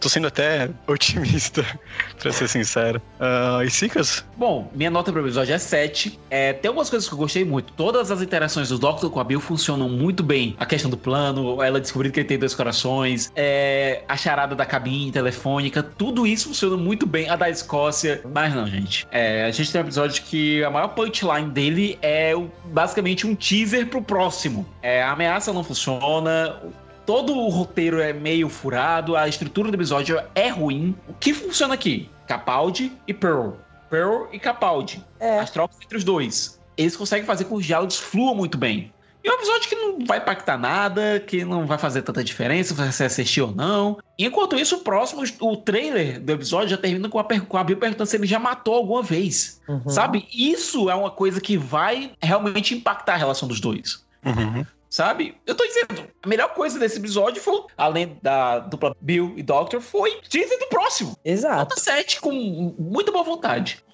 tô 0.00 0.08
sendo 0.08 0.26
até 0.26 0.70
otimista, 0.86 1.64
pra 2.18 2.32
ser 2.32 2.48
sincero. 2.48 3.02
Ah, 3.20 3.60
e 3.64 3.70
Sicas? 3.70 4.24
Bom, 4.36 4.70
minha 4.74 4.90
nota 4.90 5.12
pro 5.12 5.20
episódio 5.20 5.54
é 5.54 5.58
7. 5.58 6.18
É, 6.30 6.52
tem 6.52 6.68
algumas 6.68 6.88
coisas 6.88 7.08
que 7.08 7.14
eu 7.14 7.18
gostei 7.18 7.44
muito. 7.44 7.72
Todas 7.74 8.10
as 8.10 8.13
interações 8.22 8.68
do 8.68 8.78
Doctor 8.78 9.10
com 9.10 9.20
a 9.20 9.24
Bill 9.24 9.40
funcionam 9.40 9.88
muito 9.88 10.22
bem. 10.22 10.54
A 10.58 10.66
questão 10.66 10.90
do 10.90 10.96
plano, 10.96 11.62
ela 11.62 11.80
descobrindo 11.80 12.12
que 12.14 12.20
ele 12.20 12.28
tem 12.28 12.38
dois 12.38 12.54
corações, 12.54 13.32
é, 13.34 14.02
a 14.08 14.16
charada 14.16 14.54
da 14.54 14.64
cabine 14.66 15.10
telefônica, 15.12 15.82
tudo 15.82 16.26
isso 16.26 16.48
funciona 16.48 16.76
muito 16.76 17.06
bem. 17.06 17.28
A 17.28 17.36
da 17.36 17.48
Escócia. 17.50 18.20
Mas 18.32 18.54
não, 18.54 18.66
gente. 18.66 19.06
É, 19.10 19.44
a 19.44 19.50
gente 19.50 19.70
tem 19.72 19.80
um 19.80 19.84
episódio 19.84 20.22
que 20.22 20.62
a 20.64 20.70
maior 20.70 20.88
punchline 20.88 21.50
dele 21.50 21.98
é 22.02 22.34
o- 22.34 22.50
basicamente 22.66 23.26
um 23.26 23.34
teaser 23.34 23.86
pro 23.88 24.02
próximo. 24.02 24.66
É, 24.82 25.02
a 25.02 25.12
ameaça 25.12 25.52
não 25.52 25.64
funciona. 25.64 26.60
Todo 27.06 27.34
o 27.36 27.48
roteiro 27.50 28.00
é 28.00 28.12
meio 28.12 28.48
furado, 28.48 29.14
a 29.14 29.28
estrutura 29.28 29.70
do 29.70 29.74
episódio 29.76 30.18
é 30.34 30.48
ruim. 30.48 30.94
O 31.06 31.12
que 31.12 31.34
funciona 31.34 31.74
aqui? 31.74 32.08
Capaldi 32.26 32.90
e 33.06 33.12
Pearl. 33.12 33.50
Pearl 33.90 34.24
e 34.32 34.38
Capaldi. 34.38 35.04
É. 35.20 35.38
As 35.38 35.50
trocas 35.50 35.76
entre 35.84 35.98
os 35.98 36.04
dois. 36.04 36.58
Eles 36.76 36.96
conseguem 36.96 37.26
fazer 37.26 37.44
com 37.44 37.54
que 37.54 37.60
os 37.60 37.66
diálogos 37.66 37.98
fluam 37.98 38.34
muito 38.34 38.58
bem. 38.58 38.92
E 39.24 39.28
é 39.28 39.30
um 39.30 39.36
episódio 39.36 39.68
que 39.70 39.74
não 39.74 40.04
vai 40.04 40.18
impactar 40.18 40.58
nada, 40.58 41.18
que 41.26 41.46
não 41.46 41.66
vai 41.66 41.78
fazer 41.78 42.02
tanta 42.02 42.22
diferença 42.22 42.74
se 42.74 42.92
você 42.92 43.04
assistir 43.04 43.40
ou 43.40 43.54
não. 43.54 43.98
Enquanto 44.18 44.54
isso, 44.54 44.76
o 44.76 44.80
próximo, 44.80 45.24
o 45.40 45.56
trailer 45.56 46.20
do 46.20 46.30
episódio 46.30 46.68
já 46.68 46.76
termina 46.76 47.08
com 47.08 47.18
a, 47.18 47.24
com 47.24 47.56
a 47.56 47.64
Bill 47.64 47.78
perguntando 47.78 48.06
se 48.06 48.16
ele 48.16 48.26
já 48.26 48.38
matou 48.38 48.74
alguma 48.74 49.02
vez. 49.02 49.62
Uhum. 49.66 49.88
Sabe? 49.88 50.28
Isso 50.30 50.90
é 50.90 50.94
uma 50.94 51.10
coisa 51.10 51.40
que 51.40 51.56
vai 51.56 52.12
realmente 52.20 52.74
impactar 52.74 53.14
a 53.14 53.16
relação 53.16 53.48
dos 53.48 53.60
dois. 53.60 54.04
Uhum. 54.26 54.66
Sabe? 54.94 55.36
Eu 55.44 55.56
tô 55.56 55.66
dizendo, 55.66 56.08
a 56.22 56.28
melhor 56.28 56.54
coisa 56.54 56.78
desse 56.78 56.98
episódio 56.98 57.42
foi, 57.42 57.64
além 57.76 58.16
da 58.22 58.60
dupla 58.60 58.94
Bill 59.00 59.34
e 59.36 59.42
Doctor, 59.42 59.80
foi 59.80 60.20
teaser 60.28 60.56
do 60.60 60.68
próximo. 60.68 61.18
Exato. 61.24 61.56
Nota 61.56 61.80
7 61.80 62.20
com 62.20 62.30
muita 62.78 63.10
boa 63.10 63.24
vontade. 63.24 63.84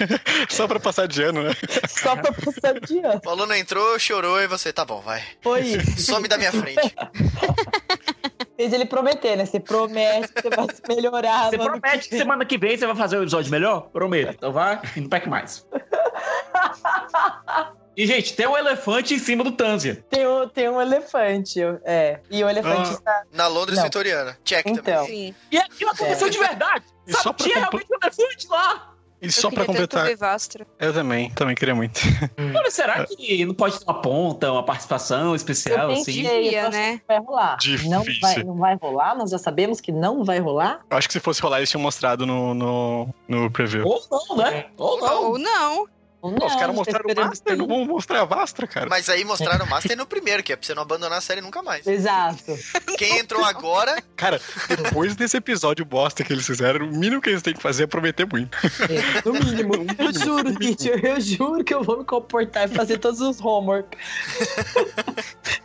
Só 0.48 0.66
pra 0.66 0.80
passar 0.80 1.08
de 1.08 1.22
ano, 1.22 1.42
né? 1.42 1.50
Só 1.86 2.16
pra 2.16 2.32
passar 2.32 2.80
de 2.80 3.00
ano. 3.00 3.20
O 3.22 3.28
aluno 3.28 3.54
entrou, 3.54 3.98
chorou 3.98 4.40
e 4.40 4.46
você, 4.46 4.72
tá 4.72 4.82
bom, 4.82 5.02
vai. 5.02 5.22
Foi 5.42 5.60
isso. 5.76 6.00
Some 6.00 6.26
da 6.26 6.38
minha 6.38 6.52
frente. 6.52 6.94
Fez 8.56 8.72
ele 8.72 8.86
prometer, 8.86 9.36
né? 9.36 9.44
Você 9.44 9.60
promete 9.60 10.32
que 10.32 10.40
você 10.40 10.48
vai 10.48 10.74
se 10.74 10.80
melhorar. 10.88 11.50
Você 11.50 11.58
promete 11.58 12.08
que 12.08 12.16
semana 12.16 12.46
que 12.46 12.56
vem 12.56 12.78
você 12.78 12.86
vai 12.86 12.96
fazer 12.96 13.18
um 13.18 13.22
episódio 13.22 13.50
melhor? 13.50 13.90
Prometo. 13.90 14.32
Então 14.38 14.54
vai 14.54 14.80
e 14.96 15.02
não 15.02 15.08
peque 15.10 15.28
mais. 15.28 15.66
E, 17.96 18.06
gente, 18.06 18.34
tem 18.34 18.46
um 18.46 18.56
elefante 18.56 19.14
em 19.14 19.18
cima 19.18 19.42
do 19.42 19.52
Tanzia. 19.52 20.04
Tem 20.10 20.26
um, 20.26 20.46
tem 20.48 20.68
um 20.68 20.80
elefante, 20.80 21.60
é. 21.84 22.20
E 22.30 22.44
o 22.44 22.48
elefante 22.48 22.90
Ah. 22.90 22.92
está. 22.92 23.22
Na 23.32 23.46
Londres 23.48 23.78
Não. 23.78 23.84
vitoriana. 23.84 24.36
Check 24.44 24.64
também. 24.64 24.80
Então. 24.80 25.06
Sim. 25.06 25.34
E 25.50 25.56
aquilo 25.58 25.90
aconteceu 25.92 26.28
de 26.28 26.38
verdade. 26.38 26.84
E 27.06 27.12
só 27.12 27.22
Sabe? 27.22 27.36
pra 27.38 27.46
Tinha 27.46 27.64
compl- 27.64 27.76
realmente 27.78 27.90
um 27.92 27.96
elefante 28.26 28.48
lá. 28.48 28.92
E 29.22 29.32
só 29.32 29.46
eu 29.46 29.50
queria 29.50 29.64
tanto 29.64 29.78
completar, 29.78 30.10
eu 30.78 30.92
também, 30.92 31.30
também 31.30 31.54
queria 31.54 31.74
muito. 31.74 31.98
Olha, 32.54 32.70
será 32.70 33.02
que 33.06 33.46
não 33.46 33.54
pode 33.54 33.78
ter 33.78 33.84
uma 33.86 34.02
ponta, 34.02 34.52
uma 34.52 34.62
participação 34.62 35.34
especial, 35.34 35.90
Eu 35.90 35.96
assim? 35.98 36.22
eu 36.26 36.42
Ia, 36.42 36.50
tô 36.50 36.58
achando 36.68 36.72
né? 36.74 37.00
vai 37.08 37.18
rolar. 37.20 37.56
Difícil. 37.56 37.90
Não 37.90 38.04
vai, 38.20 38.44
não 38.44 38.54
vai 38.56 38.76
rolar? 38.76 39.14
Nós 39.16 39.30
já 39.30 39.38
sabemos 39.38 39.80
que 39.80 39.90
não 39.90 40.22
vai 40.22 40.38
rolar? 40.38 40.80
Eu 40.90 40.98
acho 40.98 41.08
que 41.08 41.14
se 41.14 41.20
fosse 41.20 41.40
rolar, 41.40 41.58
eles 41.58 41.70
tinham 41.70 41.80
mostrado 41.82 42.26
no, 42.26 42.52
no, 42.52 43.08
no 43.26 43.50
preview. 43.50 43.86
Ou 43.86 44.02
não, 44.10 44.36
né? 44.36 44.66
Ou 44.76 45.00
não. 45.00 45.24
Ou 45.30 45.38
não. 45.38 45.88
Pô, 46.20 46.28
os 46.28 46.34
não, 46.34 46.40
caras 46.40 46.60
tá 46.60 46.72
mostraram 46.72 47.10
o 47.10 47.14
Master, 47.14 47.56
não 47.56 47.66
vão 47.66 47.84
mostrar 47.84 48.20
a 48.22 48.24
Vastra, 48.24 48.66
cara. 48.66 48.88
Mas 48.88 49.08
aí 49.08 49.24
mostraram 49.24 49.64
o 49.64 49.68
Master 49.68 49.96
no 49.96 50.06
primeiro, 50.06 50.42
que 50.42 50.52
é 50.52 50.56
pra 50.56 50.66
você 50.66 50.74
não 50.74 50.82
abandonar 50.82 51.18
a 51.18 51.20
série 51.20 51.40
nunca 51.40 51.62
mais. 51.62 51.86
Exato. 51.86 52.56
Quem 52.98 53.18
entrou 53.18 53.44
agora, 53.44 53.96
Cara, 54.16 54.40
depois 54.68 55.14
desse 55.14 55.36
episódio 55.36 55.84
bosta 55.84 56.24
que 56.24 56.32
eles 56.32 56.46
fizeram, 56.46 56.86
o 56.86 56.90
mínimo 56.90 57.20
que 57.20 57.28
eles 57.28 57.42
têm 57.42 57.54
que 57.54 57.62
fazer 57.62 57.84
é 57.84 57.86
prometer 57.86 58.26
muito. 58.26 58.56
É, 58.86 59.22
no 59.24 59.32
mínimo. 59.34 59.74
Eu 59.98 60.12
juro, 60.12 60.54
teacher, 60.56 61.04
eu 61.04 61.20
juro 61.20 61.64
que 61.64 61.74
eu 61.74 61.82
vou 61.82 61.98
me 61.98 62.04
comportar 62.04 62.70
e 62.70 62.74
fazer 62.74 62.98
todos 62.98 63.20
os 63.20 63.40
homework. 63.40 63.96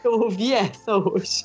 eu 0.04 0.12
ouvi 0.14 0.54
essa 0.54 0.96
hoje. 0.96 1.44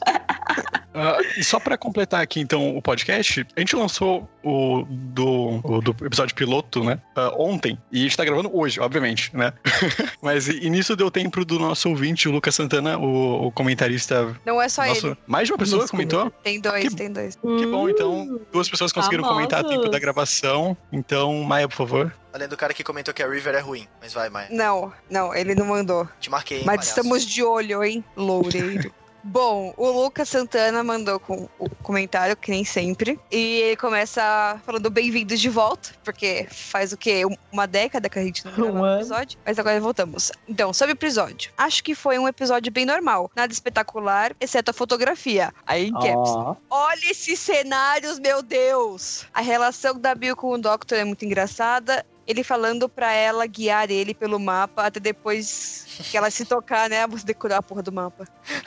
Ah, 0.99 1.19
e 1.37 1.45
só 1.45 1.61
pra 1.61 1.77
completar 1.77 2.23
aqui, 2.23 2.41
então, 2.41 2.75
o 2.75 2.81
podcast, 2.81 3.47
a 3.55 3.61
gente 3.61 3.77
lançou 3.77 4.27
o 4.43 4.85
do, 4.89 5.61
o 5.63 5.81
do 5.83 5.95
episódio 6.05 6.35
piloto, 6.35 6.83
né, 6.83 6.99
ah, 7.15 7.35
ontem, 7.37 7.79
e 7.93 8.01
a 8.01 8.03
gente 8.03 8.17
tá 8.17 8.25
gravando 8.25 8.51
hoje, 8.57 8.81
obviamente, 8.81 8.96
né? 9.33 9.53
Mas 10.23 10.49
e, 10.49 10.69
nisso 10.71 10.95
deu 10.97 11.11
tempo 11.11 11.45
do 11.45 11.59
nosso 11.59 11.89
ouvinte, 11.89 12.29
o 12.29 12.33
Lucas 12.33 12.55
Santana, 12.55 12.99
o, 12.99 13.47
o 13.47 13.53
comentarista. 13.53 14.37
Não 14.45 14.61
é 14.61 14.69
só 14.69 14.85
nosso- 14.87 15.09
ele. 15.09 15.17
mais 15.27 15.47
de 15.49 15.53
uma 15.53 15.59
pessoa 15.59 15.81
Nossa, 15.83 15.91
comentou? 15.91 16.31
Tem 16.43 16.61
dois, 16.61 16.89
Que- 16.89 16.97
tem 16.97 17.13
dois. 17.13 17.37
Que 17.37 17.67
bom, 17.67 17.89
então, 17.89 18.41
duas 18.53 18.69
pessoas 18.69 18.93
conseguiram 18.93 19.25
comentar 19.25 19.61
a 19.61 19.65
tempo 19.69 19.89
da 19.89 19.99
gravação. 19.99 20.77
Então, 20.93 21.43
Maia, 21.43 21.69
por 21.69 21.77
favor. 21.77 22.13
além 22.33 22.49
do 22.49 22.57
cara 22.57 22.73
que 22.75 22.85
comentou 22.85 23.13
que 23.15 23.23
a 23.23 23.29
River 23.29 23.55
é 23.55 23.61
ruim. 23.61 23.87
Mas 24.01 24.13
vai, 24.13 24.29
Maia. 24.29 24.49
Não, 24.51 24.93
não, 25.11 25.35
ele 25.35 25.55
não 25.55 25.67
mandou. 25.67 26.09
Te 26.21 26.31
marquei, 26.31 26.59
hein, 26.59 26.65
Mas 26.67 26.77
palhaço. 26.77 26.89
estamos 27.01 27.25
de 27.27 27.43
olho, 27.43 27.83
hein, 27.85 28.05
Loureiro. 28.17 28.93
Bom, 29.29 29.75
o 29.77 29.91
Lucas 29.91 30.29
Santana 30.29 30.85
mandou 30.85 31.19
com 31.19 31.49
o 31.59 31.69
comentário, 31.83 32.37
que 32.37 32.49
nem 32.49 32.65
sempre. 32.65 33.19
E 33.29 33.57
ele 33.61 33.77
começa 33.77 34.61
falando 34.65 34.89
bem-vindos 34.89 35.41
de 35.41 35.49
volta, 35.49 35.91
porque 36.05 36.47
faz 36.49 36.93
o 36.93 36.97
quê? 36.97 37.27
Um- 37.27 37.35
Uma 37.51 37.67
década 37.67 38.09
que 38.09 38.19
a 38.19 38.23
gente 38.23 38.45
não 38.45 38.53
grava 38.53 38.79
Um 38.81 38.95
episódio. 38.97 39.37
Mas 39.45 39.59
agora 39.59 39.81
voltamos. 39.81 40.31
Então, 40.47 40.73
sobre 40.73 40.93
o 40.93 40.97
episódio. 40.97 41.51
Acho 41.59 41.83
que 41.83 41.95
foi 41.95 42.19
um 42.21 42.29
episódio 42.29 42.71
bem 42.71 42.87
normal. 42.87 43.29
Nada 43.35 43.53
espetacular, 43.53 44.33
exceto 44.41 44.71
a 44.71 44.75
fotografia. 44.75 45.53
Aí 45.67 45.89
em 45.89 45.93
caps. 45.93 46.31
Ó, 46.31 46.55
Olha 46.71 47.11
esses 47.11 47.41
cenários, 47.41 48.21
meu 48.21 48.43
Deus! 48.43 49.27
A 49.35 49.41
relação 49.41 49.99
da 49.99 50.15
Bill 50.15 50.37
com 50.37 50.51
o 50.53 50.59
Doctor 50.59 50.99
é 50.99 51.05
muito 51.05 51.25
engraçada. 51.25 52.07
Ele 52.27 52.43
falando 52.43 52.89
pra 52.89 53.13
ela 53.13 53.47
guiar 53.47 53.91
ele 53.91 54.13
pelo 54.13 54.39
mapa 54.41 54.87
até 54.87 54.99
depois 54.99 55.87
que 56.11 56.17
ela 56.17 56.31
se 56.31 56.45
tocar, 56.45 56.91
né? 56.91 57.07
Você 57.07 57.25
decorar 57.25 57.59
a 57.59 57.63
porra 57.63 57.83
do 57.83 57.93
mapa. 57.93 58.25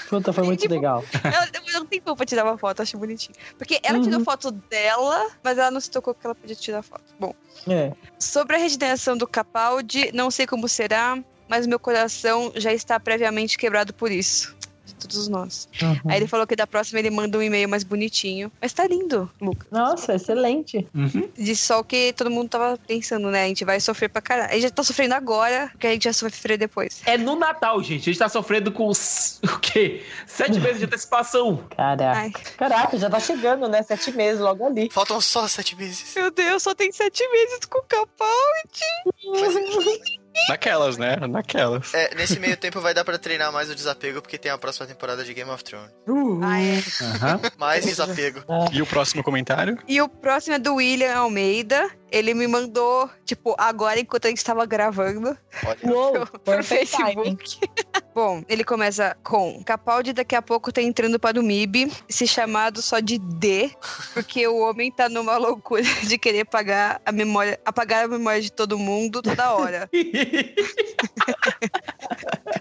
puta, 0.10 0.32
foi 0.32 0.44
muito 0.46 0.62
Tipo, 0.62 0.74
legal. 0.74 1.04
Ela 1.24 1.48
não 1.74 1.86
tem 1.86 2.00
como 2.02 2.16
pra 2.16 2.26
tirar 2.26 2.46
uma 2.46 2.58
foto, 2.58 2.82
acho 2.82 2.98
bonitinho. 2.98 3.38
Porque 3.58 3.80
ela 3.84 4.00
tirou 4.02 4.20
Uhum. 4.20 4.26
foto 4.26 4.52
dela, 4.52 5.28
mas 5.44 5.58
ela 5.58 5.70
não 5.72 5.80
se 5.80 5.92
tocou 5.92 6.14
que 6.14 6.26
ela 6.26 6.34
podia 6.36 6.56
tirar 6.56 6.82
foto. 6.82 7.04
Bom, 7.20 7.34
É. 7.68 7.92
sobre 8.18 8.56
a 8.56 8.60
regeneração 8.60 9.18
do 9.18 9.28
Capaldi, 9.28 10.10
não 10.14 10.32
sei 10.32 10.48
como 10.48 10.68
será, 10.68 11.18
mas 11.48 11.68
meu 11.68 11.80
coração 11.80 12.52
já 12.56 12.72
está 12.74 13.00
previamente 13.00 13.58
quebrado 13.58 13.94
por 13.94 14.12
isso. 14.12 14.56
De 14.90 14.96
todos 15.08 15.28
nós. 15.28 15.68
Uhum. 15.82 15.98
Aí 16.12 16.18
ele 16.18 16.28
falou 16.28 16.46
que 16.48 16.56
da 16.56 16.66
próxima 16.68 17.00
ele 17.00 17.10
manda 17.10 17.38
um 17.38 17.42
e-mail 17.42 17.70
mais 17.70 17.84
bonitinho. 17.84 18.52
Mas 18.62 18.74
tá 18.74 18.88
lindo, 18.88 19.30
Lucas. 19.40 19.68
Nossa, 19.72 20.16
excelente. 20.16 20.88
Uhum. 20.96 21.30
Disse 21.38 21.66
só 21.68 21.80
o 21.80 21.84
que 21.84 22.12
todo 22.14 22.30
mundo 22.30 22.50
tava 22.50 22.78
pensando, 22.88 23.30
né? 23.30 23.44
A 23.44 23.48
gente 23.48 23.64
vai 23.66 23.80
sofrer 23.80 24.10
pra 24.10 24.22
caralho. 24.22 24.50
A 24.50 24.54
gente 24.54 24.64
já 24.64 24.70
tá 24.72 24.84
sofrendo 24.84 25.14
agora, 25.16 25.70
porque 25.72 25.88
a 25.88 25.92
gente 25.92 26.04
vai 26.06 26.14
sofrer 26.14 26.58
depois. 26.58 27.02
É 27.06 27.18
no 27.18 27.36
Natal, 27.36 27.82
gente. 27.84 28.02
A 28.02 28.14
gente 28.14 28.20
tá 28.20 28.30
sofrendo 28.30 28.72
com 28.72 28.88
os- 28.88 29.40
o 29.44 29.60
quê? 29.60 30.04
Sete 30.26 30.60
meses 30.60 30.80
de 30.80 30.86
antecipação. 30.86 31.64
Caraca. 31.76 32.20
Ai, 32.20 32.32
Caraca, 32.58 32.98
já 32.98 33.10
tá 33.10 33.20
chegando, 33.20 33.68
né? 33.68 33.84
Sete 33.84 34.12
meses 34.12 34.40
logo 34.42 34.66
ali. 34.66 34.90
Faltam 34.92 35.20
só 35.22 35.48
sete 35.48 35.76
meses. 35.76 36.14
meu 36.16 36.32
Deus, 36.32 36.64
só 36.64 36.74
tem 36.74 36.92
sete 36.92 37.28
meses 37.30 37.60
com 37.70 37.80
o 37.80 37.84
Capaldi. 37.84 39.20
Naquelas, 40.48 40.98
né? 40.98 41.16
Naquelas. 41.28 41.94
É, 41.94 42.16
nesse 42.16 42.40
meio 42.40 42.56
tempo 42.58 42.80
vai 42.82 42.94
dar 42.94 43.04
pra 43.04 43.18
treinar 43.18 43.52
mais 43.52 43.70
o 43.70 43.76
desapego, 43.76 44.22
porque 44.22 44.38
tem 44.38 44.52
a 44.52 44.58
próxima 44.58 44.88
temporada 44.88 45.24
de 45.24 45.34
Game 45.34 45.50
of 45.50 45.64
Thrones. 45.64 45.92
Ah, 46.42 46.62
é. 46.62 46.82
Mais 47.58 47.86
desapego. 47.86 48.44
E 48.72 48.82
o 48.82 48.86
próximo 48.86 49.24
comentário? 49.24 49.78
E 49.88 50.02
o 50.02 50.08
próximo 50.08 50.56
é 50.56 50.60
do 50.60 50.76
William 50.76 51.16
Almeida. 51.16 51.90
Ele 52.12 52.34
me 52.34 52.48
mandou, 52.48 53.10
tipo, 53.26 53.56
agora 53.58 54.00
enquanto 54.00 54.26
a 54.26 54.30
gente 54.30 54.44
tava 54.44 54.66
gravando. 54.66 55.38
Olha. 55.66 55.80
Uou, 55.84 56.26
pro. 56.44 56.64
Facebook. 56.64 57.60
Bom, 58.14 58.44
ele 58.50 58.64
começa 58.64 59.16
com 59.24 59.64
Capaldi 59.64 60.12
daqui 60.12 60.36
a 60.36 60.42
pouco 60.42 60.72
tá 60.74 60.82
entrando 60.82 61.20
para 61.20 61.40
o 61.40 61.44
MIB, 61.44 61.92
se 62.10 62.28
chamado 62.28 62.82
só 62.82 63.00
de 63.00 63.18
D, 63.18 63.72
porque 64.14 64.46
o 64.48 64.58
homem 64.58 64.92
tá 64.92 65.08
numa 65.08 65.38
loucura 65.38 65.84
de 66.04 66.18
querer 66.18 66.44
pagar 66.46 67.00
a 67.06 67.12
memória, 67.12 67.60
apagar 67.64 68.06
a 68.06 68.08
memória 68.08 68.42
de 68.42 68.52
todo 68.52 68.78
mundo 68.78 69.22
toda 69.22 69.54
hora. 69.54 69.90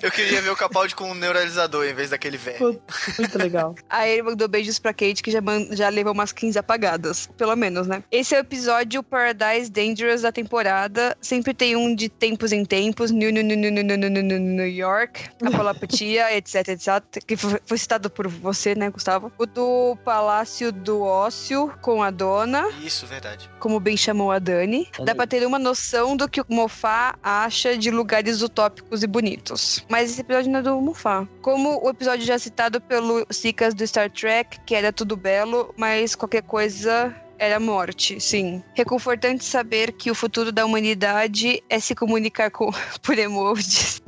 Eu 0.01 0.13
queria 0.13 0.41
ver 0.41 0.51
o 0.51 0.57
Capaldi 0.57 0.95
com 0.95 1.11
um 1.11 1.15
neuralizador 1.15 1.87
em 1.87 1.95
vez 1.95 2.11
daquele 2.11 2.37
velho. 2.37 2.81
Muito 3.19 3.39
legal. 3.39 3.75
Aí 3.89 4.13
ele 4.13 4.23
mandou 4.23 4.47
beijos 4.47 4.79
pra 4.79 4.93
Kate, 4.93 5.23
que 5.23 5.31
já, 5.31 5.41
já 5.73 5.89
levou 5.89 6.13
umas 6.13 6.31
15 6.31 6.57
apagadas. 6.59 7.27
Pelo 7.37 7.57
menos, 7.57 7.89
né? 7.89 8.05
Esse 8.13 8.35
é 8.35 8.39
o 8.39 8.41
episódio 8.43 9.03
Paradise 9.03 9.38
Dangerous 9.71 10.23
da 10.23 10.33
temporada. 10.33 11.17
Sempre 11.21 11.55
tem 11.55 11.77
um 11.77 11.95
de 11.95 12.09
tempos 12.09 12.53
em 12.53 12.65
tempos. 12.65 13.11
New, 13.11 13.33
New, 13.33 13.43
New, 13.43 13.57
New, 13.57 13.71
New, 13.71 13.85
New, 13.85 14.23
New, 14.23 14.39
New, 14.39 14.69
York. 14.69 15.29
A 15.43 15.51
Palapatia, 15.51 16.33
etc, 16.37 16.69
etc. 16.69 17.25
Que 17.27 17.37
foi, 17.37 17.61
foi 17.65 17.79
citado 17.79 18.11
por 18.11 18.29
você, 18.29 18.75
né, 18.75 18.91
Gustavo? 18.91 19.33
O 19.39 19.47
do 19.47 19.97
Palácio 20.05 20.73
do 20.73 21.03
Ócio 21.03 21.73
com 21.81 22.03
a 22.03 22.11
dona. 22.11 22.69
Isso, 22.83 23.07
verdade. 23.07 23.49
como 23.59 23.81
bem 23.81 23.97
chamou 23.97 24.31
a 24.31 24.39
Dani, 24.39 24.89
dá 25.05 25.15
pra 25.15 25.27
ter 25.27 25.47
uma 25.47 25.59
noção 25.59 26.17
do 26.17 26.29
que 26.29 26.41
o 26.41 26.47
Mofá 26.49 27.17
acha 27.23 27.77
de 27.77 27.91
lugares 27.91 28.43
utópicos 28.43 29.03
e 29.03 29.07
bonitos. 29.07 29.85
Mas 29.89 30.11
esse 30.11 30.21
episódio 30.21 30.51
não 30.51 30.61
é 30.61 30.63
do 30.63 30.81
Mofá. 30.81 31.27
Como 31.43 31.85
o 31.85 31.91
episódio 31.91 32.25
já 32.25 32.39
citado 32.39 32.81
pelo 32.81 33.27
Sicas 33.31 33.75
do 33.75 33.87
Star 33.87 34.11
Trek, 34.11 34.59
que 34.65 34.75
era 34.75 34.93
tudo 34.93 35.17
belo, 35.17 35.75
mas 35.77 36.15
qualquer 36.15 36.43
coisa 36.43 37.15
era 37.39 37.59
morte, 37.61 38.21
sim. 38.21 38.63
Reconfortante 38.75 39.45
saber 39.45 39.93
que 39.93 40.11
o 40.11 40.15
futuro 40.15 40.51
da 40.51 40.65
humanidade 40.67 41.63
é 41.71 41.79
se 41.79 41.95
comunicar 41.95 42.51
com, 42.51 42.71
por 43.03 43.19
emojis. 43.19 44.03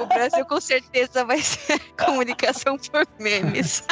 O 0.00 0.06
Brasil 0.06 0.44
com 0.46 0.60
certeza 0.60 1.24
vai 1.24 1.40
ser 1.42 1.78
comunicação 1.98 2.78
por 2.78 3.06
memes. 3.18 3.82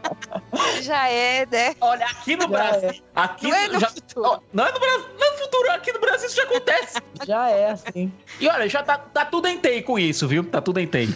Já 0.82 1.08
é, 1.08 1.46
né? 1.50 1.74
Olha, 1.80 2.06
aqui 2.06 2.36
no 2.36 2.42
Já 2.42 2.48
Brasil. 2.48 3.02
Aqui 3.14 3.48
Não 3.48 3.56
é 3.56 3.68
no 3.68 3.80
já- 3.80 3.88
futuro. 3.90 4.26
Ó, 4.28 4.40
não 4.52 4.66
é 4.66 4.72
no 4.72 4.80
Brasil, 4.80 5.06
não 5.18 5.26
é 5.26 5.30
no 5.32 5.38
futuro, 5.38 5.70
aqui 5.72 5.92
no 5.92 6.00
Brasil 6.00 6.26
isso 6.26 6.36
já 6.36 6.42
acontece. 6.44 6.98
Já 7.26 7.48
é 7.50 7.70
assim. 7.70 8.12
E 8.40 8.48
olha, 8.48 8.68
já 8.68 8.82
tá, 8.82 8.98
tá 8.98 9.24
tudo 9.24 9.48
em 9.48 9.58
TI 9.58 9.82
com 9.82 9.98
isso, 9.98 10.26
viu? 10.26 10.44
Tá 10.44 10.60
tudo 10.60 10.80
em 10.80 10.86
TI. 10.86 11.08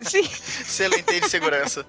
Sim. 0.00 0.20
Excelente 0.20 1.20
de 1.20 1.28
segurança. 1.28 1.84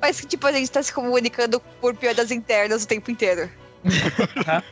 Mas 0.00 0.20
que, 0.20 0.26
tipo, 0.26 0.46
a 0.46 0.52
gente 0.52 0.70
tá 0.70 0.82
se 0.82 0.92
comunicando 0.92 1.60
por 1.80 1.94
piadas 1.94 2.30
internas 2.30 2.84
o 2.84 2.88
tempo 2.88 3.10
inteiro. 3.10 3.50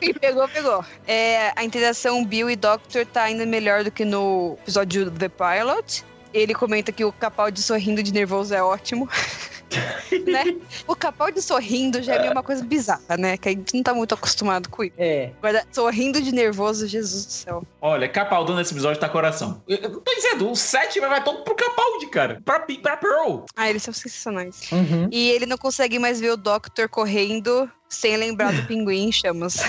Quem 0.01 0.13
pegou, 0.15 0.49
pegou. 0.49 0.85
É, 1.07 1.53
a 1.57 1.65
interação 1.65 2.25
Bill 2.25 2.51
e 2.51 2.57
Doctor 2.57 3.07
tá 3.07 3.23
ainda 3.23 3.47
melhor 3.47 3.85
do 3.85 3.91
que 3.91 4.05
no 4.05 4.57
episódio 4.63 5.11
The 5.11 5.29
Pilot. 5.29 6.05
Ele 6.33 6.55
comenta 6.55 6.93
que 6.93 7.05
o 7.05 7.13
Capaldi 7.13 7.63
sorrindo 7.63 8.03
de 8.03 8.13
nervoso 8.13 8.55
é 8.55 8.63
ótimo. 8.63 9.09
né? 10.27 10.57
O 10.87 10.97
Capaldi 10.97 11.43
sorrindo 11.43 12.03
já 12.03 12.15
é 12.15 12.19
meio 12.21 12.33
uma 12.33 12.43
coisa 12.43 12.65
bizarra, 12.65 13.17
né? 13.19 13.37
Que 13.37 13.49
a 13.49 13.53
gente 13.53 13.75
não 13.75 13.83
tá 13.83 13.95
muito 13.95 14.15
acostumado 14.15 14.69
com 14.69 14.85
isso. 14.85 14.95
É. 14.99 15.33
Agora, 15.39 15.65
sorrindo 15.73 16.21
de 16.21 16.33
nervoso, 16.33 16.87
Jesus 16.87 17.27
do 17.27 17.33
céu. 17.33 17.63
Olha, 17.81 18.09
Capaldi 18.09 18.53
nesse 18.53 18.73
episódio 18.73 19.01
tá 19.01 19.09
coração. 19.09 19.63
Eu, 19.69 19.77
eu 19.79 20.01
tô 20.01 20.15
dizendo, 20.15 20.51
o 20.51 20.57
7 20.57 21.01
vai, 21.01 21.23
todo 21.23 21.43
pro 21.43 21.55
Capaldi, 21.55 22.07
cara. 22.07 22.41
Pra, 22.45 22.61
pra 22.61 22.97
Pearl. 22.97 23.45
Ah, 23.57 23.69
eles 23.69 23.83
são 23.83 23.93
sensacionais. 23.95 24.71
Uhum. 24.73 25.09
E 25.11 25.31
ele 25.31 25.47
não 25.47 25.59
consegue 25.59 25.99
mais 25.99 26.21
ver 26.21 26.31
o 26.31 26.37
Doctor 26.37 26.89
correndo 26.89 27.71
sem 27.89 28.17
lembrar 28.17 28.53
do 28.53 28.67
pinguim 28.67 29.09
em 29.09 29.13
chamas. 29.13 29.59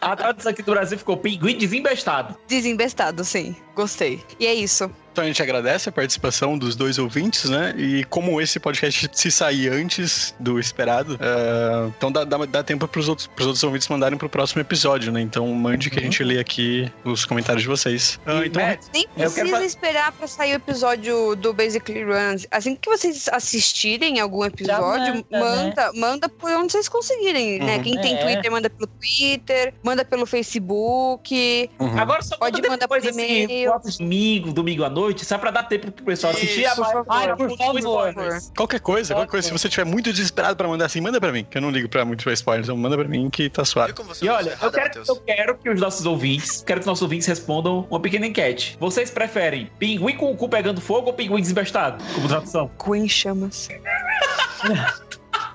A 0.00 0.16
tradução 0.16 0.50
aqui 0.50 0.62
do 0.62 0.72
Brasil 0.72 0.98
ficou 0.98 1.16
pinguim 1.16 1.56
desembestado. 1.56 2.36
Desembestado, 2.48 3.24
sim. 3.24 3.54
Gostei. 3.74 4.20
E 4.40 4.46
é 4.46 4.52
isso. 4.52 4.90
Então 5.14 5.22
a 5.22 5.26
gente 5.28 5.40
agradece 5.40 5.88
a 5.88 5.92
participação 5.92 6.58
dos 6.58 6.74
dois 6.74 6.98
ouvintes, 6.98 7.48
né? 7.48 7.72
E 7.78 8.02
como 8.10 8.40
esse 8.40 8.58
podcast 8.58 9.08
se 9.12 9.30
sair 9.30 9.68
antes 9.68 10.34
do 10.40 10.58
esperado, 10.58 11.16
é, 11.20 11.86
então 11.96 12.10
dá, 12.10 12.24
dá, 12.24 12.36
dá 12.44 12.64
tempo 12.64 12.88
pros 12.88 13.08
outros, 13.08 13.28
pros 13.28 13.46
outros 13.46 13.62
ouvintes 13.62 13.86
mandarem 13.86 14.18
pro 14.18 14.28
próximo 14.28 14.60
episódio, 14.60 15.12
né? 15.12 15.20
Então 15.20 15.46
mande 15.54 15.88
que 15.88 16.00
a 16.00 16.02
gente 16.02 16.24
lê 16.24 16.40
aqui 16.40 16.90
os 17.04 17.24
comentários 17.24 17.62
de 17.62 17.68
vocês. 17.68 18.18
E, 18.26 18.46
então, 18.48 18.60
Matt, 18.60 18.80
Nem 18.92 19.04
Eu 19.04 19.08
quero 19.16 19.32
precisa 19.32 19.56
fa- 19.58 19.64
esperar 19.64 20.10
pra 20.12 20.26
sair 20.26 20.52
o 20.54 20.56
episódio 20.56 21.36
do 21.36 21.52
Basically 21.54 22.02
Run. 22.02 22.34
Assim 22.50 22.74
que 22.74 22.90
vocês 22.90 23.28
assistirem 23.28 24.18
algum 24.18 24.44
episódio, 24.44 25.14
manda, 25.14 25.24
né? 25.30 25.38
manda, 25.40 25.92
manda 25.94 26.28
por 26.28 26.50
onde 26.50 26.72
vocês 26.72 26.88
conseguirem, 26.88 27.60
né? 27.60 27.76
Uhum. 27.76 27.82
Quem 27.84 28.00
tem 28.00 28.16
É. 28.16 28.24
Twitter, 28.24 28.50
manda 28.50 28.68
pelo 28.68 28.88
Twitter, 28.88 29.74
manda 29.80 30.04
pelo 30.04 30.26
Facebook. 30.26 31.70
uhum. 31.78 31.98
Agora 32.00 32.20
só 32.22 32.36
Pode 32.36 32.56
manda 32.56 32.68
mandar 32.70 32.88
por 32.88 32.98
assim, 32.98 33.08
e-mail. 33.10 33.70
fotos 33.70 33.98
domingo, 33.98 34.52
domingo 34.52 34.82
à 34.82 34.90
noite, 34.90 35.03
só 35.18 35.38
pra 35.38 35.50
dar 35.50 35.64
tempo 35.64 35.90
pro 35.92 36.04
pessoal 36.04 36.32
assistir. 36.32 36.64
Isso, 36.64 36.80
vai- 36.80 36.92
por 36.92 37.04
vai- 37.04 37.36
Por 37.36 37.56
favor. 37.56 37.78
spoilers. 37.78 38.52
Qualquer 38.56 38.80
coisa, 38.80 39.14
qualquer 39.14 39.30
coisa. 39.30 39.48
Se 39.48 39.52
você 39.52 39.68
estiver 39.68 39.84
muito 39.84 40.12
desesperado 40.12 40.56
pra 40.56 40.66
mandar 40.68 40.86
assim, 40.86 41.00
manda 41.00 41.20
pra 41.20 41.32
mim. 41.32 41.44
Que 41.44 41.58
eu 41.58 41.62
não 41.62 41.70
ligo 41.70 41.88
pra 41.88 42.04
muito 42.04 42.28
spoilers. 42.30 42.66
Então 42.68 42.76
manda 42.76 42.96
pra 42.96 43.06
mim 43.08 43.28
que 43.30 43.48
tá 43.50 43.64
suave. 43.64 43.92
E 44.22 44.28
olha, 44.28 44.56
eu 44.62 44.70
quero, 44.72 45.02
eu 45.06 45.16
quero 45.16 45.58
que 45.58 45.68
os 45.70 45.80
nossos 45.80 46.06
ouvintes, 46.06 46.62
quero 46.66 46.80
que 46.80 46.84
os 46.84 46.86
nossos 46.86 47.02
ouvintes 47.02 47.26
respondam 47.26 47.86
uma 47.90 48.00
pequena 48.00 48.26
enquete. 48.26 48.76
Vocês 48.80 49.10
preferem 49.10 49.70
pinguim 49.78 50.16
com 50.16 50.30
o 50.32 50.36
cu 50.36 50.48
pegando 50.48 50.80
fogo 50.80 51.08
ou 51.08 51.12
pinguim 51.12 51.40
desembestado? 51.40 52.02
Como 52.14 52.28
tradução. 52.28 52.70
Queen 52.82 53.08
chamas. 53.08 53.68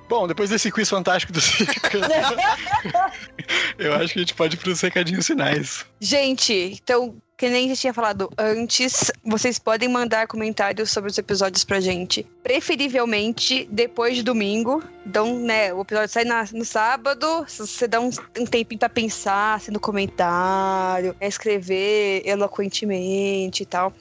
Bom, 0.07 0.27
depois 0.27 0.49
desse 0.49 0.71
quiz 0.71 0.89
fantástico 0.89 1.31
do 1.31 1.39
eu 3.77 3.93
acho 3.93 4.13
que 4.13 4.19
a 4.19 4.23
gente 4.23 4.33
pode 4.33 4.55
ir 4.55 4.59
pros 4.59 4.81
recadinhos 4.81 5.27
finais. 5.27 5.85
Gente, 5.99 6.53
então, 6.81 7.15
que 7.39 7.49
nem 7.49 7.69
já 7.69 7.75
tinha 7.75 7.93
falado 7.93 8.29
antes, 8.37 9.09
vocês 9.23 9.57
podem 9.57 9.87
mandar 9.87 10.27
comentários 10.27 10.91
sobre 10.91 11.09
os 11.09 11.17
episódios 11.17 11.63
pra 11.63 11.79
gente. 11.79 12.27
Preferivelmente 12.43 13.65
depois 13.71 14.17
de 14.17 14.23
domingo. 14.23 14.83
Então, 15.05 15.39
né, 15.39 15.73
o 15.73 15.81
episódio 15.81 16.09
sai 16.09 16.25
na- 16.25 16.45
no 16.53 16.65
sábado. 16.65 17.45
Você 17.47 17.87
dá 17.87 17.99
um, 18.01 18.09
um 18.37 18.45
tempinho 18.45 18.77
pra 18.77 18.89
pensar, 18.89 19.55
assim, 19.55 19.71
no 19.71 19.79
comentário, 19.79 21.15
é 21.19 21.27
escrever 21.27 22.21
eloquentemente 22.25 23.63
e 23.63 23.65
tal. 23.65 23.93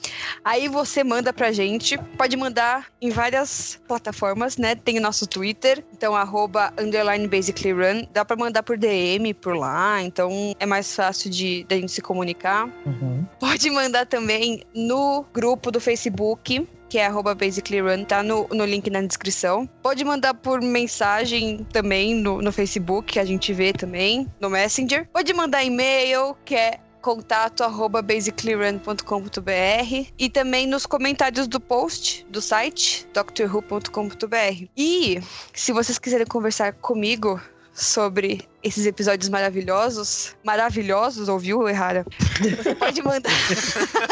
Aí 0.45 0.69
você 0.69 1.03
manda 1.05 1.33
pra 1.33 1.53
gente. 1.53 1.97
Pode 2.19 2.37
mandar 2.37 2.87
em 3.01 3.11
várias 3.11 3.81
plataformas, 3.87 4.57
né? 4.57 4.75
Tem 4.75 4.99
o 4.99 5.01
nosso 5.03 5.27
Twitter, 5.27 5.83
então 5.93 6.15
arroba 6.15 6.73
underline 6.79 7.27
basically 7.29 7.73
run. 7.73 8.05
Dá 8.13 8.25
pra 8.25 8.37
mandar 8.37 8.63
por 8.65 8.77
DM 8.77 9.33
por 9.33 9.57
lá, 9.57 10.03
então 10.03 10.55
é 10.59 10.67
mais 10.67 10.95
fácil 10.95 11.31
de 11.31 11.65
da 11.69 11.77
gente 11.77 11.93
se 11.93 12.01
comunicar. 12.03 12.67
Uhum. 12.85 13.25
Pode 13.39 13.71
mandar 13.71 14.07
também 14.07 14.63
no 14.75 15.25
grupo 15.33 15.71
do 15.71 15.81
Facebook, 15.81 16.67
que 16.89 16.99
é 16.99 17.07
arroba 17.07 17.35
basically 17.35 17.81
run, 17.81 18.05
tá 18.05 18.23
no, 18.23 18.49
no 18.49 18.65
link 18.65 18.89
na 18.91 19.03
descrição. 19.03 19.69
Pode 19.83 20.05
mandar 20.05 20.35
por 20.35 20.61
mensagem 20.61 21.67
também 21.73 22.15
no, 22.15 22.41
no 22.41 22.51
Facebook, 22.51 23.13
que 23.13 23.19
a 23.19 23.25
gente 23.25 23.53
vê 23.53 23.73
também, 23.73 24.27
no 24.41 24.49
Messenger. 24.49 25.09
Pode 25.13 25.33
mandar 25.35 25.65
e-mail, 25.65 26.37
que 26.45 26.55
é 26.55 26.81
contato 27.01 27.63
arroba 27.63 28.03
basicallyrun.com.br 28.03 30.11
e 30.19 30.29
também 30.29 30.67
nos 30.67 30.85
comentários 30.85 31.47
do 31.47 31.61
post 31.61 32.27
do 32.29 32.43
site 32.43 33.07
doctorwho.com.br. 33.15 34.67
E 34.77 35.21
se 35.55 35.73
vocês 35.73 35.99
quiserem 35.99 36.27
conversar 36.27 36.73
comigo 36.75 37.41
sobre 37.79 38.43
esses 38.63 38.85
episódios 38.85 39.29
maravilhosos, 39.29 40.37
maravilhosos, 40.45 41.29
ouviu, 41.29 41.69
Errara? 41.69 42.05
Você 42.41 42.75
pode 42.75 43.01
mandar 43.03 43.31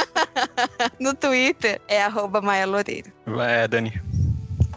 no 1.01 1.13
Twitter, 1.13 1.81
é 1.89 2.03
arroba 2.03 2.41
Maia 2.41 2.65
Loureiro. 2.65 3.13
É, 3.41 3.67
Dani. 3.67 4.01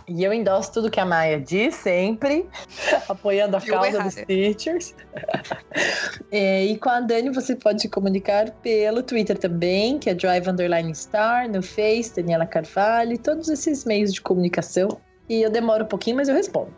E 0.08 0.24
eu 0.24 0.34
endosso 0.34 0.74
tudo 0.74 0.90
que 0.90 1.00
a 1.00 1.06
Maia 1.06 1.40
diz 1.40 1.76
sempre, 1.76 2.50
apoiando 3.08 3.58
a 3.58 3.62
causa 3.62 3.88
errada. 3.90 4.04
dos 4.06 4.16
teachers. 4.16 4.96
É, 6.32 6.66
e 6.66 6.78
com 6.78 6.90
a 6.90 7.00
Dani 7.00 7.32
você 7.32 7.56
pode 7.56 7.82
se 7.82 7.90
comunicar 7.90 8.52
pelo 8.62 9.02
Twitter 9.02 9.36
também, 9.38 9.98
que 9.98 10.12
é 10.12 10.14
Drive 10.14 10.48
Underline 10.48 10.94
Star, 10.94 11.50
no 11.50 11.64
Face, 11.64 12.16
Daniela 12.16 12.46
Carvalho, 12.46 13.18
todos 13.18 13.50
esses 13.50 13.84
meios 13.84 14.14
de 14.14 14.22
comunicação. 14.22 14.90
E 15.28 15.42
eu 15.42 15.50
demoro 15.50 15.86
um 15.86 15.88
pouquinho, 15.88 16.18
mas 16.18 16.30
eu 16.30 16.36
respondo. 16.36 16.74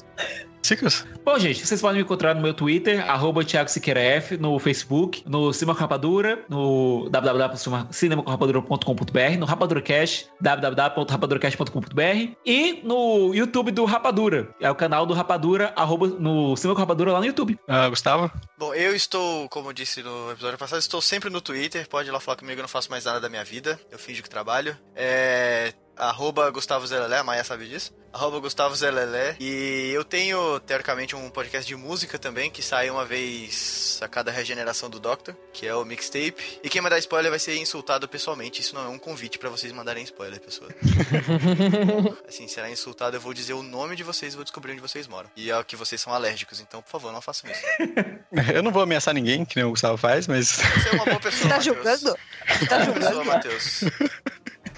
Cicas? 0.61 1.05
Bom, 1.25 1.39
gente, 1.39 1.65
vocês 1.65 1.81
podem 1.81 1.97
me 1.97 2.03
encontrar 2.03 2.35
no 2.35 2.41
meu 2.41 2.53
Twitter, 2.53 3.09
arroba 3.09 3.43
Thiago 3.43 3.69
Siqueira 3.69 3.99
F, 3.99 4.37
no 4.37 4.57
Facebook, 4.59 5.23
no 5.27 5.51
Cinema 5.53 5.75
com 5.75 5.81
Rapadura, 5.81 6.45
no 6.49 7.09
www.cinemacorrapadura.com.br, 7.09 9.37
no 9.39 9.45
RapaduraCast, 9.45 10.27
www.rapaduracast.com.br 10.39 12.35
e 12.45 12.81
no 12.83 13.33
YouTube 13.33 13.71
do 13.71 13.85
Rapadura. 13.85 14.53
É 14.59 14.69
o 14.69 14.75
canal 14.75 15.05
do 15.05 15.13
Rapadura, 15.13 15.73
arroba 15.75 16.07
no 16.07 16.55
Cinema 16.55 16.75
com 16.75 16.81
Rapadura 16.81 17.13
lá 17.13 17.19
no 17.19 17.25
YouTube. 17.25 17.57
Ah, 17.67 17.89
Gustavo? 17.89 18.31
Bom, 18.57 18.73
eu 18.73 18.95
estou, 18.95 19.49
como 19.49 19.69
eu 19.69 19.73
disse 19.73 20.03
no 20.03 20.31
episódio 20.31 20.57
passado, 20.57 20.79
estou 20.79 21.01
sempre 21.01 21.29
no 21.29 21.41
Twitter. 21.41 21.87
Pode 21.89 22.09
ir 22.09 22.11
lá 22.11 22.19
falar 22.19 22.37
comigo, 22.37 22.59
eu 22.59 22.63
não 22.63 22.69
faço 22.69 22.91
mais 22.91 23.05
nada 23.05 23.19
da 23.19 23.29
minha 23.29 23.43
vida. 23.43 23.79
Eu 23.91 23.97
finjo 23.97 24.21
que 24.21 24.29
trabalho. 24.29 24.77
É, 24.95 25.73
arroba 26.01 26.49
Gustavo 26.49 26.85
Zelelé, 26.87 27.19
a 27.19 27.23
Maia 27.23 27.43
sabe 27.43 27.67
disso. 27.67 27.93
Arroba 28.11 28.39
Gustavo 28.39 28.75
Zelelé. 28.75 29.37
E 29.39 29.91
eu 29.93 30.03
tenho, 30.03 30.59
teoricamente, 30.61 31.15
um 31.15 31.29
podcast 31.29 31.65
de 31.65 31.77
música 31.77 32.19
também, 32.19 32.49
que 32.51 32.61
sai 32.61 32.89
uma 32.89 33.05
vez 33.05 33.99
a 34.01 34.07
cada 34.07 34.31
regeneração 34.31 34.89
do 34.89 34.99
Doctor, 34.99 35.33
que 35.53 35.65
é 35.65 35.73
o 35.73 35.85
Mixtape. 35.85 36.59
E 36.61 36.69
quem 36.69 36.81
mandar 36.81 36.97
spoiler 36.99 37.29
vai 37.29 37.39
ser 37.39 37.55
insultado 37.55 38.09
pessoalmente. 38.09 38.59
Isso 38.59 38.75
não 38.75 38.83
é 38.85 38.89
um 38.89 38.99
convite 38.99 39.37
pra 39.39 39.49
vocês 39.49 39.71
mandarem 39.71 40.03
spoiler, 40.03 40.41
pessoal. 40.41 40.69
assim, 42.27 42.47
será 42.49 42.69
insultado, 42.69 43.15
eu 43.15 43.21
vou 43.21 43.33
dizer 43.33 43.53
o 43.53 43.63
nome 43.63 43.95
de 43.95 44.03
vocês 44.03 44.33
e 44.33 44.35
vou 44.35 44.43
descobrir 44.43 44.73
onde 44.73 44.81
vocês 44.81 45.07
moram. 45.07 45.29
E 45.37 45.49
é 45.49 45.63
que 45.63 45.77
vocês 45.77 46.01
são 46.01 46.13
alérgicos, 46.13 46.59
então, 46.59 46.81
por 46.81 46.89
favor, 46.89 47.13
não 47.13 47.21
façam 47.21 47.49
isso. 47.49 47.61
Eu 48.53 48.63
não 48.63 48.71
vou 48.71 48.81
ameaçar 48.81 49.13
ninguém, 49.13 49.45
que 49.45 49.55
nem 49.55 49.65
o 49.65 49.69
Gustavo 49.69 49.97
faz, 49.97 50.27
mas. 50.27 50.47
Você 50.49 50.89
é 50.89 50.91
uma 50.93 51.05
boa 51.05 51.19
pessoa, 51.19 51.43
Você 51.43 51.47
tá 51.49 51.55
Matheus. 51.55 51.63
julgando? 51.63 52.17
Você 52.47 52.65
tá 52.65 52.83
julgando? 52.83 53.05
pessoa, 53.05 53.23
Matheus. 53.23 53.81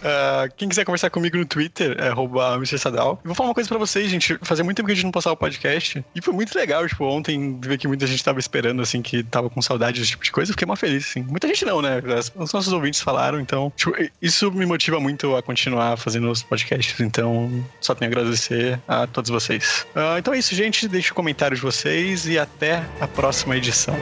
Ah, 0.04 0.48
quem 0.56 0.70
quiser 0.70 0.86
conversar 0.86 1.10
comigo 1.10 1.38
no 1.38 1.46
Twitter, 1.46 1.96
é 2.00 2.10
arroba 2.10 2.56
Mr. 2.56 2.78
Sadal. 2.78 3.20
Eu 3.24 3.30
vou 3.30 3.36
falar 3.36 3.50
uma 3.50 3.56
coisa 3.56 3.70
pra 3.70 3.78
vocês, 3.78 4.10
gente. 4.10 4.38
Fazia 4.42 4.64
muito 4.64 4.78
tempo 4.78 4.88
que 4.88 4.92
a 4.92 4.96
gente 4.96 5.06
não 5.06 5.12
postava 5.12 5.34
o 5.34 5.38
podcast. 5.38 6.04
E 6.14 6.22
foi 6.22 6.34
muito 6.34 6.56
legal, 6.58 6.88
tipo, 6.88 7.06
ontem 7.06 7.60
ver 7.62 7.78
que 7.78 7.88
muita 7.88 8.06
gente 8.06 8.24
tava 8.24 8.40
esperando, 8.40 8.82
assim, 8.82 9.02
que 9.02 9.24
tava 9.24 9.50
com 9.50 9.62
saudade 9.62 10.00
desse 10.00 10.12
tipo 10.12 10.24
de 10.24 10.32
coisa. 10.32 10.52
Fiquei 10.52 10.68
mó 10.68 10.76
feliz, 10.76 11.08
assim. 11.10 11.24
Muita 11.24 11.48
gente 11.48 11.66
não, 11.66 11.82
né? 11.82 12.02
Os 12.36 12.54
nossos 12.54 12.74
ouvintes 12.74 13.02
falaram, 13.02 13.40
então. 13.40 13.72
tipo, 13.76 13.94
isso 14.22 14.52
me 14.52 14.66
motiva 14.66 15.00
muito 15.00 15.36
a 15.36 15.42
continuar 15.42 15.98
fazendo 15.98 16.30
os 16.30 16.44
podcasts. 16.44 17.00
Então, 17.00 17.64
só 17.80 17.96
tenho 17.96 18.12
a 18.12 18.14
agradecer 18.14 18.80
a 18.88 19.08
todos 19.08 19.30
vocês. 19.30 19.86
Ah, 19.96 20.16
então 20.18 20.34
é 20.34 20.40
isso, 20.40 20.56
gente. 20.56 20.88
Deixe 20.88 21.12
o 21.12 21.16
comentário 21.16 21.56
de 21.56 21.62
vocês 21.62 22.28
e 22.28 22.38
até 22.38 22.84
a 23.00 23.08
próxima 23.08 23.56
edição. 23.56 23.96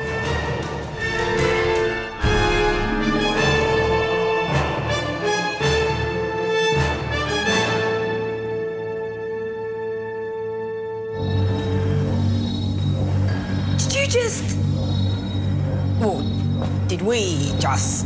Did 17.02 17.08
we 17.08 17.52
just. 17.60 18.06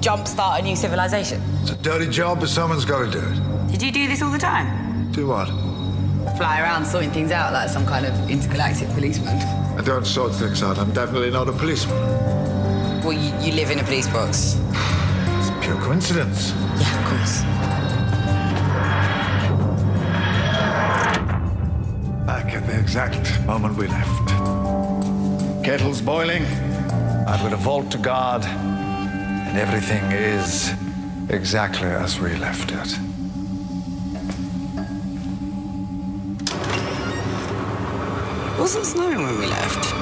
jumpstart 0.00 0.60
a 0.60 0.62
new 0.62 0.76
civilization? 0.76 1.42
It's 1.62 1.72
a 1.72 1.76
dirty 1.76 2.08
job, 2.08 2.38
but 2.38 2.48
someone's 2.48 2.84
got 2.84 3.04
to 3.04 3.10
do 3.10 3.18
it. 3.18 3.72
Did 3.72 3.82
you 3.82 3.90
do 3.90 4.06
this 4.06 4.22
all 4.22 4.30
the 4.30 4.38
time? 4.38 5.10
Do 5.10 5.26
what? 5.26 5.48
Fly 6.36 6.60
around 6.60 6.86
sorting 6.86 7.10
things 7.10 7.32
out 7.32 7.52
like 7.52 7.68
some 7.68 7.84
kind 7.84 8.06
of 8.06 8.30
intergalactic 8.30 8.88
policeman? 8.90 9.36
I 9.76 9.82
don't 9.82 10.06
sort 10.06 10.34
things 10.36 10.62
out. 10.62 10.78
I'm 10.78 10.92
definitely 10.92 11.30
not 11.30 11.48
a 11.48 11.52
policeman. 11.52 11.98
Well, 13.02 13.12
you, 13.12 13.34
you 13.44 13.52
live 13.52 13.72
in 13.72 13.80
a 13.80 13.84
police 13.84 14.06
box. 14.06 14.56
It's 15.38 15.50
pure 15.64 15.80
coincidence. 15.82 16.52
Yeah, 16.78 16.98
of 16.98 17.04
course. 17.10 17.42
Back 22.24 22.54
at 22.54 22.66
the 22.68 22.78
exact 22.78 23.44
moment 23.46 23.76
we 23.76 23.88
left. 23.88 24.28
Kettle's 25.64 26.00
boiling. 26.00 26.44
I've 27.28 27.42
got 27.42 27.52
a 27.52 27.56
vault 27.56 27.90
to 27.90 27.98
guard. 27.98 28.42
And 28.42 29.58
everything 29.58 30.12
is 30.12 30.72
exactly 31.28 31.86
as 31.86 32.18
we 32.18 32.34
left 32.36 32.70
it. 32.70 32.78
it. 32.78 32.98
Wasn't 38.58 38.86
snowing 38.86 39.22
when 39.22 39.38
we 39.38 39.46
left. 39.46 39.94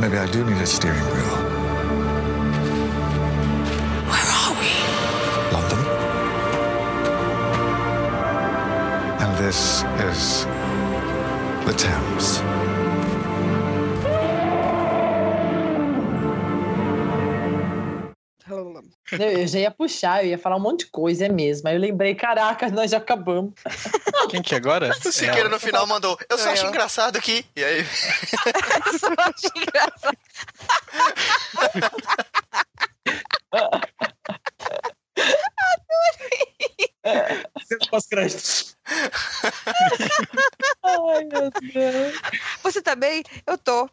Maybe 0.00 0.16
I 0.18 0.26
do 0.32 0.44
need 0.44 0.60
a 0.60 0.66
steering 0.66 0.98
wheel. 0.98 1.36
Where 4.10 4.28
are 4.40 4.54
we? 4.58 4.70
London. 5.54 5.82
And 9.22 9.38
this 9.38 9.84
is 10.10 10.49
the 11.70 11.76
Thames. 11.76 12.40
Eu 19.12 19.46
já 19.46 19.58
ia 19.60 19.70
puxar, 19.70 20.24
eu 20.24 20.30
ia 20.30 20.38
falar 20.38 20.56
um 20.56 20.60
monte 20.60 20.84
de 20.84 20.90
coisa, 20.90 21.26
é 21.26 21.28
mesmo. 21.28 21.68
Aí 21.68 21.74
eu 21.76 21.80
lembrei, 21.80 22.14
caraca, 22.14 22.68
nós 22.70 22.90
já 22.90 22.98
acabamos. 22.98 23.54
Quem 24.30 24.42
que 24.42 24.54
é 24.54 24.56
agora? 24.58 24.90
O 25.04 25.12
Siqueira 25.12 25.48
no 25.48 25.58
final 25.60 25.86
mandou, 25.86 26.18
eu 26.28 26.38
só 26.38 26.48
É, 26.50 26.52
acho 26.52 26.64
eu. 26.64 26.68
engraçado 26.70 27.16
aqui. 27.16 27.44
E 27.56 27.62
aí, 27.64 27.84
Só 28.98 29.08
acho 29.18 29.50
engraçado. 29.56 30.16
Pós-créditos. 37.90 38.76
Ai, 40.84 41.24
meu 41.24 41.50
Deus. 41.50 42.14
Você 42.62 42.82
também? 42.82 43.22
Eu 43.46 43.56
tô. 43.56 43.88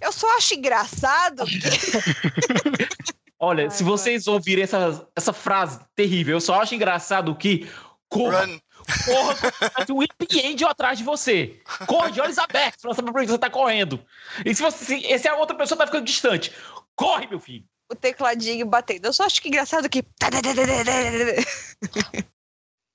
Eu 0.00 0.12
só 0.12 0.36
acho 0.36 0.54
engraçado 0.54 1.44
que 1.44 1.58
Olha, 3.38 3.64
Ai, 3.64 3.70
se 3.70 3.82
vocês 3.82 4.26
ouvirem 4.26 4.64
essa, 4.64 5.06
essa 5.14 5.32
frase 5.32 5.80
terrível, 5.94 6.36
eu 6.36 6.40
só 6.40 6.60
acho 6.60 6.74
engraçado 6.74 7.34
que. 7.36 7.68
Corra, 8.08 8.46
run. 8.46 8.58
corra, 9.04 9.52
tem 9.84 9.96
um 9.96 10.52
angel 10.52 10.68
atrás 10.68 10.96
de 10.96 11.04
você. 11.04 11.60
Corre 11.86 12.12
de 12.12 12.20
olhos 12.20 12.38
abertos 12.38 12.80
pra 12.80 12.94
saber 12.94 13.12
por 13.12 13.20
que 13.20 13.26
você 13.26 13.38
tá 13.38 13.50
correndo. 13.50 14.00
E 14.44 14.54
se 14.54 14.62
você. 14.62 14.84
Se, 14.84 15.18
se 15.18 15.28
a 15.28 15.36
outra 15.36 15.56
pessoa 15.56 15.76
tá 15.76 15.86
ficando 15.86 16.04
distante, 16.04 16.52
corre, 16.94 17.26
meu 17.26 17.40
filho. 17.40 17.64
o 17.90 17.94
tecladinho 17.94 18.64
batendo. 18.64 19.06
Eu 19.06 19.12
só 19.12 19.24
acho 19.24 19.42
que 19.42 19.48
engraçado 19.48 19.88
que. 19.88 20.04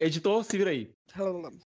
Editor, 0.01 0.43
se 0.43 0.57
vira 0.57 0.71
aí. 0.71 0.91